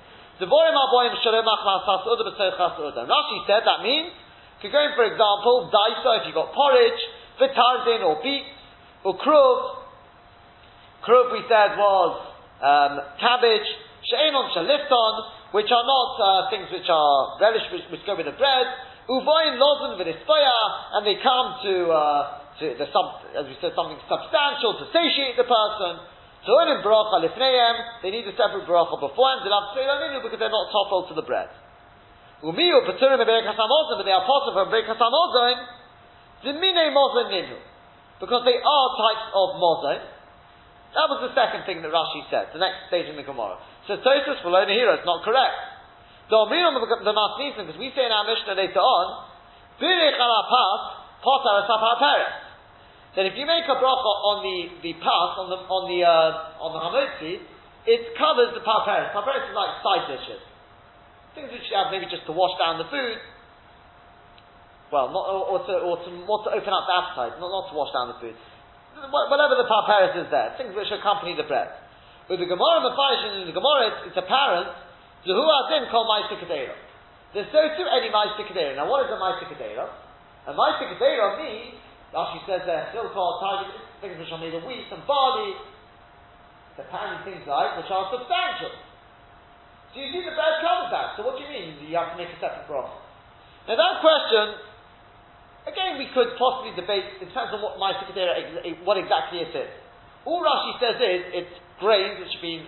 Rashi 3.12 3.38
said 3.44 3.66
that 3.68 3.84
means, 3.84 4.14
could 4.62 4.72
go 4.74 4.82
in, 4.82 4.94
for 4.98 5.06
example, 5.06 5.70
daisa 5.70 6.22
if 6.22 6.24
you've 6.26 6.38
got 6.38 6.54
porridge, 6.54 7.02
vitardin 7.38 8.02
or 8.02 8.18
beets, 8.24 8.50
or 9.06 9.14
kruv. 9.18 9.58
Kruv 11.06 11.32
we 11.32 11.46
said 11.46 11.78
was 11.78 12.14
um, 12.60 12.94
cabbage, 13.22 13.70
she'enon 14.02 14.50
shalifton, 14.58 15.14
which 15.54 15.70
are 15.70 15.86
not 15.86 16.10
uh, 16.18 16.50
things 16.50 16.68
which 16.74 16.90
are 16.90 17.38
relish, 17.40 17.70
which, 17.72 17.86
which 17.94 18.04
go 18.06 18.18
with 18.18 18.26
the 18.26 18.34
bread. 18.34 18.68
Uvoin 19.08 19.56
lozen 19.62 19.96
v'nispoya, 19.96 20.60
and 20.98 21.08
they 21.08 21.16
come 21.24 21.48
to, 21.64 21.74
uh, 21.94 22.60
to 22.60 22.66
the 22.76 22.88
as 23.38 23.46
we 23.46 23.56
said, 23.62 23.72
something 23.78 23.96
substantial 24.10 24.76
to 24.82 24.86
satiate 24.92 25.38
the 25.38 25.48
person. 25.48 26.02
So 26.44 26.52
in 26.66 26.82
bracha 26.84 27.24
lifneim, 27.24 27.76
they 28.02 28.10
need 28.12 28.28
a 28.28 28.36
separate 28.36 28.66
bracha 28.68 29.00
beforehand, 29.00 29.46
because 29.46 30.40
they're 30.40 30.50
not 30.50 30.68
toppled 30.74 31.08
to 31.10 31.16
the 31.16 31.22
bread. 31.24 31.48
Umiyu 32.44 32.86
paturim 32.86 33.18
but 33.18 33.26
they 33.26 34.14
are 34.14 34.26
possible 34.26 34.54
for 34.54 34.70
Birkas 34.70 34.98
Hamazon, 34.98 35.58
the 36.44 36.54
mine 36.54 36.94
mozon 36.94 37.34
ninu. 37.34 37.58
Because 38.20 38.46
they 38.46 38.58
are 38.58 38.88
types 38.98 39.34
of 39.34 39.58
mozon, 39.58 40.00
that 40.94 41.10
was 41.10 41.30
the 41.30 41.34
second 41.34 41.66
thing 41.66 41.82
that 41.82 41.90
Rashi 41.90 42.26
said, 42.30 42.54
the 42.54 42.62
next 42.62 42.88
stage 42.90 43.10
in 43.10 43.18
the 43.18 43.26
Gemara. 43.26 43.58
So 43.86 43.98
Tosfos 43.98 44.42
will 44.46 44.56
only 44.56 44.74
hear 44.74 44.90
it's 44.94 45.06
not 45.06 45.26
correct. 45.26 45.58
The 46.30 46.38
because 46.44 47.80
we 47.80 47.92
say 47.96 48.04
in 48.06 48.12
our 48.12 48.28
Mishnah 48.28 48.56
later 48.56 48.84
on, 48.84 49.06
that 53.18 53.26
if 53.26 53.34
you 53.38 53.46
make 53.46 53.66
a 53.66 53.78
bracha 53.80 54.14
on 54.28 54.44
the, 54.44 54.58
the 54.84 54.94
pas, 55.00 55.30
on 55.40 55.50
the, 55.50 55.58
on 55.72 55.82
the, 55.88 56.04
uh, 56.04 56.62
on 56.62 56.70
the 56.76 56.82
hamotzi, 56.84 57.40
it 57.88 58.14
covers 58.20 58.52
the 58.54 58.62
parperes. 58.62 59.10
Parperes 59.14 59.48
is 59.48 59.56
like 59.56 59.80
side 59.80 60.06
dishes. 60.12 60.42
Things 61.38 61.54
which 61.54 61.70
you 61.70 61.78
have 61.78 61.94
maybe 61.94 62.10
just 62.10 62.26
to 62.26 62.34
wash 62.34 62.58
down 62.58 62.82
the 62.82 62.90
food. 62.90 63.22
Well, 64.90 65.14
not, 65.14 65.26
or, 65.30 65.42
or, 65.54 65.60
to, 65.68 65.74
or 65.86 65.96
to, 66.02 66.10
more 66.26 66.42
to 66.48 66.50
open 66.50 66.72
up 66.74 66.90
the 66.90 66.96
appetite, 66.96 67.38
not, 67.38 67.52
not 67.54 67.70
to 67.70 67.76
wash 67.78 67.94
down 67.94 68.10
the 68.10 68.20
food 68.24 68.34
whatever 69.06 69.56
the 69.56 69.68
parperis 69.70 70.18
is 70.18 70.28
there, 70.34 70.58
things 70.58 70.74
which 70.74 70.90
accompany 70.90 71.38
the 71.38 71.46
bread. 71.46 71.70
With 72.30 72.42
the 72.42 72.50
Gemara 72.50 72.84
Mepharishin 72.84 73.46
in 73.46 73.48
the 73.48 73.56
Gemara, 73.56 73.94
it's, 73.94 74.12
it's 74.12 74.20
apparent, 74.20 74.68
Zuhu 75.24 75.44
Adin 75.46 75.88
called 75.94 76.10
Maisa 76.10 76.36
Kedera. 76.36 76.76
There's 77.34 77.52
no 77.54 77.64
too 77.78 77.88
any 77.88 78.10
Maisa 78.10 78.42
Kedera. 78.44 78.76
Now 78.76 78.90
what 78.90 79.06
is 79.06 79.12
a 79.14 79.20
Maisa 79.20 79.46
Kedera? 79.48 79.86
A 80.48 80.54
Maisa 80.54 80.84
Kedera 80.92 81.40
means, 81.40 81.78
Rashi 82.12 82.40
says 82.48 82.64
there, 82.66 82.88
still 82.92 83.12
called 83.12 83.44
target, 83.44 83.72
things 84.02 84.18
which 84.20 84.32
are 84.32 84.40
made 84.40 84.56
of 84.56 84.64
wheat 84.64 84.88
and 84.92 85.04
barley, 85.06 85.54
the 86.76 86.84
apparently 86.84 87.32
things 87.32 87.44
like, 87.48 87.78
which 87.78 87.92
are 87.92 88.12
substantial. 88.12 88.72
So 89.92 90.04
you 90.04 90.10
see 90.12 90.24
the 90.24 90.36
bread 90.36 90.60
covers 90.64 90.92
that. 90.92 91.16
So 91.16 91.24
what 91.24 91.40
do 91.40 91.46
you 91.46 91.52
mean 91.52 91.80
you 91.84 91.96
have 91.96 92.14
to 92.14 92.18
make 92.20 92.32
a 92.32 92.38
separate 92.40 92.68
broth? 92.68 92.92
Now 93.68 93.76
that 93.76 94.00
question 94.04 94.68
Again, 95.68 96.00
we 96.00 96.08
could 96.16 96.32
possibly 96.40 96.72
debate, 96.80 97.20
it 97.20 97.28
depends 97.28 97.52
on 97.52 97.60
what 97.60 97.76
my 97.76 97.92
what 98.88 98.96
exactly 98.96 99.44
it 99.44 99.52
is. 99.52 99.68
All 100.24 100.40
Rashi 100.40 100.80
says 100.80 100.96
is, 100.96 101.44
it's 101.44 101.56
grains 101.84 102.24
which 102.24 102.32
have 102.32 102.40
been 102.40 102.64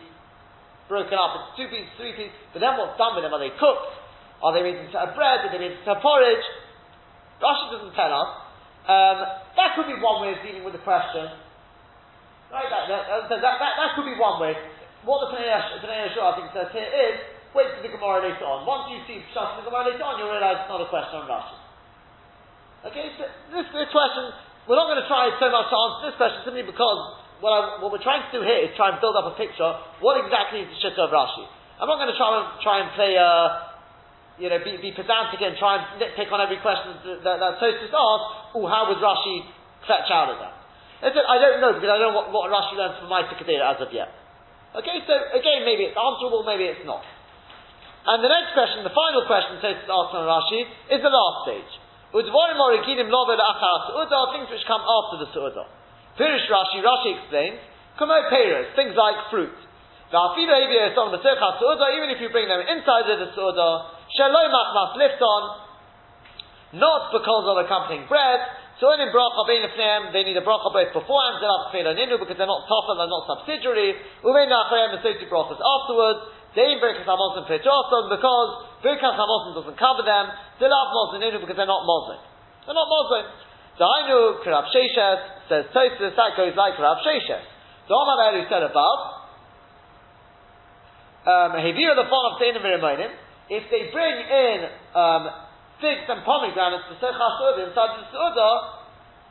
broken 0.92 1.16
up 1.16 1.32
into 1.40 1.50
two 1.56 1.68
pieces, 1.72 1.88
three 1.96 2.12
pieces, 2.12 2.36
but 2.52 2.60
then 2.60 2.76
what's 2.76 3.00
done 3.00 3.16
with 3.16 3.24
them? 3.24 3.32
Are 3.32 3.40
they 3.40 3.56
cooked? 3.56 3.96
Are 4.44 4.52
they 4.52 4.68
made 4.68 4.84
into 4.84 5.00
bread? 5.16 5.48
Are 5.48 5.52
they 5.52 5.64
made 5.64 5.80
into 5.80 5.96
porridge? 6.04 6.44
Rashi 7.40 7.66
doesn't 7.72 7.96
tell 7.96 8.12
us. 8.12 8.30
Um, 8.84 9.18
that 9.56 9.80
could 9.80 9.88
be 9.88 9.96
one 9.96 10.20
way 10.20 10.36
of 10.36 10.44
dealing 10.44 10.68
with 10.68 10.76
the 10.76 10.84
question. 10.84 11.24
Right, 12.52 12.68
that, 12.68 12.84
that, 12.92 13.32
that, 13.32 13.40
that, 13.40 13.74
that 13.80 13.90
could 13.96 14.12
be 14.12 14.20
one 14.20 14.44
way. 14.44 14.60
What 15.10 15.26
the 15.26 15.34
Pnei 15.34 15.50
Yeshua, 15.50 16.22
I 16.22 16.34
think, 16.38 16.54
says 16.54 16.70
here 16.70 16.86
is, 16.86 17.18
wait 17.58 17.66
for 17.74 17.82
the 17.82 17.90
Gemara 17.90 18.30
later 18.30 18.46
on. 18.46 18.62
Once 18.70 18.94
you 18.94 19.02
see 19.10 19.26
Pshat 19.34 19.58
in 19.58 19.66
the 19.66 19.74
Gemara 19.74 19.90
later 19.90 20.06
on, 20.06 20.22
you'll 20.22 20.30
realize 20.30 20.62
it's 20.62 20.70
not 20.70 20.86
a 20.86 20.90
question 20.94 21.18
on 21.18 21.26
Rashi. 21.26 21.58
Okay, 22.94 23.18
so 23.18 23.26
this, 23.50 23.66
this 23.74 23.90
question, 23.90 24.30
we're 24.70 24.78
not 24.78 24.86
going 24.86 25.02
to 25.02 25.10
try 25.10 25.34
so 25.42 25.50
much 25.50 25.66
to 25.74 25.78
answer 25.82 26.14
this 26.14 26.18
question 26.22 26.40
simply 26.46 26.62
because 26.62 27.00
what, 27.42 27.50
I, 27.58 27.60
what 27.82 27.90
we're 27.90 28.06
trying 28.06 28.22
to 28.22 28.32
do 28.38 28.46
here 28.46 28.70
is 28.70 28.78
try 28.78 28.94
and 28.94 29.02
build 29.02 29.18
up 29.18 29.34
a 29.34 29.36
picture. 29.36 29.82
What 29.98 30.22
exactly 30.22 30.62
is 30.62 30.70
the 30.70 30.78
Shitta 30.78 31.02
of 31.02 31.10
Rashi? 31.10 31.50
I'm 31.82 31.90
not 31.90 31.98
going 31.98 32.14
to 32.14 32.20
try 32.20 32.30
and 32.30 32.46
try 32.62 32.76
and 32.86 32.94
play, 32.94 33.18
uh, 33.18 33.66
you 34.38 34.54
know, 34.54 34.62
be, 34.62 34.78
be 34.78 34.94
pedantic 34.94 35.42
and 35.42 35.58
try 35.58 35.82
and 35.82 35.98
nitpick 35.98 36.30
on 36.30 36.38
every 36.38 36.62
question 36.62 37.02
that, 37.02 37.26
that, 37.26 37.38
that 37.42 37.54
Tosfos 37.58 37.90
asks. 37.90 38.54
Oh, 38.54 38.70
how 38.70 38.86
would 38.94 39.02
Rashi 39.02 39.42
fetch 39.90 40.14
out 40.14 40.30
of 40.30 40.38
that? 40.38 40.54
I, 41.02 41.10
said, 41.18 41.26
I 41.26 41.42
don't 41.42 41.66
know 41.66 41.74
because 41.74 41.90
I 41.90 41.98
don't 41.98 42.14
know 42.14 42.18
what, 42.22 42.30
what 42.30 42.54
Rashi 42.54 42.78
learns 42.78 43.02
from 43.02 43.10
my 43.10 43.26
Tikadera 43.26 43.74
as 43.74 43.82
of 43.82 43.90
yet. 43.90 44.19
Okay, 44.70 45.02
so 45.10 45.14
again, 45.34 45.66
maybe 45.66 45.90
it's 45.90 45.98
answerable, 45.98 46.46
maybe 46.46 46.70
it's 46.70 46.86
not. 46.86 47.02
And 48.06 48.22
the 48.22 48.30
next 48.30 48.54
question, 48.54 48.86
the 48.86 48.94
final 48.94 49.26
question 49.26 49.58
Tosfos 49.60 49.90
asks 49.90 50.14
on 50.14 50.30
Rashi, 50.30 50.62
is 50.94 51.02
the 51.02 51.10
last 51.10 51.50
stage. 51.50 51.72
Udvarim 52.14 52.58
originim 52.58 53.10
lovel 53.10 53.38
achar 53.38 53.90
su'udah 53.90 54.34
things 54.34 54.50
which 54.54 54.66
come 54.70 54.82
after 54.82 55.26
the 55.26 55.28
su'udah. 55.34 55.66
Pirish 56.18 56.46
Rashi, 56.50 56.86
Rashi 56.86 57.18
explains, 57.18 57.60
Kumo 57.98 58.18
peiros, 58.30 58.74
things 58.78 58.94
like 58.94 59.30
fruit. 59.30 59.58
Even 60.10 62.08
if 62.10 62.22
you 62.22 62.30
bring 62.30 62.48
them 62.48 62.62
inside 62.66 63.06
the 63.10 63.30
su'udah, 63.34 63.74
shaloi 64.18 64.48
machmas 64.54 64.98
lifton, 64.98 65.44
not 66.78 67.12
because 67.12 67.46
of 67.46 67.58
accompanying 67.66 68.06
bread, 68.08 68.40
so 68.80 68.92
in 68.96 69.00
bracha 69.12 69.44
they 70.12 70.24
need 70.24 70.40
a 70.40 70.42
bracha 70.42 70.72
both 70.72 70.92
beforehand, 70.96 71.44
because 71.44 72.38
they're 72.40 72.48
not 72.48 72.64
topper, 72.66 72.96
they're 72.96 73.12
not 73.12 73.28
tossed 73.28 73.44
and 73.44 73.46
not 73.46 73.46
subsidiary. 73.46 73.96
Uvein 74.24 74.48
acharem 74.48 74.96
associate 75.00 75.30
brachas 75.30 75.60
afterwards. 75.60 76.40
Dein 76.58 76.82
Birkas 76.82 77.06
Hamazon 77.06 77.46
because 77.46 78.50
Birkas 78.82 79.14
Hamazon 79.14 79.54
doesn't 79.54 79.78
cover 79.78 80.02
them. 80.02 80.34
They 80.58 80.66
love 80.66 80.90
mosin 80.90 81.22
because 81.42 81.56
they're 81.56 81.70
not 81.70 81.86
mosin. 81.86 82.18
They're 82.66 82.74
not 82.74 82.90
mosin. 82.90 83.22
Dainu 83.80 84.44
Karav 84.44 84.66
Sheshes 84.74 85.20
says 85.48 85.66
Tosfos 85.72 86.16
that 86.16 86.36
goes 86.36 86.56
like 86.58 86.74
Karav 86.74 87.06
Sheshes. 87.06 87.46
The 87.88 87.94
Omar 87.94 88.34
who 88.34 88.44
said 88.50 88.64
above, 88.64 89.00
um, 91.26 91.56
if 93.50 93.64
they 93.72 93.90
bring 93.92 94.16
in 94.16 94.70
um, 94.96 95.30
figs 95.80 96.06
and 96.08 96.24
pomegranates 96.24 96.88
to 96.92 96.96
Sechas 97.00 97.60
inside 97.64 97.92
the 98.00 98.06
Suda, 98.12 98.50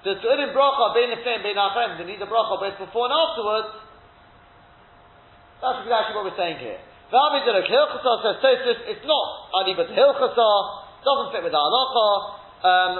the 0.05 0.13
Su'udim 0.21 0.53
bracha, 0.57 0.95
bein 0.97 1.13
lefneim, 1.13 1.45
bein 1.45 1.57
achrem, 1.57 1.97
they 1.97 2.05
need 2.05 2.21
the 2.21 2.29
bracha 2.29 2.59
both 2.61 2.77
before 2.81 3.09
and 3.09 3.17
afterwards, 3.17 3.89
that's 5.59 5.83
exactly 5.83 6.15
what 6.15 6.25
we're 6.31 6.39
saying 6.39 6.63
here. 6.63 6.79
V'amin 7.11 7.43
Diluk 7.43 7.67
Hilchasa 7.67 8.13
says 8.23 8.37
Tosfos, 8.39 8.79
it's 8.95 9.07
not 9.07 9.27
Ali 9.59 9.75
but 9.75 9.91
Hilchasa, 9.91 10.51
doesn't 11.03 11.31
fit 11.35 11.43
with 11.43 11.55
the 11.55 11.59
halacha. 11.59 12.07
Um, 12.59 12.93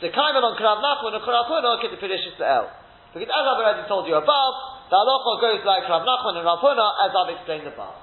the 0.00 0.10
Kaiman 0.10 0.42
on 0.42 0.58
Krav 0.58 0.82
Nachman 0.82 1.14
and 1.16 1.24
Krav 1.24 1.46
Huna 1.48 1.80
get 1.80 1.94
the 1.94 2.00
Pidishis 2.00 2.36
to 2.36 2.44
El. 2.44 2.68
Because 3.12 3.28
as 3.28 3.44
I've 3.44 3.60
already 3.60 3.86
told 3.88 4.08
you 4.08 4.16
above, 4.16 4.54
the 4.90 4.96
halacha 4.98 5.32
goes 5.40 5.62
like 5.64 5.84
Krav 5.88 6.04
Nachman 6.04 6.42
and 6.42 6.44
Rav 6.44 6.60
Huna, 6.60 6.86
as 7.06 7.10
I've 7.16 7.32
explained 7.38 7.66
above. 7.70 7.96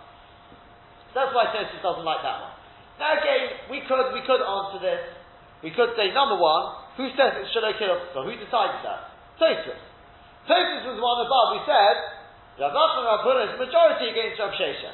That's 1.14 1.34
why 1.36 1.52
Tosfos 1.54 1.82
doesn't 1.82 2.06
like 2.06 2.22
that 2.26 2.38
one. 2.42 2.56
Now 3.00 3.16
again, 3.16 3.72
we 3.72 3.80
could 3.88 4.12
we 4.12 4.20
could 4.28 4.44
answer 4.44 4.80
this. 4.84 5.02
We 5.64 5.72
could 5.72 5.96
say 5.96 6.12
number 6.12 6.36
one, 6.36 7.00
who 7.00 7.08
says 7.16 7.40
it's 7.40 7.52
Shalom 7.56 7.80
Hilchasa? 7.80 8.20
Who 8.28 8.32
decided 8.36 8.84
that? 8.84 9.16
Tosfos. 9.40 9.80
Tosfos 10.44 10.84
was 10.84 10.96
the 11.00 11.04
one 11.04 11.20
above. 11.24 11.48
We 11.56 11.64
said 11.64 11.96
Rav 12.60 12.76
Nachman 12.76 13.08
Rav 13.08 13.24
Huna 13.24 13.42
is 13.48 13.54
majority 13.56 14.12
against 14.12 14.36
Rav 14.44 14.52
Shesha. 14.52 14.92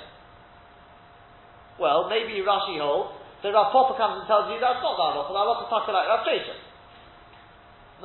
Well, 1.81 2.05
maybe 2.05 2.45
Rashi 2.45 2.77
holds 2.77 3.17
that 3.41 3.49
Rav 3.49 3.73
Papa 3.73 3.97
comes 3.97 4.21
and 4.21 4.27
tells 4.29 4.53
you 4.53 4.61
that's 4.61 4.85
not 4.85 4.93
the 4.93 5.05
halacha. 5.09 5.33
The 5.33 5.41
halacha 5.41 5.65
is 5.65 5.89
like 5.89 6.07
Rav 6.13 6.21
Shesha. 6.29 6.55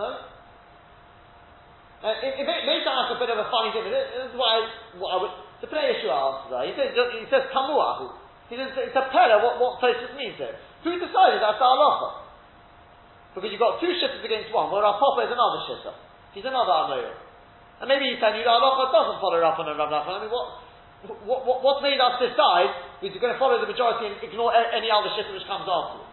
No. 0.01 0.09
It, 2.01 2.41
it, 2.41 2.45
may, 2.49 2.81
sound 2.81 3.05
like 3.05 3.13
a 3.13 3.21
bit 3.21 3.29
of 3.29 3.37
a 3.37 3.53
funny 3.53 3.77
thing, 3.77 3.85
but 3.85 3.93
this 3.93 4.33
is 4.33 4.33
why 4.33 4.65
I 4.65 5.17
would, 5.21 5.37
the 5.61 5.69
Pnei 5.69 5.93
Yeshua 5.93 6.17
answers 6.17 6.49
that. 6.49 6.65
He 6.65 6.73
says 6.73 6.97
he 6.97 7.29
says. 7.29 7.45
He 8.51 8.59
says 8.59 8.75
it's 8.75 8.99
a 8.99 9.07
pella 9.15 9.39
what 9.47 9.63
what 9.63 9.79
Tosfos 9.79 10.13
means 10.19 10.35
there. 10.37 10.59
Who 10.83 10.99
decided 10.99 11.39
that's 11.39 11.63
the 11.63 11.69
halacha? 11.71 12.27
Because 13.39 13.55
you've 13.55 13.63
got 13.63 13.79
two 13.79 13.95
shitters 13.95 14.27
against 14.27 14.51
one, 14.51 14.75
where 14.75 14.83
Rav 14.83 14.99
Papa 14.99 15.23
is 15.23 15.31
another 15.31 15.63
shitter. 15.71 15.95
He's 16.35 16.43
another 16.43 16.75
Amoyer. 16.75 17.15
And 17.79 17.87
maybe 17.87 18.11
he's 18.11 18.19
telling 18.19 18.43
you 18.43 18.45
that 18.45 18.59
halacha 18.59 18.91
doesn't 18.91 19.19
follow 19.23 19.39
Rav 19.39 19.55
and 19.55 19.79
Rav 19.79 19.87
Nachman. 19.87 20.19
I 20.19 20.21
mean, 20.27 20.35
what, 20.35 20.47
what, 21.25 21.63
what, 21.63 21.77
made 21.81 21.97
us 21.97 22.19
decide 22.21 22.75
we're 23.01 23.15
going 23.17 23.33
to 23.33 23.41
follow 23.41 23.57
the 23.57 23.71
majority 23.71 24.13
and 24.13 24.19
ignore 24.21 24.53
any 24.53 24.93
other 24.93 25.09
shit 25.17 25.31
which 25.33 25.47
comes 25.49 25.65
after. 25.65 26.05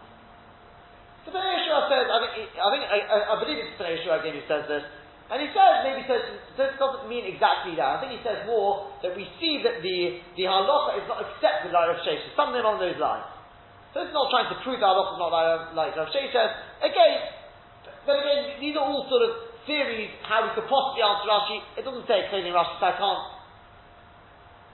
So 1.26 1.34
the 1.34 1.42
Yeshua 1.44 1.92
says, 1.92 2.06
I 2.08 2.16
think, 2.24 2.32
I, 2.56 2.68
think 2.72 2.82
I, 2.88 2.98
I, 3.04 3.34
believe 3.36 3.60
it's 3.60 3.76
the 3.76 3.84
Yeshua 3.84 4.24
again 4.24 4.40
who 4.40 4.44
says 4.48 4.64
this, 4.64 4.80
and 5.28 5.44
he 5.44 5.48
says, 5.52 5.84
maybe 5.84 6.08
says, 6.08 6.24
this 6.56 6.72
doesn't 6.80 7.04
mean 7.04 7.28
exactly 7.28 7.76
that. 7.76 7.84
I 7.84 7.96
think 8.00 8.16
he 8.16 8.22
says 8.24 8.48
more 8.48 8.88
that 9.04 9.12
we 9.12 9.28
see 9.36 9.60
that 9.60 9.84
the, 9.84 10.24
the 10.40 10.44
halacha 10.48 11.04
is 11.04 11.06
not 11.08 11.20
accepted 11.20 11.68
like 11.68 11.92
Rav 11.92 12.00
Shesha, 12.00 12.32
something 12.32 12.56
along 12.56 12.80
those 12.80 12.96
lines. 12.96 13.28
So 13.92 14.08
it's 14.08 14.16
not 14.16 14.32
trying 14.32 14.48
to 14.48 14.56
prove 14.64 14.80
that 14.80 14.88
halacha 14.88 15.12
is 15.12 15.20
not 15.20 15.32
like, 15.32 15.76
like 15.76 15.92
Rav 16.00 16.08
Shesha. 16.08 16.44
Again, 16.80 17.28
but 18.08 18.24
again, 18.24 18.56
these 18.56 18.72
are 18.80 18.88
all 18.88 19.04
sort 19.12 19.28
of 19.28 19.48
theories 19.68 20.08
how 20.24 20.48
we 20.48 20.50
could 20.56 20.64
possibly 20.64 21.04
answer 21.04 21.28
Rashi. 21.28 21.60
It 21.76 21.84
doesn't 21.84 22.08
say 22.08 22.24
in 22.24 22.48
Rashi, 22.48 22.80
so 22.80 22.88
I 22.88 22.96
can't. 22.96 23.24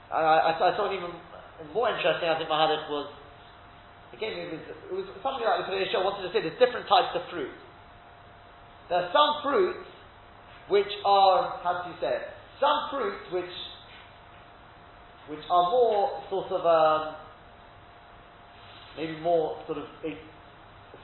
I, 0.07 0.19
I, 0.23 0.51
I 0.55 0.71
saw 0.79 0.87
even 0.87 1.11
more 1.75 1.91
interesting. 1.91 2.31
I 2.31 2.39
think 2.39 2.47
Mahadich 2.47 2.87
was 2.87 3.11
again 4.15 4.39
it 4.39 4.55
was, 4.55 4.63
it 4.63 4.95
was 4.95 5.05
something 5.19 5.43
like 5.43 5.67
the 5.67 5.91
Show 5.91 5.99
wanted 5.99 6.23
to 6.23 6.31
say 6.31 6.39
there's 6.39 6.55
different 6.63 6.87
types 6.87 7.11
of 7.11 7.27
fruit. 7.27 7.51
There 8.87 9.03
are 9.03 9.11
some 9.11 9.43
fruits 9.43 9.83
which 10.69 10.91
are 11.05 11.59
how 11.63 11.83
do 11.85 11.91
you 11.91 11.97
say 12.01 12.15
it? 12.15 12.25
Some 12.59 12.89
fruits 12.91 13.25
which 13.31 13.55
which 15.29 15.45
are 15.49 15.69
more 15.71 16.21
sort 16.29 16.51
of 16.51 16.61
um, 16.65 17.15
maybe 18.97 19.17
more 19.19 19.57
sort 19.65 19.79
of 19.79 19.85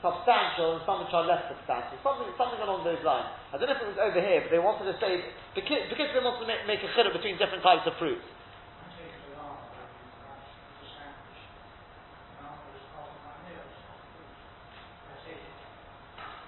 substantial 0.02 0.76
and 0.76 0.82
some 0.82 1.06
which 1.06 1.14
are 1.14 1.22
less 1.24 1.46
substantial. 1.46 1.94
Something, 2.02 2.26
something 2.34 2.58
along 2.58 2.82
those 2.82 3.00
lines. 3.06 3.30
I 3.54 3.56
don't 3.56 3.70
know 3.70 3.78
if 3.78 3.82
it 3.86 3.90
was 3.94 4.02
over 4.02 4.18
here, 4.18 4.42
but 4.42 4.50
they 4.50 4.58
wanted 4.58 4.90
to 4.90 4.98
say, 4.98 5.22
because, 5.54 5.86
because 5.86 6.10
they 6.10 6.18
wanted 6.18 6.42
to 6.42 6.48
make, 6.50 6.66
make 6.66 6.82
a 6.82 6.90
chidduh 6.98 7.14
between 7.14 7.38
different 7.38 7.62
types 7.62 7.86
of 7.86 7.94
fruits. 8.02 8.26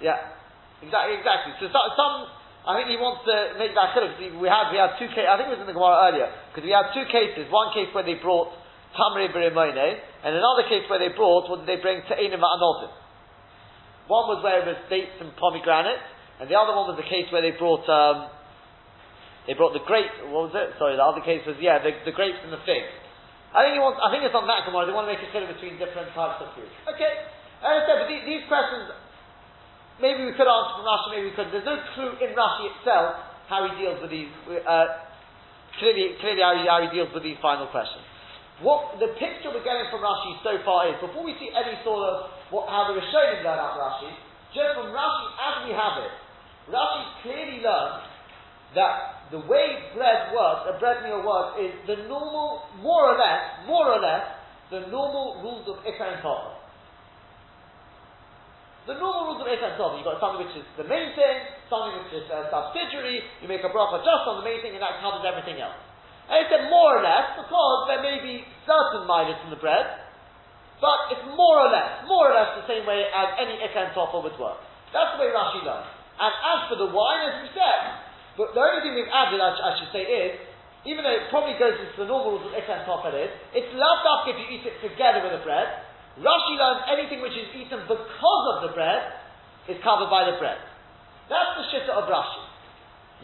Yeah, 0.02 0.20
exactly, 0.82 1.16
exactly. 1.16 1.54
So 1.62 1.70
some, 1.72 2.28
I 2.64 2.80
think 2.80 2.88
he 2.88 2.96
wants 2.96 3.28
to 3.28 3.60
make 3.60 3.76
that 3.76 3.92
chidduh. 3.92 4.40
We 4.40 4.48
had, 4.48 4.72
we 4.72 4.80
had 4.80 4.96
two 4.96 5.12
cases, 5.12 5.28
I 5.28 5.36
think 5.36 5.52
it 5.52 5.60
was 5.60 5.64
in 5.64 5.68
the 5.68 5.76
Gemara 5.76 6.08
earlier, 6.08 6.28
because 6.48 6.64
we 6.64 6.72
had 6.72 6.96
two 6.96 7.04
cases. 7.12 7.44
One 7.52 7.76
case 7.76 7.92
where 7.92 8.08
they 8.08 8.16
brought 8.16 8.56
Tamri 8.96 9.28
B'Rimone, 9.28 10.00
and 10.24 10.32
another 10.32 10.64
case 10.64 10.88
where 10.88 10.96
they 10.96 11.12
brought, 11.12 11.44
what 11.52 11.60
did 11.60 11.68
they 11.68 11.76
bring? 11.76 12.00
Te'inim 12.08 12.40
Ma'anotim. 12.40 12.88
One 14.08 14.32
was 14.32 14.40
where 14.40 14.64
it 14.64 14.66
was 14.68 14.80
dates 14.88 15.16
and 15.20 15.32
pomegranate, 15.36 16.00
and 16.40 16.48
the 16.48 16.56
other 16.56 16.72
one 16.72 16.92
was 16.92 16.96
the 16.96 17.08
case 17.08 17.28
where 17.32 17.44
they 17.44 17.56
brought 17.56 17.84
um, 17.88 18.32
they 19.48 19.52
brought 19.52 19.76
the 19.76 19.84
grapes. 19.84 20.16
What 20.28 20.52
was 20.52 20.54
it? 20.56 20.76
Sorry, 20.80 20.96
the 20.96 21.04
other 21.04 21.24
case 21.24 21.44
was 21.44 21.56
yeah, 21.60 21.80
the, 21.80 21.92
the 22.04 22.16
grapes 22.16 22.40
and 22.44 22.52
the 22.52 22.60
figs. 22.64 22.88
I 23.52 23.64
think 23.64 23.76
he 23.76 23.80
wants. 23.80 24.00
I 24.00 24.12
think 24.12 24.24
it's 24.24 24.36
on 24.36 24.44
that 24.48 24.68
Gemara. 24.68 24.88
They 24.88 24.96
want 24.96 25.08
to 25.08 25.12
make 25.12 25.24
a 25.24 25.28
clear 25.32 25.48
between 25.48 25.80
different 25.80 26.12
types 26.12 26.40
of 26.40 26.52
fruit. 26.52 26.68
Okay, 26.90 27.12
as 27.64 27.72
I 27.76 27.80
said, 27.88 27.96
but 28.04 28.08
these, 28.12 28.24
these 28.28 28.44
questions 28.44 28.92
maybe 30.00 30.26
we 30.26 30.32
could 30.34 30.48
answer 30.48 30.72
from 30.78 30.86
Rashi, 30.86 31.06
maybe 31.14 31.26
we 31.30 31.34
could. 31.36 31.50
There's 31.52 31.66
no 31.66 31.78
clue 31.94 32.14
in 32.18 32.34
Rashi 32.34 32.70
itself 32.74 33.18
how 33.46 33.68
he 33.68 33.72
deals 33.78 34.00
with 34.00 34.10
these. 34.10 34.30
Uh, 34.64 35.04
clearly, 35.78 36.16
clearly 36.22 36.42
how 36.42 36.54
he, 36.56 36.62
how 36.66 36.80
he 36.82 36.90
deals 36.94 37.10
with 37.12 37.22
these 37.22 37.38
final 37.42 37.66
questions. 37.68 38.02
What 38.62 39.02
the 39.02 39.10
picture 39.18 39.50
we're 39.50 39.66
getting 39.66 39.90
from 39.90 40.06
Rashi 40.06 40.38
so 40.46 40.62
far 40.62 40.86
is, 40.86 40.94
before 41.02 41.26
we 41.26 41.34
see 41.42 41.50
any 41.50 41.74
sort 41.82 42.06
of 42.06 42.14
what, 42.54 42.70
how 42.70 42.86
the 42.86 42.94
Rishonim 42.94 43.42
learn 43.42 43.58
out 43.58 43.74
Rashi, 43.74 44.14
just 44.54 44.78
from 44.78 44.94
Rashi 44.94 45.26
as 45.42 45.54
we 45.66 45.72
have 45.74 45.98
it, 45.98 46.14
Rashi 46.70 47.02
clearly 47.26 47.58
learns 47.66 48.06
that 48.78 49.26
the 49.30 49.42
way 49.42 49.90
bread 49.94 50.30
works, 50.30 50.70
a 50.70 50.78
bread 50.78 51.02
meal 51.02 51.26
works, 51.26 51.58
is 51.58 51.74
the 51.86 52.06
normal, 52.06 52.70
more 52.78 53.10
or 53.10 53.18
less, 53.18 53.66
more 53.66 53.90
or 53.90 53.98
less, 53.98 54.22
the 54.70 54.86
normal 54.90 55.42
rules 55.42 55.66
of 55.66 55.82
Ikar 55.82 56.14
and 56.14 56.22
Topper. 56.22 56.53
The 58.84 59.00
normal 59.00 59.32
rules 59.32 59.40
of 59.40 59.48
and 59.48 59.80
Topper, 59.80 59.96
you've 59.96 60.04
got 60.04 60.20
something 60.20 60.44
which 60.44 60.52
is 60.60 60.66
the 60.76 60.84
main 60.84 61.16
thing, 61.16 61.36
something 61.72 62.04
which 62.04 62.20
is 62.20 62.28
a 62.28 62.52
subsidiary, 62.52 63.24
you 63.40 63.48
make 63.48 63.64
a 63.64 63.72
bracha 63.72 64.04
just 64.04 64.28
on 64.28 64.44
the 64.44 64.46
main 64.46 64.60
thing, 64.60 64.76
and 64.76 64.82
that 64.84 65.00
covers 65.00 65.24
everything 65.24 65.56
else. 65.56 65.80
And 66.28 66.44
said 66.52 66.68
more 66.68 67.00
or 67.00 67.02
less 67.04 67.32
because 67.36 67.88
there 67.88 68.04
may 68.04 68.20
be 68.20 68.44
certain 68.68 69.08
midas 69.08 69.40
in 69.44 69.52
the 69.52 69.60
bread, 69.60 70.04
but 70.84 71.16
it's 71.16 71.24
more 71.32 71.64
or 71.64 71.72
less, 71.72 72.04
more 72.04 72.28
or 72.28 72.36
less 72.36 72.60
the 72.60 72.68
same 72.68 72.84
way 72.84 73.08
as 73.08 73.40
any 73.40 73.56
ikan 73.72 73.96
topper 73.96 74.20
would 74.20 74.36
work. 74.36 74.60
That's 74.92 75.16
the 75.16 75.24
way 75.24 75.32
Rashi 75.32 75.64
learns. 75.64 75.88
And 76.20 76.32
as 76.32 76.60
for 76.68 76.76
the 76.76 76.88
wine, 76.92 77.24
as 77.24 77.36
we 77.40 77.48
said, 77.56 77.80
but 78.36 78.52
the 78.52 78.60
only 78.60 78.84
thing 78.84 79.00
we've 79.00 79.08
added, 79.08 79.40
I, 79.40 79.52
I 79.52 79.70
should 79.80 79.92
say, 79.96 80.04
is 80.04 80.32
even 80.84 81.04
though 81.04 81.16
it 81.16 81.32
probably 81.32 81.56
goes 81.56 81.80
into 81.80 82.04
the 82.04 82.08
normal 82.08 82.36
rules 82.36 82.44
of 82.48 82.52
ikan 82.52 82.84
topper 82.84 83.16
is, 83.16 83.32
it's 83.56 83.72
loved 83.72 84.04
up 84.04 84.28
if 84.28 84.36
you 84.36 84.46
eat 84.52 84.64
it 84.68 84.76
together 84.84 85.24
with 85.24 85.40
the 85.40 85.44
bread. 85.44 85.83
Rashi 86.20 86.54
learns 86.54 86.86
anything 86.94 87.18
which 87.22 87.34
is 87.34 87.50
eaten 87.58 87.82
because 87.90 88.44
of 88.54 88.70
the 88.70 88.72
bread 88.74 89.02
is 89.66 89.78
covered 89.82 90.10
by 90.10 90.30
the 90.30 90.38
bread. 90.38 90.62
That's 91.26 91.58
the 91.58 91.64
shitta 91.74 91.90
of 91.90 92.06
Rashi. 92.06 92.44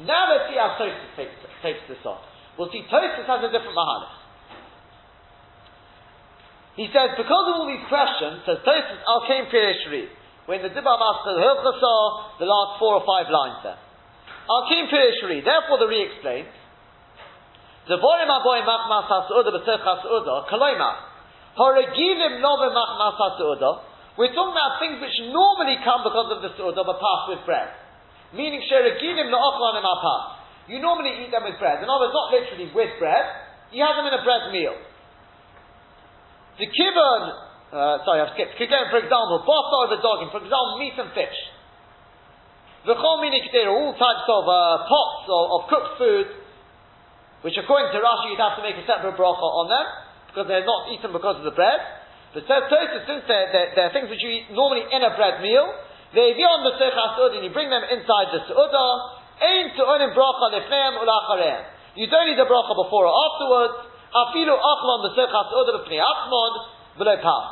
Now 0.07 0.33
let's 0.33 0.51
see 0.51 0.59
how 0.59 0.75
Tosfos 0.81 1.13
takes, 1.15 1.37
takes 1.63 1.83
this 1.87 2.03
on. 2.03 2.19
We'll 2.59 2.73
see 2.73 2.83
Tosfos 2.91 3.27
has 3.31 3.41
a 3.47 3.51
different 3.53 3.77
mahalis. 3.77 4.17
He 6.75 6.89
says, 6.91 7.15
because 7.15 7.45
of 7.51 7.53
all 7.61 7.69
these 7.69 7.85
questions, 7.87 8.43
says 8.43 8.59
Tosfos 8.67 9.01
al 9.07 9.23
came 9.29 9.47
Pirishri, 9.53 10.11
when 10.47 10.63
the 10.63 10.73
Dibba 10.73 10.95
Master 10.99 11.37
the 11.39 12.49
last 12.49 12.79
four 12.81 12.99
or 12.99 13.05
five 13.07 13.31
lines 13.31 13.63
there. 13.63 13.79
Al 14.51 14.67
came 14.67 14.91
Pirishri, 14.91 15.45
therefore 15.45 15.79
the 15.79 15.87
re 15.87 16.11
explains, 16.11 16.51
Devorim 17.87 18.31
aboy 18.31 18.67
machmas 18.67 19.07
hasu'uda 19.07 19.51
b'sech 19.63 19.83
hasu'uda, 19.83 20.49
kaloima, 20.49 21.10
horegilim 21.59 22.43
nove 22.43 22.69
machmas 22.71 23.17
hasu'uda, 23.19 23.71
we're 24.19 24.35
talking 24.35 24.53
about 24.53 24.83
things 24.83 25.01
which 25.01 25.17
normally 25.33 25.79
come 25.81 26.05
because 26.05 26.29
of 26.35 26.39
the 26.43 26.51
su'udah, 26.59 26.85
but 26.85 26.99
pass 26.99 27.23
with 27.31 27.43
bread. 27.47 27.71
Meaning, 28.35 28.63
sheregilim 28.69 29.31
la'ochlan 29.31 29.81
im 29.81 29.87
pass. 29.87 30.25
You 30.71 30.79
normally 30.79 31.25
eat 31.25 31.31
them 31.35 31.43
with 31.43 31.59
bread. 31.59 31.83
In 31.83 31.91
other 31.91 32.07
words, 32.07 32.15
not 32.15 32.31
literally 32.31 32.71
with 32.71 32.93
bread. 33.03 33.27
You 33.75 33.83
have 33.83 33.99
them 33.99 34.07
in 34.07 34.15
a 34.15 34.23
bread 34.23 34.55
meal. 34.55 34.79
The 36.59 36.67
kibbon, 36.71 37.23
uh, 37.75 38.05
sorry, 38.07 38.23
I've 38.23 38.35
skipped. 38.39 38.55
Again, 38.55 38.87
for 38.91 39.03
example, 39.03 39.43
basa 39.43 39.75
over 39.89 39.99
dogging. 39.99 40.31
For 40.31 40.43
example, 40.43 40.79
meat 40.79 40.95
and 40.95 41.11
fish. 41.11 41.39
The 42.87 42.97
all 42.97 43.93
types 43.99 44.27
of 44.29 44.43
uh, 44.49 44.89
pots 44.89 45.25
of, 45.29 45.45
of 45.53 45.61
cooked 45.69 45.93
food, 45.99 46.27
which 47.43 47.57
according 47.61 47.93
to 47.93 47.99
Rashi 48.01 48.33
you'd 48.33 48.41
have 48.41 48.57
to 48.57 48.65
make 48.65 48.77
a 48.77 48.87
separate 48.89 49.21
bracha 49.21 49.45
on 49.45 49.69
them, 49.69 49.87
because 50.31 50.47
they're 50.47 50.67
not 50.67 50.89
eaten 50.95 51.11
because 51.11 51.43
of 51.43 51.47
the 51.47 51.55
bread. 51.55 51.83
But 52.31 52.47
says 52.47 52.71
since 53.11 53.27
they're, 53.27 53.51
they're, 53.51 53.71
they're, 53.75 53.91
things 53.91 54.07
which 54.07 54.23
you 54.23 54.31
eat 54.31 54.55
normally 54.55 54.87
in 54.87 55.03
a 55.03 55.11
bread 55.19 55.43
meal, 55.43 55.67
they 56.15 56.35
be 56.39 56.47
on 56.47 56.63
the 56.63 56.79
seuchas 56.79 57.35
and 57.35 57.43
you 57.43 57.51
bring 57.51 57.71
them 57.71 57.83
inside 57.91 58.31
the 58.31 58.47
su'udah, 58.47 58.91
Ein 59.41 59.73
tu'onim 59.75 60.15
bracha 60.15 60.47
lefneim 60.53 61.01
ulachareim. 61.01 61.63
You 61.97 62.07
don't 62.07 62.29
need 62.29 62.39
a 62.39 62.47
bracha 62.47 62.75
before 62.77 63.09
or 63.09 63.15
afterwards. 63.15 63.89
Afilu 64.15 64.55
achlon 64.55 64.99
b'sechas 65.11 65.49
udah 65.51 65.75
b'pnei 65.81 65.99
achmod 65.99 66.55
v'lo 67.01 67.15
pas. 67.23 67.47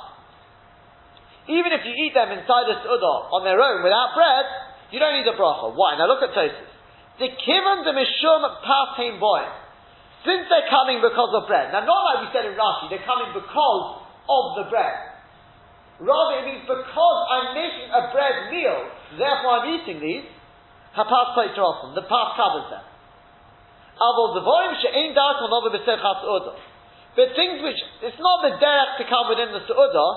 Even 1.49 1.73
if 1.73 1.83
you 1.83 1.95
eat 1.97 2.13
them 2.13 2.31
inside 2.31 2.69
the 2.69 2.77
su'udah 2.85 3.33
on 3.33 3.43
their 3.43 3.59
own 3.59 3.83
without 3.83 4.15
bread, 4.15 4.47
you 4.91 5.01
don't 5.01 5.17
need 5.17 5.27
a 5.27 5.35
bracha. 5.35 5.75
Why? 5.75 5.97
Now 5.97 6.07
look 6.07 6.23
at 6.23 6.37
Tosfos. 6.37 6.71
The 7.19 7.35
kivan 7.35 7.83
the 7.83 7.95
mishum 7.97 8.43
patim 8.63 9.19
boy. 9.19 9.43
Since 10.29 10.45
they're 10.53 10.69
coming 10.69 11.01
because 11.01 11.33
of 11.33 11.49
bread. 11.49 11.73
Now 11.73 11.89
not 11.89 12.03
like 12.13 12.29
we 12.29 12.37
said 12.37 12.45
in 12.45 12.53
Rashi, 12.53 12.93
they're 12.93 13.09
coming 13.09 13.33
because 13.33 13.85
of 14.29 14.45
the 14.61 14.69
bread. 14.69 15.09
Rather, 16.05 16.45
it 16.45 16.53
means 16.53 16.69
because 16.69 17.19
I'm 17.33 17.57
making 17.57 17.89
a 17.89 18.13
bread 18.13 18.53
meal, 18.53 18.93
therefore 19.17 19.65
I'm 19.65 19.67
eating 19.73 20.05
these, 20.05 20.29
hapas 20.93 21.33
awesome. 21.33 21.97
the 21.97 22.05
path 22.05 22.37
covers 22.37 22.69
them. 22.69 22.85
But 27.17 27.27
things 27.35 27.65
which, 27.65 27.81
it's 28.05 28.21
not 28.21 28.45
the 28.45 28.53
derech 28.61 29.01
to 29.01 29.05
come 29.09 29.33
within 29.33 29.51
the 29.51 29.65
su'udah, 29.65 30.13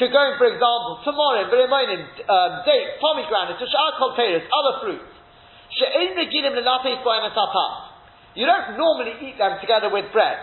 could 0.00 0.12
go 0.12 0.32
in, 0.32 0.36
for 0.40 0.48
example, 0.48 1.00
tomorrow, 1.04 1.44
um, 1.44 2.64
date, 2.64 2.88
pomegranates, 3.00 3.60
kol 4.00 4.16
other 4.16 4.80
fruits. 4.80 5.15
You 8.36 8.44
don't 8.44 8.76
normally 8.76 9.14
eat 9.24 9.38
them 9.38 9.58
together 9.60 9.88
with 9.90 10.12
bread. 10.12 10.38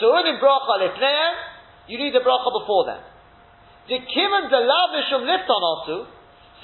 So 0.00 0.16
in 0.16 0.38
bracha 0.40 0.78
lifneim, 0.80 1.34
you 1.88 1.98
need 1.98 2.14
the 2.14 2.20
bracha 2.24 2.50
before 2.62 2.86
them. 2.86 3.02
The 3.88 3.98
kivan 3.98 4.48
the 4.48 4.62
mishum 4.62 5.26
lifton 5.26 5.60
also, 5.60 6.06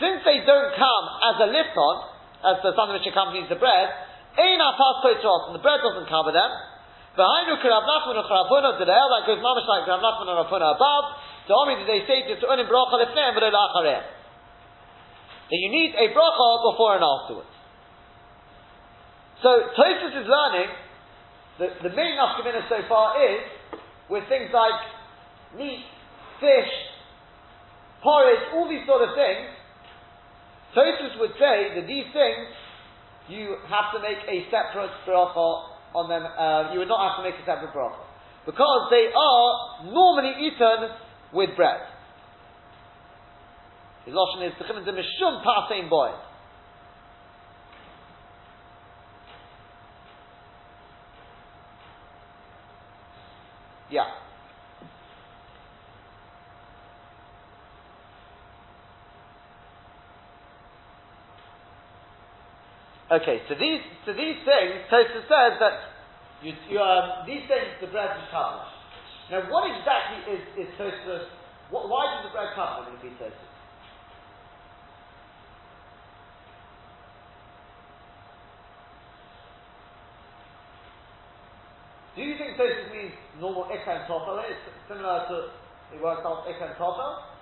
since 0.01 0.23
they 0.25 0.47
don't 0.47 0.73
come 0.79 1.05
as 1.27 1.37
a 1.43 1.49
lifton, 1.51 1.97
as 2.47 2.63
the 2.63 2.71
something 2.79 2.95
which 2.95 3.11
accompanies 3.11 3.51
the 3.51 3.59
bread, 3.59 3.91
ein 4.39 4.61
apas 4.63 5.03
and 5.03 5.55
the 5.55 5.59
bread 5.59 5.83
doesn't 5.83 6.09
cover 6.09 6.31
them. 6.31 6.51
Behind 7.19 7.51
Rav 7.51 7.83
Nachman 7.83 8.23
and 8.23 8.27
Charavuna, 8.31 8.79
the 8.79 8.87
that 8.87 9.27
goes 9.27 9.43
mamash 9.43 9.67
like 9.67 9.91
Rav 9.91 9.99
Nachman 9.99 10.31
and 10.31 10.39
Rav 10.39 10.47
Huna 10.47 10.79
above. 10.79 11.05
So 11.51 11.59
only 11.59 11.83
they 11.83 12.07
say 12.07 12.23
to 12.31 12.47
unim 12.47 12.71
bracha 12.71 12.95
lifneim 13.03 13.35
but 13.35 13.43
That 15.49 15.57
you 15.57 15.71
need 15.71 15.95
a 15.97 16.13
bracha 16.13 16.49
before 16.73 16.97
and 16.97 17.05
afterwards. 17.05 17.55
So 19.43 19.49
Tosfos 19.73 20.13
is 20.13 20.27
learning 20.29 20.71
that 21.59 21.71
the 21.83 21.91
main 21.95 22.19
nafkamina 22.19 22.69
so 22.69 22.83
far 22.89 23.17
is 23.23 23.41
with 24.11 24.25
things 24.29 24.51
like 24.53 24.81
meat, 25.57 25.85
fish, 26.41 26.73
porridge, 28.03 28.45
all 28.53 28.69
these 28.69 28.85
sort 28.87 29.09
of 29.09 29.15
things. 29.15 29.49
Tosfos 30.77 31.21
would 31.21 31.33
say 31.39 31.81
that 31.81 31.87
these 31.87 32.07
things 32.13 32.47
you 33.29 33.57
have 33.69 33.93
to 33.93 34.01
make 34.01 34.19
a 34.25 34.49
separate 34.51 34.91
bracha 35.07 35.49
on 35.95 36.09
them. 36.09 36.25
Uh, 36.25 36.73
you 36.73 36.81
would 36.81 36.89
not 36.89 37.01
have 37.09 37.17
to 37.21 37.25
make 37.25 37.39
a 37.41 37.45
separate 37.45 37.73
bracha 37.73 38.05
because 38.45 38.89
they 38.91 39.13
are 39.13 39.85
normally 39.93 40.33
eaten 40.49 40.89
with 41.33 41.55
bread. 41.57 41.81
His 44.09 44.17
lashon 44.17 44.49
is 44.49 44.55
the 44.87 44.93
mishum 44.93 45.45
pasein 45.45 45.91
boy. 45.91 46.09
Yeah. 53.91 54.09
Okay, 63.11 63.43
so 63.47 63.55
these 63.61 63.81
so 64.07 64.15
these 64.15 64.37
things, 64.45 64.89
Tosfos 64.91 65.29
says 65.29 65.61
that 65.61 65.73
you, 66.43 66.55
you, 66.71 66.79
um, 66.81 67.27
these 67.27 67.45
things 67.47 67.77
the 67.83 67.89
bread 67.89 68.17
is 68.17 68.25
covered. 68.33 68.73
Now, 69.31 69.53
what 69.53 69.69
exactly 69.69 70.33
is 70.33 70.41
is 70.57 70.69
Tosfos? 70.81 71.29
Why 71.69 72.17
does 72.17 72.25
the 72.25 72.33
bread 72.33 72.57
cover 72.57 72.89
when 72.89 72.97
it 72.97 73.03
be 73.03 73.09
Tosfos? 73.23 73.58
You 82.59 82.91
means 82.91 83.15
normal 83.39 83.71
Ikka 83.71 83.87
and 83.87 84.05
Tofel? 84.11 84.43
It's 84.43 84.59
similar 84.91 85.23
to, 85.31 85.55
it 85.95 86.03
works 86.03 86.27
out 86.27 86.43
Ikka 86.51 86.75
and 86.75 86.75
Tofel? 86.75 87.39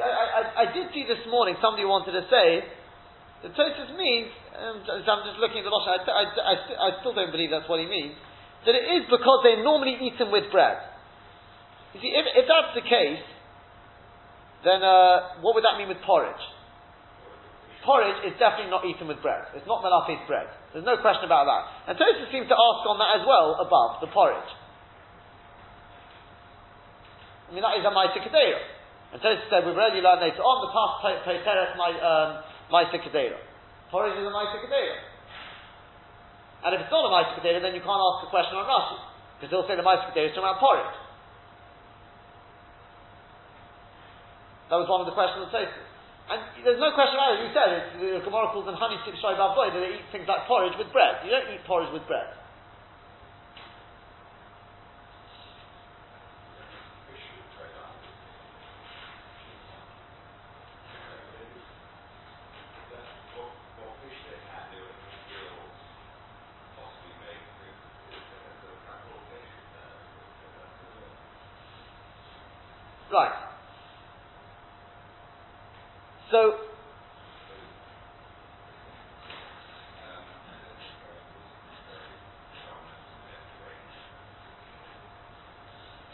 I, 0.00 0.04
I, 0.04 0.42
I, 0.64 0.66
did 0.72 0.92
see 0.92 1.04
this 1.08 1.20
morning 1.28 1.56
somebody 1.60 1.84
wanted 1.84 2.12
to 2.12 2.24
say 2.28 2.64
that 3.42 3.56
Tosfos 3.56 3.96
means, 3.96 4.28
um, 4.56 4.84
I'm 4.84 5.24
just 5.24 5.40
looking 5.40 5.60
at 5.60 5.66
the 5.68 5.72
Lashon, 5.72 5.96
I, 5.96 6.00
I, 6.08 6.24
I, 6.24 6.54
I, 6.76 6.88
still 7.00 7.12
don't 7.16 7.32
believe 7.32 7.48
that's 7.52 7.68
what 7.68 7.80
he 7.80 7.88
means, 7.88 8.16
that 8.64 8.76
it 8.76 8.84
is 9.00 9.08
because 9.08 9.40
they're 9.44 9.64
normally 9.64 9.96
eaten 9.96 10.28
with 10.28 10.52
bread. 10.52 10.76
You 11.96 12.00
see, 12.04 12.12
if, 12.12 12.24
if 12.36 12.44
that's 12.48 12.76
the 12.76 12.84
case, 12.84 13.24
then 14.64 14.84
uh, 14.84 15.40
what 15.40 15.56
would 15.56 15.64
that 15.64 15.80
mean 15.80 15.88
with 15.88 16.00
porridge? 16.04 16.44
Porridge 17.80 18.28
is 18.28 18.36
definitely 18.36 18.68
not 18.68 18.84
eaten 18.84 19.08
with 19.08 19.24
bread. 19.24 19.48
It's 19.56 19.64
not 19.64 19.80
melafis 19.80 20.20
bread. 20.28 20.52
There's 20.72 20.84
no 20.84 21.00
question 21.00 21.24
about 21.24 21.48
that. 21.48 21.62
And 21.88 21.94
Tosfos 21.96 22.28
seems 22.28 22.44
to 22.52 22.56
ask 22.56 22.80
on 22.84 23.00
that 23.00 23.20
as 23.20 23.24
well, 23.24 23.56
above, 23.56 24.04
the 24.04 24.12
porridge. 24.12 24.52
I 27.48 27.56
mean, 27.56 27.64
that 27.64 27.80
is 27.80 27.84
a 27.88 27.92
Maisa. 27.92 28.20
And 28.20 29.18
Tosfos 29.24 29.48
said, 29.48 29.64
we've 29.64 29.74
already 29.74 30.04
learned 30.04 30.20
later 30.20 30.44
on, 30.44 30.56
the 30.60 30.70
past 30.70 31.24
Teres 31.24 31.72
um, 31.80 32.44
Maisa 32.68 33.00
Kedera. 33.00 33.40
Porridge 33.88 34.20
is 34.20 34.28
a 34.28 34.32
Maisa. 34.32 34.60
And 36.60 36.76
if 36.76 36.84
it's 36.84 36.92
not 36.92 37.08
a 37.08 37.12
Maisa 37.16 37.40
then 37.40 37.72
you 37.72 37.80
can't 37.80 38.04
ask 38.04 38.28
a 38.28 38.30
question 38.30 38.60
on 38.60 38.68
Rashi. 38.68 39.00
Because 39.40 39.50
he'll 39.56 39.64
say 39.64 39.80
the 39.80 39.82
Maisa 39.82 40.12
Kedera 40.12 40.28
is 40.28 40.36
about 40.36 40.60
porridge. 40.60 40.96
That 44.68 44.76
was 44.76 44.86
one 44.86 45.00
of 45.00 45.08
the 45.08 45.16
questions 45.16 45.48
of 45.48 45.50
Tosfos. 45.50 45.89
And 46.30 46.38
there's 46.62 46.78
no 46.78 46.94
question 46.94 47.18
about 47.18 47.34
it. 47.34 47.42
You 47.42 47.50
said 47.50 47.70
the 47.98 48.22
Gemara 48.22 48.54
calls 48.54 48.62
them 48.62 48.78
honey 48.78 48.94
sip 49.02 49.18
shoy 49.18 49.34
that 49.34 49.50
they 49.74 49.98
eat 49.98 50.06
things 50.14 50.30
like 50.30 50.46
porridge 50.46 50.78
with 50.78 50.86
bread. 50.94 51.26
You 51.26 51.34
don't 51.34 51.50
eat 51.50 51.66
porridge 51.66 51.90
with 51.90 52.06
bread. 52.06 52.38
Right. 73.10 73.50
So, 76.30 76.54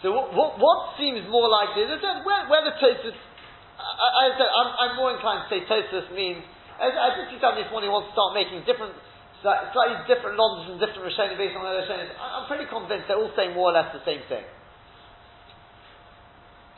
so 0.06 0.14
what, 0.14 0.30
what, 0.38 0.54
what 0.62 0.94
seems 0.94 1.26
more 1.26 1.50
likely 1.50 1.82
is 1.82 1.90
that 1.90 2.22
where, 2.22 2.46
where 2.46 2.62
the 2.62 2.78
Tosfos, 2.78 3.10
I, 3.10 4.30
I 4.30 4.38
said, 4.38 4.46
I'm, 4.46 4.70
I'm, 4.78 4.92
more 4.94 5.10
inclined 5.10 5.42
to 5.42 5.48
say 5.50 5.66
Tosfos 5.66 6.14
means, 6.14 6.46
I, 6.78 6.94
I 6.94 7.08
did 7.18 7.34
see 7.34 7.42
somebody 7.42 7.66
this 7.66 7.74
morning 7.74 7.90
wants 7.90 8.14
to 8.14 8.14
start 8.14 8.30
making 8.38 8.62
different, 8.70 8.94
slightly 9.42 9.98
different 10.06 10.38
lodges 10.38 10.70
and 10.70 10.78
different 10.78 11.10
Rishonim 11.10 11.34
based 11.34 11.58
on 11.58 11.66
their 11.66 11.82
Rishonim. 11.82 12.06
I'm 12.22 12.46
pretty 12.46 12.70
convinced 12.70 13.10
they're 13.10 13.18
all 13.18 13.34
saying 13.34 13.58
more 13.58 13.74
or 13.74 13.82
less 13.82 13.90
the 13.90 14.06
same 14.06 14.22
thing. 14.30 14.46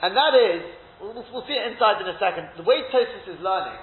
And 0.00 0.16
that 0.16 0.32
is, 0.32 0.64
we'll, 0.96 1.20
we'll 1.28 1.44
see 1.44 1.52
it 1.52 1.68
inside 1.68 2.00
in 2.00 2.08
a 2.08 2.16
second. 2.16 2.56
The 2.56 2.64
way 2.64 2.80
Tosfos 2.88 3.28
is 3.28 3.44
learning 3.44 3.76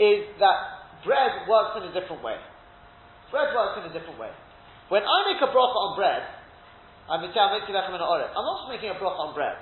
is 0.00 0.24
that 0.40 1.04
bread 1.04 1.44
works 1.44 1.76
in 1.76 1.84
a 1.84 1.92
different 1.92 2.24
way. 2.24 2.40
Bread 3.28 3.52
works 3.52 3.76
in 3.76 3.84
a 3.84 3.92
different 3.92 4.16
way. 4.16 4.32
When 4.88 5.04
I 5.04 5.36
make 5.36 5.44
a 5.44 5.52
broth 5.52 5.76
on 5.76 6.00
bread, 6.00 6.39
I'm 7.10 7.26
not 7.26 7.34
just 7.34 8.70
making 8.70 8.90
a 8.90 8.98
broth 8.98 9.18
on 9.18 9.34
bread. 9.34 9.58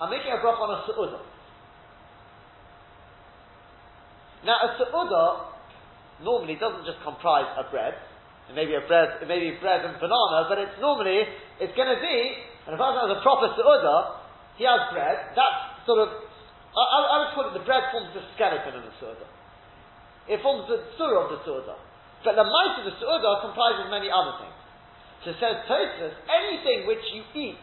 I'm 0.00 0.08
making 0.08 0.32
a 0.32 0.40
broth 0.40 0.56
on 0.60 0.70
a 0.72 0.78
su'udah. 0.88 1.20
Now, 4.48 4.56
a 4.64 4.68
su'udah 4.80 5.28
normally 6.24 6.56
doesn't 6.56 6.88
just 6.88 7.04
comprise 7.04 7.48
a 7.60 7.68
bread. 7.68 7.94
It 8.48 8.54
may 8.54 8.64
be 8.64 8.74
a 8.74 8.84
bread, 8.88 9.20
it 9.20 9.28
may 9.28 9.40
be 9.40 9.58
bread 9.60 9.84
and 9.84 10.00
banana, 10.00 10.48
but 10.48 10.56
it's 10.56 10.80
normally, 10.80 11.28
it's 11.60 11.76
going 11.76 11.92
to 11.92 12.00
be, 12.00 12.16
and 12.64 12.72
if 12.72 12.80
I 12.80 12.96
has 12.96 13.12
a 13.12 13.20
proper 13.20 13.52
su'udah, 13.52 14.00
he 14.56 14.64
has 14.64 14.88
bread, 14.96 15.36
that's 15.36 15.84
sort 15.84 16.00
of 16.00 16.26
I, 16.76 16.84
I, 16.84 17.16
would 17.24 17.32
call 17.32 17.48
it 17.48 17.56
the 17.56 17.64
bread 17.64 17.88
forms 17.88 18.12
the 18.12 18.20
skeleton 18.36 18.76
of 18.76 18.84
the 18.84 18.92
Su'udah. 19.00 19.28
It 20.28 20.44
forms 20.44 20.68
the 20.68 20.84
surah 21.00 21.24
of 21.24 21.28
the 21.32 21.40
Su'udah. 21.48 21.80
But 22.20 22.36
the 22.36 22.44
might 22.44 22.76
of 22.76 22.84
the 22.84 22.92
Su'udah 23.00 23.48
comprises 23.48 23.88
many 23.88 24.12
other 24.12 24.36
things. 24.44 24.55
So 25.24 25.32
says 25.40 25.64
Tosfos, 25.64 26.14
anything 26.28 26.86
which 26.86 27.02
you 27.14 27.22
eat, 27.34 27.62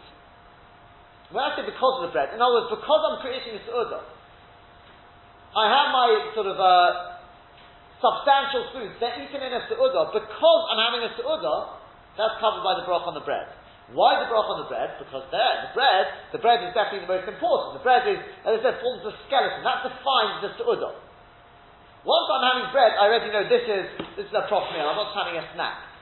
when 1.31 1.41
I 1.43 1.55
say 1.57 1.65
because 1.65 2.01
of 2.01 2.09
the 2.09 2.13
bread, 2.13 2.33
in 2.33 2.41
other 2.41 2.65
words, 2.65 2.71
because 2.73 3.01
I'm 3.05 3.17
creating 3.21 3.57
the 3.57 3.63
Su'udah, 3.65 4.03
I 5.53 5.65
have 5.69 5.87
my 5.93 6.07
sort 6.33 6.49
of 6.49 6.57
uh, 6.57 7.21
substantial 8.01 8.69
foods, 8.73 8.97
they're 8.99 9.17
eaten 9.21 9.41
in 9.41 9.53
a 9.53 9.61
Su'udah, 9.69 10.11
because 10.13 10.61
I'm 10.69 10.81
having 10.81 11.03
a 11.07 11.11
Su'udah, 11.17 11.83
That's 12.17 12.37
covered 12.37 12.61
by 12.61 12.77
the 12.77 12.85
broch 12.85 13.09
on 13.09 13.17
the 13.17 13.25
bread. 13.25 13.49
Why 13.91 14.21
the 14.21 14.29
broch 14.29 14.45
on 14.47 14.63
the 14.63 14.69
bread? 14.69 14.95
Because 15.01 15.25
there, 15.33 15.53
the 15.69 15.73
bread, 15.73 16.05
the 16.31 16.41
bread 16.41 16.61
is 16.61 16.71
definitely 16.77 17.09
the 17.09 17.11
most 17.11 17.27
important. 17.27 17.81
The 17.81 17.83
bread 17.83 18.05
is, 18.05 18.21
as 18.45 18.57
I 18.57 18.59
said, 18.61 18.75
forms 18.79 19.01
the 19.01 19.13
skeleton. 19.27 19.65
That 19.65 19.81
defines 19.81 20.45
the 20.45 20.49
su'udah. 20.61 20.93
Once 22.03 22.27
I'm 22.35 22.43
having 22.43 22.67
bread, 22.75 22.93
I 22.99 23.07
already 23.07 23.31
know 23.31 23.43
this 23.47 23.65
is 23.65 23.85
this 24.19 24.27
is 24.27 24.35
a 24.35 24.45
proper 24.51 24.69
meal. 24.75 24.87
I'm 24.87 24.99
not 24.99 25.15
having 25.15 25.39
a 25.39 25.45
snack. 25.55 25.92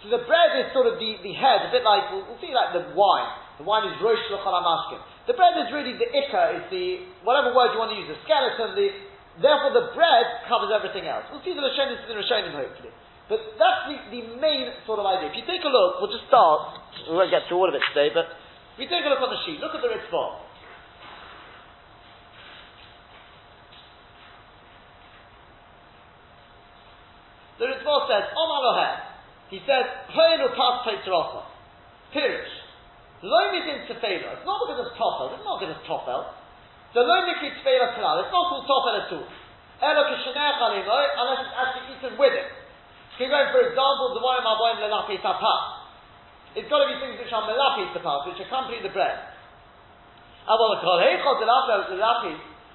So 0.00 0.08
the 0.08 0.24
bread 0.24 0.56
is 0.56 0.72
sort 0.72 0.88
of 0.88 0.96
the, 0.96 1.20
the 1.20 1.36
head, 1.36 1.68
a 1.68 1.70
bit 1.70 1.84
like 1.84 2.08
we'll, 2.08 2.24
we'll 2.24 2.40
see 2.40 2.56
like 2.56 2.72
the 2.72 2.96
wine. 2.96 3.28
The 3.60 3.68
wine 3.68 3.84
is 3.84 4.00
rosh 4.00 4.16
amashkin. 4.32 5.00
The 5.28 5.36
bread 5.36 5.60
is 5.60 5.68
really 5.68 5.92
the 5.92 6.08
ikka, 6.08 6.56
is 6.56 6.64
the 6.72 7.04
whatever 7.20 7.52
word 7.52 7.76
you 7.76 7.78
want 7.78 7.92
to 7.92 8.00
use, 8.00 8.08
the 8.08 8.16
skeleton. 8.24 8.72
The 8.72 8.88
therefore 9.44 9.76
the 9.76 9.92
bread 9.92 10.48
covers 10.48 10.72
everything 10.72 11.04
else. 11.04 11.28
We'll 11.28 11.44
see 11.44 11.52
the 11.52 11.60
Rishonim 11.60 12.00
in 12.00 12.08
the 12.08 12.16
Rishonim 12.16 12.56
hopefully. 12.56 12.96
But 13.28 13.60
that's 13.60 13.92
the, 13.92 13.96
the 14.08 14.22
main 14.40 14.72
sort 14.88 14.98
of 14.98 15.06
idea. 15.06 15.28
If 15.30 15.36
you 15.36 15.44
take 15.44 15.62
a 15.62 15.70
look, 15.70 16.00
we'll 16.00 16.10
just 16.10 16.24
start. 16.32 16.80
We 17.04 17.20
won't 17.20 17.28
get 17.28 17.44
through 17.46 17.60
all 17.60 17.68
of 17.68 17.76
it 17.76 17.84
today, 17.92 18.08
but 18.08 18.32
if 18.80 18.80
you 18.80 18.88
take 18.88 19.04
a 19.04 19.12
look 19.12 19.20
on 19.20 19.28
the 19.28 19.38
sheet, 19.44 19.60
look 19.60 19.76
at 19.76 19.84
the 19.84 19.92
Ritva. 19.92 20.24
The 27.60 27.68
Ritva 27.68 27.94
says, 28.08 28.24
Om 28.32 28.48
Alohem. 28.48 29.09
He 29.50 29.58
says, 29.66 29.84
Hoyenu 30.14 30.54
Pas 30.54 30.86
Peitzrosa. 30.86 31.42
Pirish. 32.14 32.54
Lo 33.22 33.40
Midin 33.50 33.84
Tefela. 33.90 34.38
It's 34.38 34.46
not 34.46 34.62
because 34.64 34.86
it's 34.86 34.94
Tofel. 34.94 35.34
It's 35.34 35.44
not 35.44 35.58
because 35.58 35.74
it's 35.74 35.86
Tofel. 35.90 36.22
The 36.94 37.02
Lo 37.02 37.18
Mikri 37.26 37.50
Tefela 37.58 37.98
Kanal. 37.98 38.22
It's 38.22 38.30
not 38.30 38.46
called 38.46 38.64
Tofel 38.70 38.94
at 39.02 39.10
all. 39.10 39.26
Elo 39.80 40.02
Kishanech 40.06 40.60
Unless 40.62 41.40
it's 41.42 41.56
actually 41.58 41.98
eaten 41.98 42.14
with 42.14 42.32
it. 42.32 42.48
Can 43.18 43.28
go, 43.28 43.36
for 43.52 43.60
example, 43.60 44.16
the 44.16 44.22
one 44.24 44.40
Maboim 44.40 44.80
Lelapis 44.80 45.20
Apas. 45.20 45.62
It's 46.56 46.68
got 46.70 46.80
to 46.80 46.88
be 46.88 46.96
things 47.04 47.20
which 47.20 47.32
are 47.32 47.44
Melapis 47.44 47.92
Apas, 47.92 48.26
which 48.32 48.40
accompany 48.40 48.80
the 48.80 48.88
bread. 48.88 49.18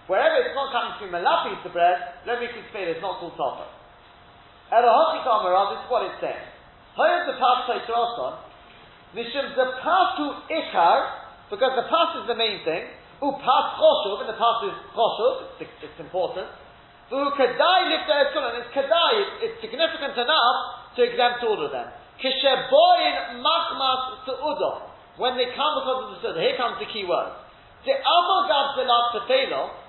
Wherever 0.05 0.35
it's 0.37 0.53
not 0.53 0.69
coming 0.71 0.93
through 0.99 1.09
Melapis 1.11 1.63
the 1.63 1.73
bread, 1.73 1.97
let 2.27 2.39
me 2.39 2.45
explain 2.45 2.87
it's 2.93 3.01
not 3.01 3.17
called 3.19 3.33
Topper. 3.35 3.65
This 4.69 5.81
is 5.81 5.89
what 5.89 6.05
it's 6.05 6.21
saying. 6.21 6.54
Here's 6.95 7.27
the 7.27 7.35
pass 7.35 7.67
Taitroson. 7.67 8.33
Mishum 9.15 9.55
the 9.55 9.67
pass 9.83 10.07
to 10.19 10.25
Ikar, 10.47 10.99
because 11.51 11.73
the 11.75 11.87
pass 11.91 12.09
is 12.23 12.27
the 12.27 12.35
main 12.35 12.63
thing. 12.63 12.87
U 13.21 13.31
pass 13.39 13.65
Choshuv, 13.79 14.23
and 14.23 14.29
the 14.31 14.39
pass 14.39 14.63
is 14.63 14.75
Choshuv, 14.95 15.59
it's, 15.59 15.71
it's 15.83 15.99
important. 15.99 16.47
Who 17.09 17.21
kadai 17.37 17.79
lifta 17.91 18.13
eskulon. 18.25 18.63
It's 18.63 18.71
kadai. 18.73 19.13
It's 19.45 19.61
significant 19.61 20.17
enough 20.17 20.57
to 20.97 21.03
exempt 21.03 21.43
all 21.45 21.61
of 21.61 21.71
them. 21.71 21.87
Kisheboin 22.17 23.43
machmas 23.45 24.25
su'udah. 24.25 24.89
When 25.17 25.37
they 25.37 25.53
come 25.53 25.73
because 25.79 25.99
of 26.01 26.09
the 26.15 26.17
su'udah. 26.25 26.41
Here 26.41 26.57
comes 26.57 26.81
the 26.81 26.89
key 26.89 27.05
word. 27.05 27.29
The 27.85 27.93
avogad 27.93 28.67
zelat 28.79 29.05
tefelo. 29.13 29.84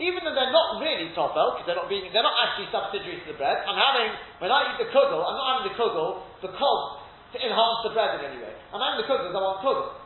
Even 0.00 0.24
though 0.24 0.32
they're 0.32 0.48
not 0.48 0.80
really 0.80 1.12
topel, 1.12 1.60
because 1.60 1.68
they're 1.68 1.76
not 1.76 1.92
being, 1.92 2.08
they're 2.08 2.24
not 2.24 2.32
actually 2.40 2.72
subsidiary 2.72 3.20
to 3.20 3.36
the 3.36 3.38
bread. 3.38 3.60
I'm 3.68 3.76
having, 3.76 4.16
when 4.40 4.48
I 4.48 4.72
eat 4.72 4.80
the 4.80 4.88
kugel, 4.88 5.20
I'm 5.20 5.36
not 5.36 5.46
having 5.60 5.66
the 5.68 5.76
kugel 5.76 6.24
because 6.40 6.82
to 7.30 7.38
enhance 7.38 7.80
the 7.84 7.92
bread 7.92 8.16
in 8.16 8.32
any 8.32 8.40
way. 8.40 8.56
I'm 8.72 8.80
having 8.80 9.04
the 9.04 9.06
kugel 9.06 9.28
because 9.28 9.36
I 9.36 9.44
want 9.44 9.60
kugel. 9.60 10.00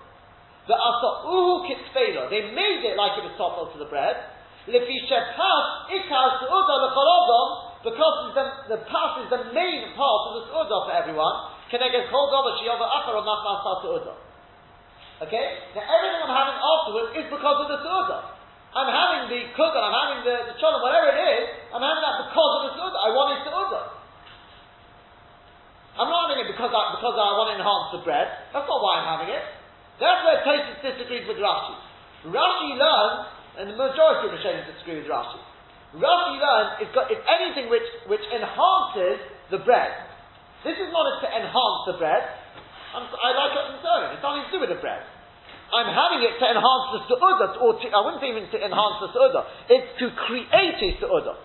The 0.66 0.74
asa'uhu 0.74 1.70
kitzfelo. 1.70 2.26
They 2.26 2.51
made 2.51 2.82
it 2.82 2.99
like 2.99 3.22
it 3.22 3.24
was 3.24 3.38
topel 3.38 3.70
to 3.70 3.78
the 3.78 3.86
bread, 3.86 4.34
because 7.84 8.16
the, 8.32 8.45
the 8.72 8.80
pass 8.88 9.12
is 9.20 9.28
the 9.28 9.53
main 9.53 9.92
part 9.92 10.22
of 10.26 10.32
the 10.40 10.42
su'udah 10.49 10.88
for 10.88 10.95
everyone. 10.97 11.53
Can 11.68 11.84
I 11.84 11.92
get 11.92 12.09
called 12.09 12.32
over 12.32 12.57
shiyova 12.57 12.80
achar 12.82 13.12
or 13.12 13.22
nachmas 13.22 13.61
su'udah. 13.84 14.16
Okay? 15.28 15.47
Now 15.76 15.84
everything 15.84 16.20
I'm 16.24 16.32
having 16.32 16.57
afterwards 16.57 17.12
is 17.12 17.26
because 17.28 17.59
of 17.61 17.68
the 17.68 17.78
su'udah. 17.84 18.34
I'm 18.74 18.90
having 18.90 19.22
the 19.30 19.40
kugel, 19.54 19.78
I'm 19.78 19.94
having 19.94 20.20
the, 20.26 20.36
the 20.50 20.54
cholom, 20.58 20.82
whatever 20.82 21.14
it 21.14 21.20
is, 21.22 21.44
I'm 21.70 21.78
having 21.78 22.02
that 22.02 22.26
because 22.26 22.52
of 22.58 22.62
the 22.66 22.72
su'udah. 22.74 23.00
I 23.06 23.10
want 23.14 23.28
it 23.38 23.40
su'udah. 23.46 23.84
I'm 25.94 26.10
not 26.10 26.26
having 26.26 26.42
it 26.42 26.50
because 26.50 26.74
I, 26.74 26.82
because 26.98 27.14
I 27.14 27.38
want 27.38 27.54
to 27.54 27.56
enhance 27.62 27.86
the 27.94 28.02
bread. 28.02 28.26
That's 28.50 28.66
not 28.66 28.78
why 28.82 28.98
I'm 28.98 29.08
having 29.14 29.30
it. 29.30 29.46
That's 30.02 30.26
where 30.26 30.42
Tosfos 30.42 30.82
disagrees 30.82 31.22
with 31.30 31.38
Rashi. 31.38 31.78
Rashi 32.34 32.70
learns 32.74 33.30
and 33.62 33.70
the 33.70 33.78
majority 33.78 34.26
of 34.26 34.34
Rishonim 34.34 34.66
disagree 34.66 34.98
with 34.98 35.06
Rashi. 35.06 35.38
Rashi 35.94 36.34
learns 36.42 36.82
it's 36.82 36.90
got 36.90 37.06
it's 37.14 37.22
anything 37.30 37.70
which 37.70 37.86
which 38.10 38.26
enhances 38.34 39.22
the 39.54 39.62
bread. 39.62 39.94
This 40.66 40.74
is 40.74 40.90
not 40.90 41.06
to 41.22 41.28
enhance 41.30 41.80
the 41.86 41.94
bread. 42.02 42.26
I'm, 42.90 43.06
i 43.06 43.30
like 43.38 43.54
it 43.54 43.62
on 43.62 43.74
its 43.78 43.86
own. 43.86 44.02
It's 44.18 44.22
nothing 44.22 44.42
to 44.42 44.50
do 44.50 44.58
with 44.66 44.74
the 44.74 44.82
bread. 44.82 45.06
I'm 45.72 45.90
having 45.90 46.20
it 46.26 46.36
to 46.38 46.44
enhance 46.44 46.86
the 46.92 47.00
su'udah, 47.08 47.60
or 47.62 47.80
to, 47.80 47.86
I 47.88 48.00
wouldn't 48.04 48.24
even 48.24 48.46
to 48.52 48.58
enhance 48.60 48.96
the 49.00 49.08
su'udah. 49.14 49.42
It's 49.72 49.90
to 50.02 50.06
create 50.28 50.78
a 50.80 50.88
su'udah. 51.00 51.36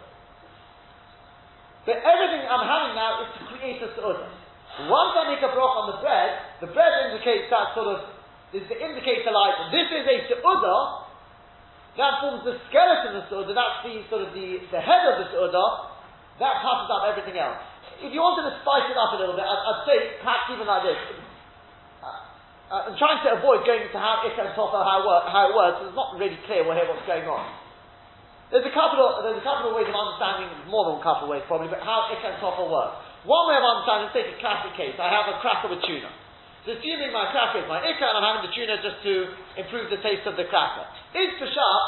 But 1.88 1.97
everything 2.03 2.43
I'm 2.45 2.65
having 2.67 2.93
now 2.93 3.24
is 3.24 3.30
to 3.39 3.41
create 3.55 3.80
a 3.80 3.89
su'udah. 3.95 4.30
Once 4.91 5.13
I 5.17 5.34
make 5.34 5.43
a 5.43 5.51
brach 5.51 5.76
on 5.80 5.95
the 5.95 5.99
bread, 6.03 6.30
the 6.61 6.70
bread 6.72 7.09
indicates 7.09 7.47
that 7.49 7.74
sort 7.74 7.89
of, 7.95 7.97
is 8.51 8.65
the 8.67 8.78
indicator 8.78 9.32
like, 9.32 9.72
this 9.72 9.88
is 9.88 10.03
a 10.03 10.17
su'udah, 10.30 11.09
that 11.97 12.24
forms 12.24 12.47
the 12.47 12.55
skeleton 12.72 13.17
of 13.17 13.24
the 13.24 13.24
Su'udah, 13.28 13.51
that's 13.51 13.84
the 13.84 13.99
sort 14.07 14.24
of 14.24 14.32
the, 14.32 14.61
the 14.72 14.80
head 14.80 15.03
of 15.09 15.20
the 15.20 15.28
Su'udah, 15.36 15.91
that 16.39 16.63
passes 16.63 16.88
up 16.88 17.03
everything 17.11 17.36
else. 17.36 17.59
If 17.99 18.15
you 18.15 18.24
wanted 18.24 18.47
to 18.47 18.55
spice 18.63 18.88
it 18.88 18.95
up 18.95 19.11
a 19.11 19.20
little 19.20 19.36
bit, 19.36 19.43
I'd, 19.43 19.61
I'd 19.67 19.84
say 19.84 19.97
perhaps 20.24 20.47
even 20.55 20.63
like 20.63 20.88
this. 20.88 20.99
Uh, 22.70 22.86
I'm 22.86 22.97
trying 23.01 23.17
to 23.26 23.41
avoid 23.41 23.65
going 23.65 23.89
into 23.89 23.97
how 23.97 24.22
Ikka 24.22 24.45
and 24.45 24.53
Tofel, 24.53 24.78
how, 24.78 25.01
how 25.01 25.41
it 25.49 25.53
works, 25.57 25.89
it's 25.89 25.97
not 25.97 26.13
really 26.22 26.38
clear 26.45 26.61
here 26.61 26.86
what's 26.86 27.05
going 27.09 27.26
on. 27.26 27.49
There's 28.53 28.65
a 28.65 28.74
couple 28.74 29.01
of, 29.01 29.26
there's 29.26 29.41
a 29.41 29.45
couple 29.45 29.74
of 29.74 29.78
ways 29.78 29.89
of 29.89 29.97
understanding, 29.97 30.53
more 30.70 30.86
than 30.89 31.01
a 31.01 31.05
couple 31.05 31.26
of 31.26 31.34
ways 31.34 31.41
probably, 31.49 31.70
but 31.74 31.82
how 31.82 32.13
Ikka 32.13 32.30
and 32.30 32.38
Tofel 32.38 32.70
work. 32.70 32.93
One 33.26 33.49
way 33.49 33.57
of 33.57 33.65
understanding, 33.65 34.13
take 34.13 34.30
a 34.32 34.38
classic 34.38 34.78
case. 34.78 34.95
I 35.01 35.09
have 35.09 35.28
a 35.34 35.41
cracker 35.41 35.74
with 35.74 35.82
tuna. 35.82 36.13
So 36.63 36.78
assuming 36.78 37.09
my 37.09 37.34
cracker 37.34 37.65
is 37.65 37.67
my 37.72 37.82
ikka 37.82 38.05
and 38.05 38.15
I'm 38.22 38.26
having 38.26 38.45
the 38.45 38.53
tuna 38.53 38.78
just 38.86 39.01
to 39.01 39.13
improve 39.57 39.89
the 39.89 39.99
taste 40.05 40.30
of 40.30 40.38
the 40.38 40.45
cracker. 40.45 40.86
Is 41.17 41.34
Peshat 41.41 41.84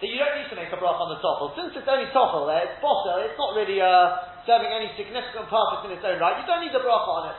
that 0.00 0.08
you 0.08 0.16
don't 0.16 0.32
need 0.40 0.48
to 0.48 0.56
make 0.56 0.72
a 0.72 0.80
broth 0.80 0.96
on 0.96 1.12
the 1.12 1.20
toffel. 1.20 1.52
Since 1.52 1.76
it's 1.76 1.84
only 1.84 2.08
toffel 2.16 2.48
there, 2.48 2.64
it's 2.64 2.80
bottle, 2.80 3.20
it's 3.20 3.36
not 3.36 3.52
really 3.52 3.76
uh, 3.84 4.48
serving 4.48 4.72
any 4.72 4.88
significant 4.96 5.44
purpose 5.52 5.84
in 5.84 5.92
its 5.92 6.00
own 6.00 6.16
right. 6.16 6.40
You 6.40 6.48
don't 6.48 6.64
need 6.64 6.72
a 6.72 6.80
broth 6.80 7.04
on 7.04 7.22
it. 7.28 7.36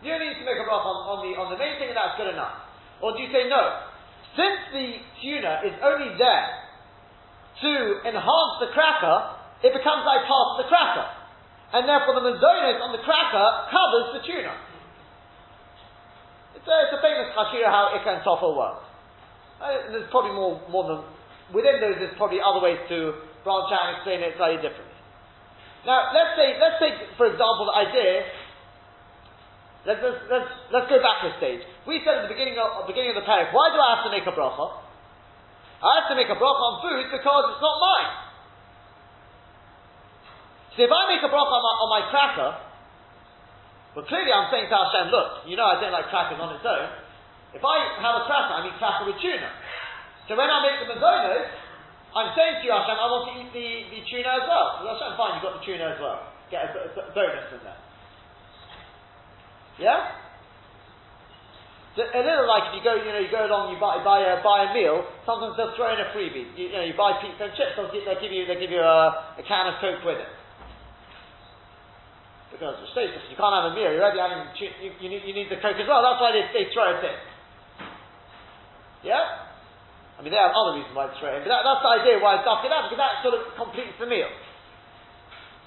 You 0.00 0.16
need 0.16 0.40
to 0.40 0.44
make 0.48 0.56
a 0.56 0.64
broth 0.64 0.84
on, 0.84 0.96
on, 1.12 1.18
the, 1.20 1.36
on 1.36 1.52
the 1.52 1.58
main 1.60 1.76
thing 1.76 1.92
and 1.92 1.98
that's 1.98 2.16
good 2.16 2.32
enough. 2.32 2.56
Or 3.04 3.12
do 3.12 3.20
you 3.20 3.28
say 3.28 3.48
no? 3.48 3.84
Since 4.32 4.60
the 4.72 4.86
tuna 5.20 5.52
is 5.68 5.74
only 5.84 6.16
there 6.16 6.48
to 7.60 7.72
enhance 8.08 8.54
the 8.64 8.72
cracker, 8.72 9.16
it 9.60 9.76
becomes 9.76 10.02
like 10.08 10.24
part 10.24 10.46
of 10.56 10.64
the 10.64 10.68
cracker 10.72 11.20
and 11.76 11.86
therefore 11.86 12.18
the 12.18 12.24
mazonos 12.24 12.78
on 12.82 12.90
the 12.96 13.02
cracker 13.04 13.46
covers 13.70 14.06
the 14.16 14.22
tuna. 14.26 14.54
It's 16.56 16.66
a, 16.66 16.76
it's 16.88 16.94
a 16.96 17.00
famous 17.04 17.30
chashira 17.36 17.68
how 17.70 17.94
ikka 17.94 18.20
and 18.20 18.22
tofel 18.26 18.56
work. 18.56 18.82
Uh, 19.60 19.92
there's 19.92 20.08
probably 20.10 20.32
more, 20.32 20.58
more 20.72 20.84
than, 20.88 21.00
within 21.52 21.78
those 21.78 22.00
there's 22.00 22.16
probably 22.16 22.40
other 22.40 22.64
ways 22.64 22.80
to 22.88 23.20
branch 23.44 23.70
out 23.70 23.84
and 23.86 23.92
explain 24.00 24.18
it 24.24 24.34
slightly 24.36 24.60
differently. 24.64 24.90
Now, 25.86 26.12
let's 26.12 26.36
say, 26.36 26.60
let's 26.60 26.76
take, 26.76 26.96
for 27.16 27.24
example, 27.24 27.72
the 27.72 27.76
idea, 27.88 28.28
let's, 29.88 30.00
let's, 30.02 30.20
let's, 30.28 30.50
let's 30.72 30.88
go 30.88 30.98
back 31.00 31.24
a 31.24 31.32
stage. 31.40 31.64
We 31.88 32.04
said 32.04 32.20
at 32.20 32.22
the 32.28 32.32
beginning 32.32 32.60
of, 32.60 32.84
beginning 32.84 33.16
of 33.16 33.18
the 33.20 33.26
parak, 33.26 33.52
why 33.56 33.72
do 33.72 33.78
I 33.80 33.88
have 33.96 34.04
to 34.04 34.12
make 34.12 34.26
a 34.28 34.34
bracha? 34.36 34.66
I 35.80 36.04
have 36.04 36.08
to 36.12 36.16
make 36.16 36.28
a 36.28 36.36
bracha 36.36 36.62
on 36.68 36.74
food 36.84 37.08
because 37.08 37.44
it's 37.56 37.62
not 37.64 37.76
mine. 37.80 38.12
So 40.76 40.84
if 40.84 40.92
I 40.92 41.02
make 41.08 41.24
a 41.24 41.32
bracha 41.32 41.54
on 41.56 41.62
my, 41.64 41.74
on 41.80 41.88
my 41.88 42.02
cracker, 42.12 42.50
well 43.96 44.06
clearly 44.06 44.30
I'm 44.30 44.52
saying 44.52 44.68
to 44.68 44.76
Hashem, 44.76 45.08
look, 45.08 45.48
you 45.48 45.56
know 45.56 45.64
I 45.64 45.80
don't 45.80 45.92
like 45.92 46.12
crackers 46.12 46.36
on 46.36 46.52
its 46.54 46.66
own. 46.68 46.88
If 47.56 47.64
I 47.64 47.74
have 48.04 48.16
a 48.20 48.24
cracker, 48.28 48.54
I 48.54 48.60
mean 48.62 48.76
cracker 48.76 49.08
with 49.08 49.18
tuna. 49.18 49.50
So 50.28 50.38
when 50.38 50.46
I 50.46 50.62
make 50.62 50.76
the 50.84 50.94
mazonos, 50.94 51.48
I'm 52.14 52.30
saying 52.36 52.60
to 52.60 52.64
you 52.68 52.74
Hashem, 52.76 52.94
I 53.00 53.06
want 53.08 53.24
to 53.26 53.32
eat 53.40 53.50
the, 53.56 53.68
the 53.96 54.00
tuna 54.06 54.30
as 54.38 54.44
well. 54.44 54.68
So 54.78 54.92
Hashem, 54.92 55.16
fine, 55.16 55.32
you've 55.40 55.46
got 55.48 55.54
the 55.58 55.64
tuna 55.64 55.96
as 55.96 55.98
well. 55.98 56.20
Get 56.52 56.68
a, 56.68 56.92
a, 56.92 57.08
a 57.08 57.12
bonus 57.16 57.48
in 57.56 57.64
there. 57.64 57.79
Yeah? 59.80 60.20
So 61.98 62.06
a 62.06 62.22
little 62.22 62.46
like 62.46 62.70
if 62.70 62.78
you 62.78 62.84
go, 62.86 62.94
you 62.94 63.10
know, 63.10 63.18
you 63.18 63.32
go 63.32 63.42
along, 63.42 63.74
you 63.74 63.78
buy, 63.82 63.98
buy 64.06 64.22
a, 64.22 64.38
buy 64.44 64.68
a 64.68 64.70
meal. 64.70 65.02
Sometimes 65.26 65.58
they'll 65.58 65.74
throw 65.74 65.90
in 65.90 65.98
a 65.98 66.14
freebie. 66.14 66.54
You, 66.54 66.70
you 66.70 66.76
know, 66.78 66.86
you 66.86 66.94
buy 66.94 67.18
pizza 67.18 67.50
and 67.50 67.54
chips. 67.58 67.74
They'll, 67.74 67.90
they'll 67.90 68.22
give 68.22 68.30
you, 68.30 68.46
they'll 68.46 68.62
give 68.62 68.70
you 68.70 68.78
a, 68.78 69.40
a 69.40 69.42
can 69.42 69.66
of 69.66 69.82
coke 69.82 70.06
with 70.06 70.22
it 70.22 70.30
because 72.54 72.76
of 72.78 72.86
status. 72.92 73.24
You 73.32 73.34
can't 73.40 73.56
have 73.56 73.72
a 73.72 73.74
mirror. 73.74 73.96
You're 73.96 74.04
already 74.04 74.20
having, 74.20 74.44
you, 74.54 74.92
you, 75.00 75.08
need, 75.08 75.22
you 75.24 75.34
need 75.34 75.48
the 75.48 75.58
coke 75.58 75.80
as 75.80 75.88
well. 75.88 76.04
That's 76.04 76.20
why 76.20 76.30
they, 76.30 76.44
they 76.52 76.68
throw 76.70 76.94
it 76.94 77.02
in. 77.02 77.16
Yeah? 79.10 79.48
I 80.14 80.22
mean, 80.22 80.36
there 80.36 80.44
are 80.44 80.52
other 80.52 80.76
reasons 80.76 80.92
why 80.92 81.08
it's 81.08 81.16
thrown 81.16 81.40
in, 81.40 81.42
but 81.42 81.48
that, 81.48 81.64
that's 81.64 81.80
the 81.80 81.92
idea 82.04 82.20
why 82.20 82.36
it's 82.36 82.44
ducked 82.44 82.68
it 82.68 82.70
out, 82.70 82.92
because 82.92 83.00
that 83.00 83.24
sort 83.24 83.34
of 83.40 83.42
completes 83.56 83.96
the 83.96 84.04
meal. 84.04 84.28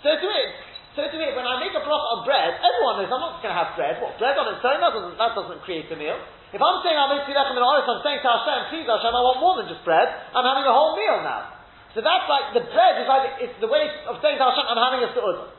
So 0.05 0.14
to 0.14 0.28
it, 0.30 0.53
So 0.94 1.02
to 1.02 1.18
me, 1.18 1.26
when 1.34 1.41
I 1.41 1.58
make 1.58 1.74
a 1.74 1.82
bracha 1.82 2.08
on 2.14 2.22
bread, 2.22 2.54
everyone 2.54 3.02
knows 3.02 3.10
I'm 3.10 3.18
not 3.18 3.41
going 3.41 3.50
to 3.50 3.58
have 3.58 3.74
bread. 3.74 3.98
What, 3.98 4.14
bread 4.22 4.38
on 4.38 4.46
its 4.54 4.62
own? 4.62 4.78
That 4.78 4.94
doesn't, 4.94 5.18
that 5.18 5.32
doesn't 5.34 5.62
create 5.66 5.89
a 5.89 5.98
meal. 5.98 6.22
If 6.54 6.62
I'm 6.62 6.86
saying 6.86 6.94
I'm 6.94 7.10
making 7.10 7.34
lechem 7.34 7.58
in 7.58 7.66
I'm 7.66 8.02
saying 8.06 8.22
to 8.22 8.30
Hashem, 8.30 8.60
please 8.70 8.86
Hashem, 8.86 9.10
I 9.10 9.22
want 9.26 9.41
more 9.41 9.58
than 9.58 9.74
just 9.74 9.82
bread. 9.82 10.06
I'm 10.38 10.46
having 10.46 10.70
a 10.70 10.74
whole 10.74 10.94
meal 10.94 11.26
now. 11.26 11.50
So 11.98 12.06
that's 12.06 12.30
like, 12.30 12.54
the 12.54 12.62
bread 12.70 13.02
is 13.02 13.10
like, 13.10 13.41
it's 13.41 13.58
the 13.58 13.70
way 13.70 13.89
of 14.06 14.22
saying 14.22 14.38
to 14.38 14.46
Hashem, 14.46 14.66
I'm 14.70 14.78
having 14.78 15.02
a 15.02 15.10
su'udah. 15.18 15.50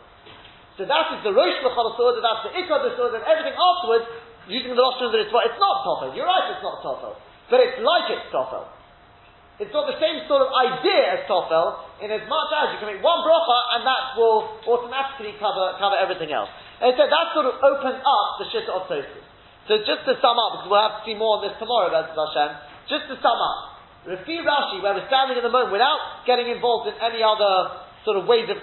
So 0.79 0.87
that 0.87 1.19
is 1.19 1.27
the 1.27 1.35
Rosh 1.35 1.59
L'chol 1.67 1.99
su'udah, 1.99 2.23
that's 2.23 2.43
the 2.47 2.53
Ikkad 2.55 2.95
su'udah, 2.95 3.19
and 3.19 3.27
everything 3.27 3.59
afterwards, 3.59 4.07
using 4.47 4.71
the 4.71 4.79
nostrils 4.79 5.11
that 5.19 5.23
it's 5.27 5.35
what, 5.35 5.51
it's 5.51 5.59
not 5.59 5.83
tofel. 5.83 6.15
You're 6.15 6.31
right, 6.31 6.47
it's 6.55 6.63
not 6.63 6.79
tofel. 6.79 7.19
But 7.51 7.59
it's 7.59 7.79
like 7.83 8.07
it's 8.15 8.31
tofel. 8.31 8.71
It's 9.63 9.71
got 9.71 9.87
the 9.87 9.95
same 10.03 10.27
sort 10.27 10.43
of 10.43 10.51
idea 10.51 11.15
as 11.15 11.31
Tofel, 11.31 12.03
in 12.03 12.11
as 12.11 12.27
much 12.27 12.51
as 12.59 12.75
you 12.75 12.79
can 12.83 12.91
make 12.91 12.99
one 12.99 13.23
bracha 13.23 13.59
and 13.79 13.87
that 13.87 14.19
will 14.19 14.59
automatically 14.67 15.39
cover, 15.39 15.79
cover 15.79 15.95
everything 15.95 16.35
else. 16.35 16.51
And 16.83 16.91
so 16.99 17.07
that 17.07 17.27
sort 17.39 17.47
of 17.47 17.63
opens 17.63 18.03
up 18.03 18.29
the 18.43 18.51
Shitta 18.51 18.71
of 18.75 18.91
Tosfos. 18.91 19.23
So 19.71 19.79
just 19.87 20.03
to 20.11 20.19
sum 20.19 20.35
up, 20.37 20.59
because 20.59 20.69
we'll 20.69 20.83
have 20.83 20.99
to 21.01 21.05
see 21.07 21.15
more 21.15 21.39
on 21.39 21.47
this 21.47 21.55
tomorrow, 21.63 21.87
Bezat 21.87 22.19
Hashem, 22.19 22.51
just 22.91 23.07
to 23.09 23.17
sum 23.23 23.39
up, 23.39 23.79
Rafi 24.11 24.43
Rashi, 24.43 24.83
where 24.83 24.93
we're 24.93 25.07
standing 25.07 25.39
at 25.39 25.47
the 25.47 25.55
moment, 25.55 25.73
without 25.73 26.27
getting 26.27 26.51
involved 26.51 26.91
in 26.91 26.99
any 26.99 27.23
other 27.23 27.79
sort 28.03 28.19
of 28.19 28.27
ways 28.27 28.51
of 28.51 28.59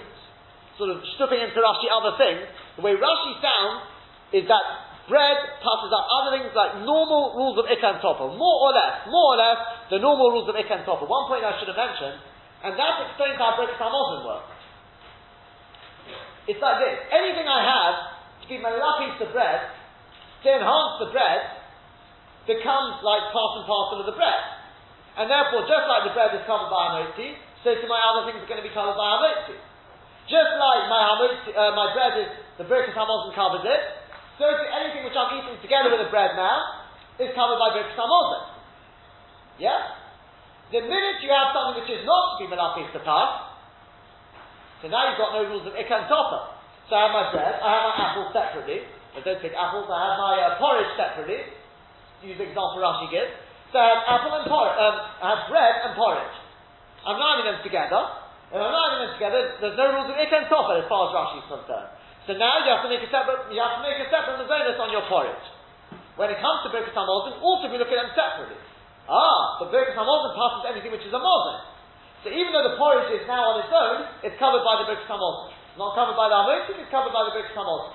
sort 0.76 0.92
of 0.92 1.00
stripping 1.16 1.40
into 1.40 1.56
Rashi 1.56 1.88
other 1.88 2.20
things, 2.20 2.44
the 2.76 2.84
way 2.84 2.94
Rashi 3.00 3.32
sounds 3.40 3.88
is 4.36 4.44
that 4.46 4.91
bread 5.10 5.38
passes 5.58 5.90
out 5.90 6.04
other 6.06 6.30
things 6.38 6.50
like 6.54 6.82
normal 6.86 7.34
rules 7.34 7.58
of 7.58 7.66
Ikan 7.66 7.98
Topper, 7.98 8.30
more 8.34 8.58
or 8.66 8.72
less, 8.74 9.06
more 9.10 9.34
or 9.34 9.38
less, 9.38 9.58
the 9.90 9.98
normal 9.98 10.30
rules 10.30 10.46
of 10.46 10.54
Ikan 10.54 10.86
Topper. 10.86 11.06
One 11.06 11.26
point 11.26 11.42
I 11.42 11.58
should 11.58 11.70
have 11.70 11.78
mentioned, 11.78 12.18
and 12.62 12.78
that 12.78 12.94
explains 13.08 13.38
how 13.38 13.58
Birkat 13.58 13.78
Hamazon 13.78 14.22
works. 14.26 14.52
It's 16.50 16.62
like 16.62 16.78
this. 16.82 16.98
Anything 17.10 17.46
I 17.46 17.60
have 17.62 17.96
to 18.42 18.44
be 18.50 18.58
my 18.58 18.74
piece 18.74 19.18
of 19.22 19.30
bread, 19.30 19.70
to 20.42 20.48
enhance 20.50 20.94
the 20.98 21.10
bread, 21.14 21.62
becomes 22.46 22.98
like 23.06 23.30
part 23.30 23.62
and 23.62 23.64
parcel 23.66 24.02
of 24.02 24.06
the 24.10 24.18
bread. 24.18 24.42
And 25.14 25.30
therefore, 25.30 25.62
just 25.70 25.86
like 25.86 26.02
the 26.08 26.14
bread 26.14 26.34
is 26.34 26.42
covered 26.50 26.66
by 26.72 26.98
Hamotzi, 26.98 27.38
so 27.62 27.70
to 27.78 27.86
my 27.86 28.00
other 28.02 28.26
things 28.26 28.42
are 28.42 28.50
going 28.50 28.58
to 28.58 28.66
be 28.66 28.74
covered 28.74 28.98
by 28.98 29.06
Hamotzi. 29.18 29.54
Just 30.30 30.54
like 30.54 30.86
my 30.86 31.02
hamotzi, 31.02 31.50
uh, 31.50 31.74
my 31.74 31.90
bread 31.94 32.14
is, 32.22 32.30
the 32.58 32.66
Birkat 32.66 32.94
Hamazon 32.94 33.34
covers 33.34 33.66
it, 33.66 33.82
so 34.42 34.50
anything 34.50 35.06
which 35.06 35.14
I'm 35.14 35.38
eating 35.38 35.54
together 35.62 35.94
with 35.94 36.02
the 36.02 36.10
bread 36.10 36.34
now 36.34 36.82
is 37.22 37.30
covered 37.38 37.62
by 37.62 37.78
Birkas 37.78 37.94
Hamazon. 37.94 38.58
Yeah? 39.62 40.02
The 40.74 40.82
minute 40.82 41.22
you 41.22 41.30
have 41.30 41.54
something 41.54 41.78
which 41.78 41.92
is 41.94 42.02
not 42.02 42.34
to 42.34 42.36
be 42.42 42.50
Melachis 42.50 42.90
to 42.90 43.00
pass, 43.06 43.52
so 44.82 44.90
now 44.90 45.06
you've 45.06 45.20
got 45.22 45.30
no 45.30 45.46
rules 45.46 45.62
of 45.62 45.78
Ikan 45.78 46.10
Topper. 46.10 46.58
So 46.90 46.98
I 46.98 47.06
have 47.06 47.14
my 47.14 47.26
bread, 47.30 47.54
I 47.62 47.68
have 47.70 47.84
my 47.86 47.94
apples 48.02 48.30
separately. 48.34 48.82
I 49.14 49.22
don't 49.22 49.38
take 49.38 49.54
apples, 49.54 49.86
I 49.86 50.00
have 50.10 50.18
my 50.18 50.34
uh, 50.42 50.58
porridge 50.58 50.90
separately. 50.98 51.38
Use 52.26 52.34
the 52.34 52.50
example 52.50 52.82
Rashi 52.82 53.06
gives. 53.14 53.30
So 53.70 53.78
I 53.78 53.94
have 53.94 54.02
apple 54.10 54.34
and 54.42 54.46
porridge, 54.50 54.74
um, 54.74 54.96
I 55.22 55.26
have 55.38 55.42
bread 55.46 55.74
and 55.86 55.92
porridge. 55.94 56.34
I'm 57.06 57.14
not 57.14 57.38
having 57.38 57.46
them 57.54 57.60
together. 57.62 58.02
If 58.50 58.58
I'm 58.58 58.74
not 58.74 58.82
having 58.90 59.00
them 59.06 59.12
together, 59.22 59.40
there's 59.62 59.78
no 59.78 59.86
rules 59.94 60.10
of 60.10 60.18
Ikan 60.18 60.50
Topper 60.50 60.82
as 60.82 60.86
far 60.90 61.00
as 61.06 61.10
Rashi 61.14 61.36
is 61.38 61.46
concerned. 61.46 62.01
So 62.26 62.38
now 62.38 62.62
you 62.62 62.70
have 62.70 62.86
to 62.86 62.90
make 62.90 63.02
a 63.02 63.10
separate, 63.10 63.50
you 63.50 63.58
have 63.58 63.78
to 63.78 63.82
make 63.82 63.98
a 63.98 64.06
separate 64.06 64.38
mazonis 64.38 64.78
on 64.78 64.94
your 64.94 65.02
porridge. 65.10 65.46
When 66.14 66.30
it 66.30 66.38
comes 66.38 66.62
to 66.62 66.68
Birkas 66.70 66.94
Hamazon, 66.94 67.40
also 67.42 67.66
we 67.66 67.80
look 67.80 67.90
at 67.90 67.98
them 67.98 68.12
separately. 68.14 68.60
Ah, 69.10 69.58
but 69.58 69.74
Birkas 69.74 69.98
Hamazon 69.98 70.30
passes 70.38 70.62
anything 70.70 70.94
which 70.94 71.02
is 71.02 71.10
a 71.10 71.18
Mazon. 71.18 71.58
So 72.22 72.30
even 72.30 72.54
though 72.54 72.62
the 72.62 72.78
porridge 72.78 73.10
is 73.10 73.26
now 73.26 73.42
on 73.50 73.66
its 73.66 73.72
own, 73.74 73.98
it's 74.22 74.38
covered 74.38 74.62
by 74.62 74.84
the 74.84 74.86
Birkas 74.86 75.10
Hamazon. 75.10 75.50
It's 75.72 75.80
not 75.80 75.98
covered 75.98 76.14
by 76.14 76.30
the 76.30 76.38
Hamotim, 76.38 76.78
it's 76.78 76.92
covered 76.94 77.10
by 77.10 77.26
the 77.26 77.34
Birkas 77.34 77.56
Hamazon. 77.58 77.90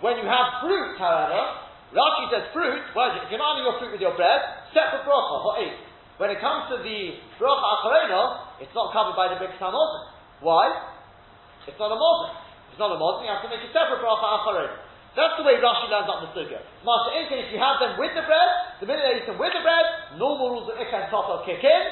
When 0.00 0.14
you 0.16 0.26
have 0.30 0.64
fruit, 0.64 0.96
however, 0.96 1.68
Rashi 1.92 2.24
says 2.32 2.44
fruit, 2.52 2.80
well, 2.96 3.12
if 3.12 3.28
you're 3.28 3.40
not 3.40 3.56
having 3.56 3.66
your 3.68 3.76
fruit 3.80 3.92
with 3.92 4.00
your 4.04 4.16
bread, 4.16 4.40
separate 4.72 5.04
bracha, 5.08 5.36
or 5.44 5.56
eight. 5.60 5.76
When 6.16 6.30
it 6.32 6.40
comes 6.40 6.68
to 6.72 6.80
the 6.80 6.98
bracha 7.36 7.66
acharena, 7.76 8.64
it's 8.64 8.72
not 8.72 8.92
covered 8.92 9.16
by 9.16 9.28
the 9.32 9.36
Birkas 9.36 9.60
Hamazon. 9.60 10.16
Why? 10.40 10.70
It's 11.66 11.76
not 11.76 11.92
a 11.92 11.98
Mazon. 11.98 12.47
It's 12.78 12.86
not 12.86 12.94
a 12.94 13.00
modern, 13.02 13.26
you 13.26 13.34
have 13.34 13.42
to 13.42 13.50
make 13.50 13.58
a 13.58 13.74
separate 13.74 13.98
bracha 13.98 14.22
acharon. 14.38 14.70
That's 15.18 15.34
the 15.34 15.42
way 15.42 15.58
Rashi 15.58 15.90
lands 15.90 16.06
up 16.06 16.22
the 16.22 16.30
sugya. 16.30 16.62
Master 16.86 17.10
in 17.18 17.26
if 17.42 17.50
you 17.50 17.58
have 17.58 17.82
them 17.82 17.98
with 17.98 18.14
the 18.14 18.22
bread, 18.22 18.50
the 18.78 18.86
minute 18.86 19.02
they 19.02 19.18
eat 19.18 19.26
them 19.26 19.34
with 19.34 19.50
the 19.50 19.66
bread, 19.66 20.14
normal 20.14 20.54
rules 20.54 20.70
of 20.70 20.78
Ikka 20.78 20.94
and 20.94 21.10
Topel 21.10 21.42
kick 21.42 21.58
in, 21.58 21.82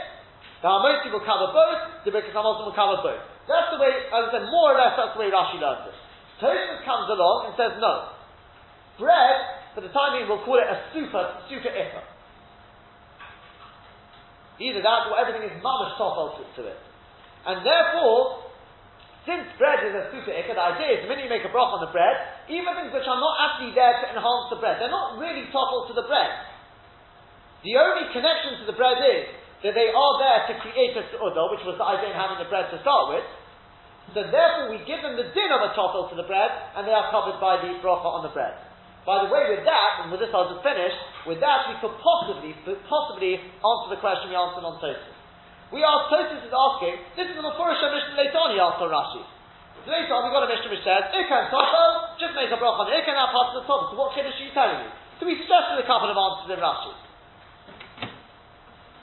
the 0.63 0.71
Hamosi 0.71 1.11
will 1.11 1.27
cover 1.27 1.51
both, 1.51 2.07
the 2.07 2.15
Birkas 2.15 2.31
Hamazon 2.31 2.71
will 2.71 2.79
cover 2.79 3.03
both. 3.03 3.19
That's 3.51 3.67
the 3.75 3.83
way, 3.83 3.91
as 3.99 4.31
I 4.31 4.39
said, 4.39 4.47
more 4.47 4.75
or 4.75 4.79
less 4.79 4.95
that's 4.95 5.19
the 5.19 5.27
way 5.27 5.27
Rashi 5.27 5.59
learns 5.59 5.91
it. 5.91 5.99
Tosfos 6.39 6.79
comes 6.87 7.11
along 7.11 7.51
and 7.51 7.53
says 7.59 7.75
no. 7.83 8.15
Bread, 9.03 9.75
for 9.75 9.83
the 9.83 9.91
time 9.91 10.15
being, 10.15 10.31
we'll 10.31 10.47
call 10.47 10.63
it 10.63 10.71
a 10.71 10.87
super, 10.95 11.35
super 11.51 11.75
Ikka. 11.75 11.99
Either 14.63 14.87
that 14.87 15.11
or 15.11 15.19
everything 15.19 15.51
is 15.51 15.59
mamash 15.67 15.99
topel 15.99 16.39
to, 16.39 16.47
to 16.63 16.71
it. 16.71 16.79
And 17.43 17.67
therefore, 17.67 18.46
since 19.27 19.43
bread 19.59 19.83
is 19.83 19.91
a 19.91 20.07
super 20.15 20.31
ikka, 20.31 20.55
the 20.55 20.63
idea 20.63 20.89
is 20.97 20.99
the 21.03 21.11
minute 21.11 21.27
you 21.27 21.33
make 21.35 21.43
a 21.43 21.51
broch 21.51 21.75
on 21.75 21.83
the 21.83 21.91
bread, 21.91 22.15
even 22.47 22.71
things 22.79 22.95
which 22.95 23.11
are 23.11 23.19
not 23.19 23.35
actually 23.43 23.75
there 23.75 23.99
to 23.99 24.07
enhance 24.15 24.47
the 24.55 24.59
bread, 24.63 24.79
they're 24.79 24.95
not 24.95 25.19
really 25.19 25.51
toppled 25.51 25.91
to 25.91 25.95
the 25.99 26.07
bread. 26.07 26.31
The 27.67 27.75
only 27.75 28.07
connection 28.15 28.63
to 28.63 28.65
the 28.71 28.79
bread 28.79 29.03
is 29.03 29.27
that 29.67 29.75
they 29.75 29.91
are 29.91 30.15
there 30.23 30.41
to 30.47 30.53
create 30.63 30.95
a 30.95 31.03
su'udah, 31.11 31.51
which 31.59 31.67
was 31.67 31.75
the 31.75 31.83
idea 31.83 32.15
in 32.15 32.17
having 32.17 32.39
the 32.39 32.47
bread 32.47 32.71
to 32.71 32.79
start 32.87 33.11
with. 33.11 33.27
So 34.15 34.23
therefore 34.23 34.71
we 34.71 34.79
give 34.87 35.03
them 35.03 35.19
the 35.19 35.35
din 35.35 35.51
of 35.51 35.67
a 35.67 35.75
topple 35.75 36.07
to 36.07 36.15
the 36.15 36.29
bread, 36.31 36.55
and 36.79 36.87
they 36.87 36.95
are 36.95 37.11
covered 37.11 37.43
by 37.43 37.59
the 37.59 37.83
bracha 37.83 38.07
on 38.07 38.23
the 38.23 38.31
bread. 38.31 38.55
By 39.03 39.27
the 39.27 39.31
way, 39.31 39.51
with 39.51 39.67
that, 39.67 39.91
and 40.07 40.15
with 40.15 40.23
this 40.23 40.31
I'll 40.31 40.47
just 40.47 40.63
finish, 40.63 40.95
with 41.27 41.43
that 41.43 41.67
we 41.67 41.75
could 41.83 41.99
possibly, 41.99 42.55
possibly 42.87 43.43
answer 43.43 43.89
the 43.91 43.99
question 43.99 44.31
we 44.31 44.39
answered 44.39 44.63
on 44.63 44.79
Tosfos. 44.79 45.16
We 45.75 45.83
ask, 45.83 46.07
Tosfos 46.15 46.47
is 46.47 46.55
asking, 46.55 46.95
this 47.19 47.27
is 47.27 47.35
the 47.35 47.43
Mefurish 47.43 47.83
Mishnah 47.83 48.15
later 48.15 48.39
on, 48.39 48.55
he 48.55 48.59
asked 48.63 48.79
on 48.79 48.87
Rashi. 48.87 49.23
Later 49.87 50.15
on, 50.15 50.27
we 50.27 50.31
got 50.31 50.47
a 50.47 50.51
Mishnah 50.51 50.71
which 50.71 50.87
says, 50.87 51.11
Ikan 51.11 51.51
Tofel, 51.51 51.91
just 52.23 52.35
make 52.39 52.51
a 52.51 52.59
bracha 52.59 52.87
on 52.87 53.29
part 53.35 53.55
of 53.55 53.63
the 53.63 53.65
top. 53.67 53.91
So 53.91 53.99
what 53.99 54.15
Kiddush 54.15 54.35
are 54.35 54.47
you 54.47 54.55
telling 54.55 54.83
me? 54.83 54.89
So 55.19 55.27
we 55.27 55.35
suggested 55.43 55.83
a 55.83 55.87
couple 55.87 56.11
of 56.11 56.19
answers 56.19 56.55
in 56.55 56.59
Rashi. 56.63 56.93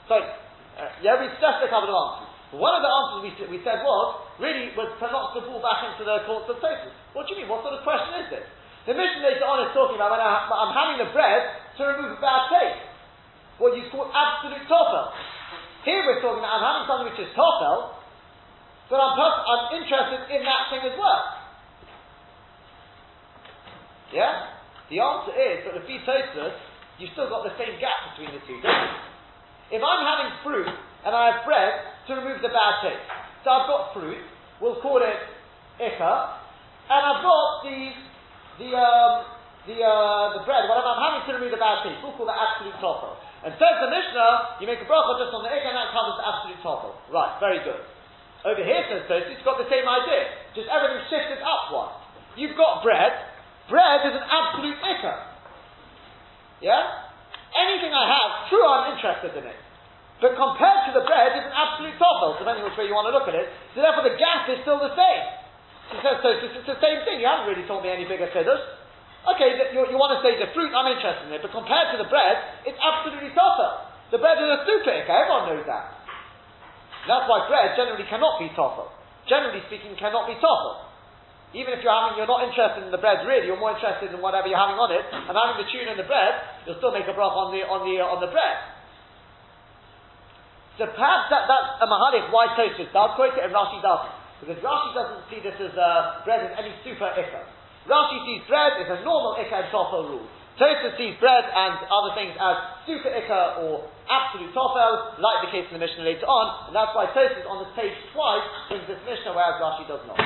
Sorry, 0.08 0.24
uh, 0.24 1.04
yeah, 1.04 1.20
we 1.20 1.28
suggested 1.36 1.68
a 1.68 1.72
couple 1.72 1.92
of 1.92 1.96
answers. 1.96 2.32
One 2.56 2.76
of 2.76 2.82
the 2.84 2.92
answers 2.92 3.18
we, 3.24 3.30
we 3.56 3.58
said 3.64 3.84
was, 3.84 4.24
really, 4.40 4.72
was 4.72 4.88
to 5.00 5.06
knock 5.08 5.36
the 5.36 5.44
ball 5.44 5.60
back 5.60 5.84
into 5.88 6.04
the 6.04 6.24
courts 6.24 6.48
of 6.48 6.60
Tosfos. 6.64 6.92
What 7.12 7.28
do 7.28 7.36
you 7.36 7.44
mean? 7.44 7.48
What 7.52 7.60
sort 7.60 7.76
of 7.76 7.84
question 7.84 8.24
is 8.24 8.28
this? 8.32 8.46
The 8.88 8.92
Mishnah 8.96 9.24
later 9.24 9.48
on 9.48 9.64
is 9.64 9.72
talking 9.72 9.96
about 9.96 10.12
when 10.12 10.20
I, 10.20 10.48
am 10.48 10.72
having 10.76 11.00
the 11.00 11.08
bread 11.12 11.60
to 11.76 11.80
remove 11.92 12.16
a 12.16 12.20
bad 12.20 12.52
taste. 12.52 12.84
What 13.56 13.72
you 13.72 13.88
call 13.88 14.12
absolute 14.12 14.68
tofel. 14.68 15.33
Here 15.84 16.00
we're 16.00 16.24
talking 16.24 16.40
about, 16.40 16.58
I'm 16.58 16.64
having 16.64 16.84
something 16.88 17.08
which 17.12 17.20
is 17.20 17.30
tofel, 17.36 18.00
but 18.88 18.96
I'm, 18.96 19.20
I'm 19.20 19.64
interested 19.76 20.32
in 20.32 20.40
that 20.40 20.72
thing 20.72 20.80
as 20.80 20.96
well. 20.96 21.22
Yeah? 24.12 24.54
The 24.88 25.00
answer 25.00 25.34
is, 25.36 25.56
that 25.68 25.74
if 25.80 25.84
you 25.84 26.00
Tosfos, 26.08 26.56
you've 26.96 27.12
still 27.12 27.28
got 27.28 27.44
the 27.44 27.52
same 27.60 27.76
gap 27.80 28.16
between 28.16 28.32
the 28.32 28.40
two, 28.48 28.60
If 29.72 29.82
I'm 29.84 30.02
having 30.08 30.30
fruit 30.40 30.72
and 31.04 31.12
I 31.12 31.36
have 31.36 31.38
bread 31.44 31.72
to 32.08 32.10
remove 32.16 32.40
the 32.40 32.52
bad 32.52 32.74
taste, 32.80 33.04
so 33.44 33.52
I've 33.52 33.68
got 33.68 33.92
fruit, 33.92 34.24
we'll 34.60 34.80
call 34.80 35.04
it 35.04 35.20
ikka, 35.80 36.14
and 36.88 37.00
I've 37.00 37.20
got 37.20 37.44
the 37.64 37.78
the 38.60 38.70
um, 38.70 39.12
the 39.66 39.76
uh, 39.82 40.38
the 40.38 40.42
bread, 40.46 40.68
whatever 40.68 40.94
I'm 40.94 41.02
having 41.02 41.22
to 41.26 41.32
remove 41.40 41.52
the 41.52 41.60
bad 41.60 41.82
taste, 41.82 42.00
we'll 42.04 42.16
call 42.16 42.28
that 42.28 42.38
absolute 42.38 42.76
topper. 42.80 43.16
And 43.44 43.52
says 43.60 43.76
the 43.76 43.92
Mishnah, 43.92 44.56
you 44.56 44.64
make 44.64 44.80
a 44.80 44.88
bracha 44.88 45.20
just 45.20 45.36
on 45.36 45.44
the 45.44 45.52
egg 45.52 45.60
and 45.68 45.76
that 45.76 45.92
covers 45.92 46.16
the 46.16 46.24
absolute 46.24 46.60
topple. 46.64 46.96
Right, 47.12 47.36
very 47.44 47.60
good. 47.60 47.76
Over 48.44 48.64
here 48.64 48.80
says 48.88 49.04
Toast, 49.04 49.28
it's 49.28 49.44
got 49.44 49.60
the 49.60 49.68
same 49.68 49.84
idea. 49.84 50.32
Just 50.56 50.68
everything 50.72 51.00
shifted 51.12 51.44
up 51.44 51.68
one. 51.68 51.92
You've 52.40 52.56
got 52.56 52.80
bread. 52.80 53.12
Bread 53.68 54.00
is 54.08 54.16
an 54.16 54.24
absolute 54.24 54.80
ikka. 54.80 55.14
Yeah? 56.64 57.04
Anything 57.52 57.92
I 57.92 58.04
have, 58.08 58.48
true 58.48 58.64
I'm 58.64 58.96
interested 58.96 59.36
in 59.36 59.44
it. 59.44 59.60
But 60.24 60.40
compared 60.40 60.88
to 60.88 60.92
the 60.96 61.04
bread, 61.04 61.36
it's 61.36 61.44
an 61.44 61.52
absolute 61.52 62.00
topple, 62.00 62.40
depending 62.40 62.64
which 62.64 62.76
way 62.80 62.88
you 62.88 62.96
want 62.96 63.12
to 63.12 63.14
look 63.16 63.28
at 63.28 63.36
it. 63.36 63.48
So 63.76 63.84
therefore 63.84 64.08
the 64.08 64.16
gap 64.16 64.48
is 64.48 64.64
still 64.64 64.80
the 64.80 64.96
same. 64.96 65.24
He 65.92 66.00
says, 66.00 66.16
so 66.24 66.32
it's 66.32 66.64
the 66.64 66.80
same 66.80 67.04
thing. 67.04 67.20
You 67.20 67.28
haven't 67.28 67.48
really 67.52 67.68
told 67.68 67.84
me 67.84 67.92
any 67.92 68.08
bigger 68.08 68.32
chiddush. 68.32 68.83
Okay, 69.24 69.56
you, 69.72 69.80
you 69.88 69.96
want 69.96 70.12
to 70.16 70.20
say 70.20 70.36
the 70.36 70.52
fruit, 70.52 70.68
I'm 70.76 70.84
interested 70.92 71.32
in 71.32 71.32
it, 71.32 71.40
but 71.40 71.48
compared 71.48 71.96
to 71.96 71.96
the 71.96 72.08
bread, 72.12 72.36
it's 72.68 72.76
absolutely 72.76 73.32
tougher. 73.32 73.88
The 74.12 74.20
bread 74.20 74.36
is 74.36 74.48
a 74.52 74.60
super 74.68 74.92
everyone 74.92 75.48
knows 75.48 75.64
that. 75.64 75.96
That's 77.08 77.24
why 77.24 77.48
bread 77.48 77.72
generally 77.72 78.04
cannot 78.04 78.36
be 78.36 78.52
tougher. 78.52 78.88
Generally 79.24 79.64
speaking, 79.72 79.96
cannot 79.96 80.28
be 80.28 80.36
tougher. 80.36 80.92
Even 81.56 81.72
if 81.72 81.80
you're 81.80 81.94
having, 81.94 82.20
you're 82.20 82.28
not 82.28 82.44
interested 82.44 82.84
in 82.84 82.92
the 82.92 83.00
bread 83.00 83.24
really, 83.24 83.48
you're 83.48 83.60
more 83.60 83.72
interested 83.72 84.12
in 84.12 84.18
whatever 84.20 84.50
you're 84.50 84.60
having 84.60 84.76
on 84.76 84.92
it, 84.92 85.06
and 85.08 85.32
having 85.32 85.56
the 85.56 85.68
tuna 85.72 85.96
in 85.96 85.98
the 86.00 86.08
bread, 86.08 86.44
you'll 86.68 86.76
still 86.82 86.92
make 86.92 87.08
a 87.08 87.14
broth 87.16 87.32
on 87.32 87.54
the, 87.54 87.64
on 87.64 87.86
the, 87.88 88.02
uh, 88.02 88.12
on 88.12 88.20
the 88.20 88.28
bread. 88.28 88.56
So 90.76 90.90
perhaps 90.90 91.30
that, 91.30 91.46
that's 91.46 91.80
a 91.80 91.86
mahalik 91.86 92.34
why 92.34 92.50
Tosfos 92.58 92.90
does 92.90 93.10
quote 93.14 93.38
it 93.38 93.46
and 93.46 93.54
Rashi 93.54 93.78
doesn't. 93.78 94.14
Because 94.42 94.58
Rashi 94.58 94.90
doesn't 94.92 95.22
see 95.30 95.38
this 95.38 95.54
as 95.62 95.72
uh, 95.78 96.26
bread 96.26 96.42
as 96.42 96.52
any 96.58 96.74
super 96.82 97.08
ikka. 97.14 97.63
Rashi 97.84 98.18
sees 98.24 98.42
bread 98.48 98.80
as 98.80 98.88
a 98.88 98.98
normal 99.04 99.36
ikka 99.36 99.64
and 99.64 99.68
tofel 99.68 100.08
rule. 100.08 100.26
Tosfos 100.56 100.96
sees 100.96 101.18
bread 101.18 101.44
and 101.44 101.74
other 101.90 102.14
things 102.14 102.32
as 102.38 102.56
super 102.86 103.10
ikka 103.10 103.60
or 103.60 103.90
absolute 104.08 104.54
tofel, 104.54 105.18
like 105.18 105.44
the 105.44 105.50
case 105.50 105.66
in 105.68 105.76
the 105.76 105.82
Mishnah 105.82 106.04
later 106.04 106.24
on, 106.24 106.70
and 106.70 106.72
that's 106.76 106.94
why 106.96 107.10
Tosfos 107.12 107.44
on 107.44 107.60
this 107.60 107.72
page 107.76 107.92
twice 108.14 108.46
brings 108.70 108.86
this 108.86 109.02
Mishnah, 109.04 109.34
whereas 109.34 109.60
Rashi 109.60 109.84
does 109.84 110.00
not. 110.06 110.16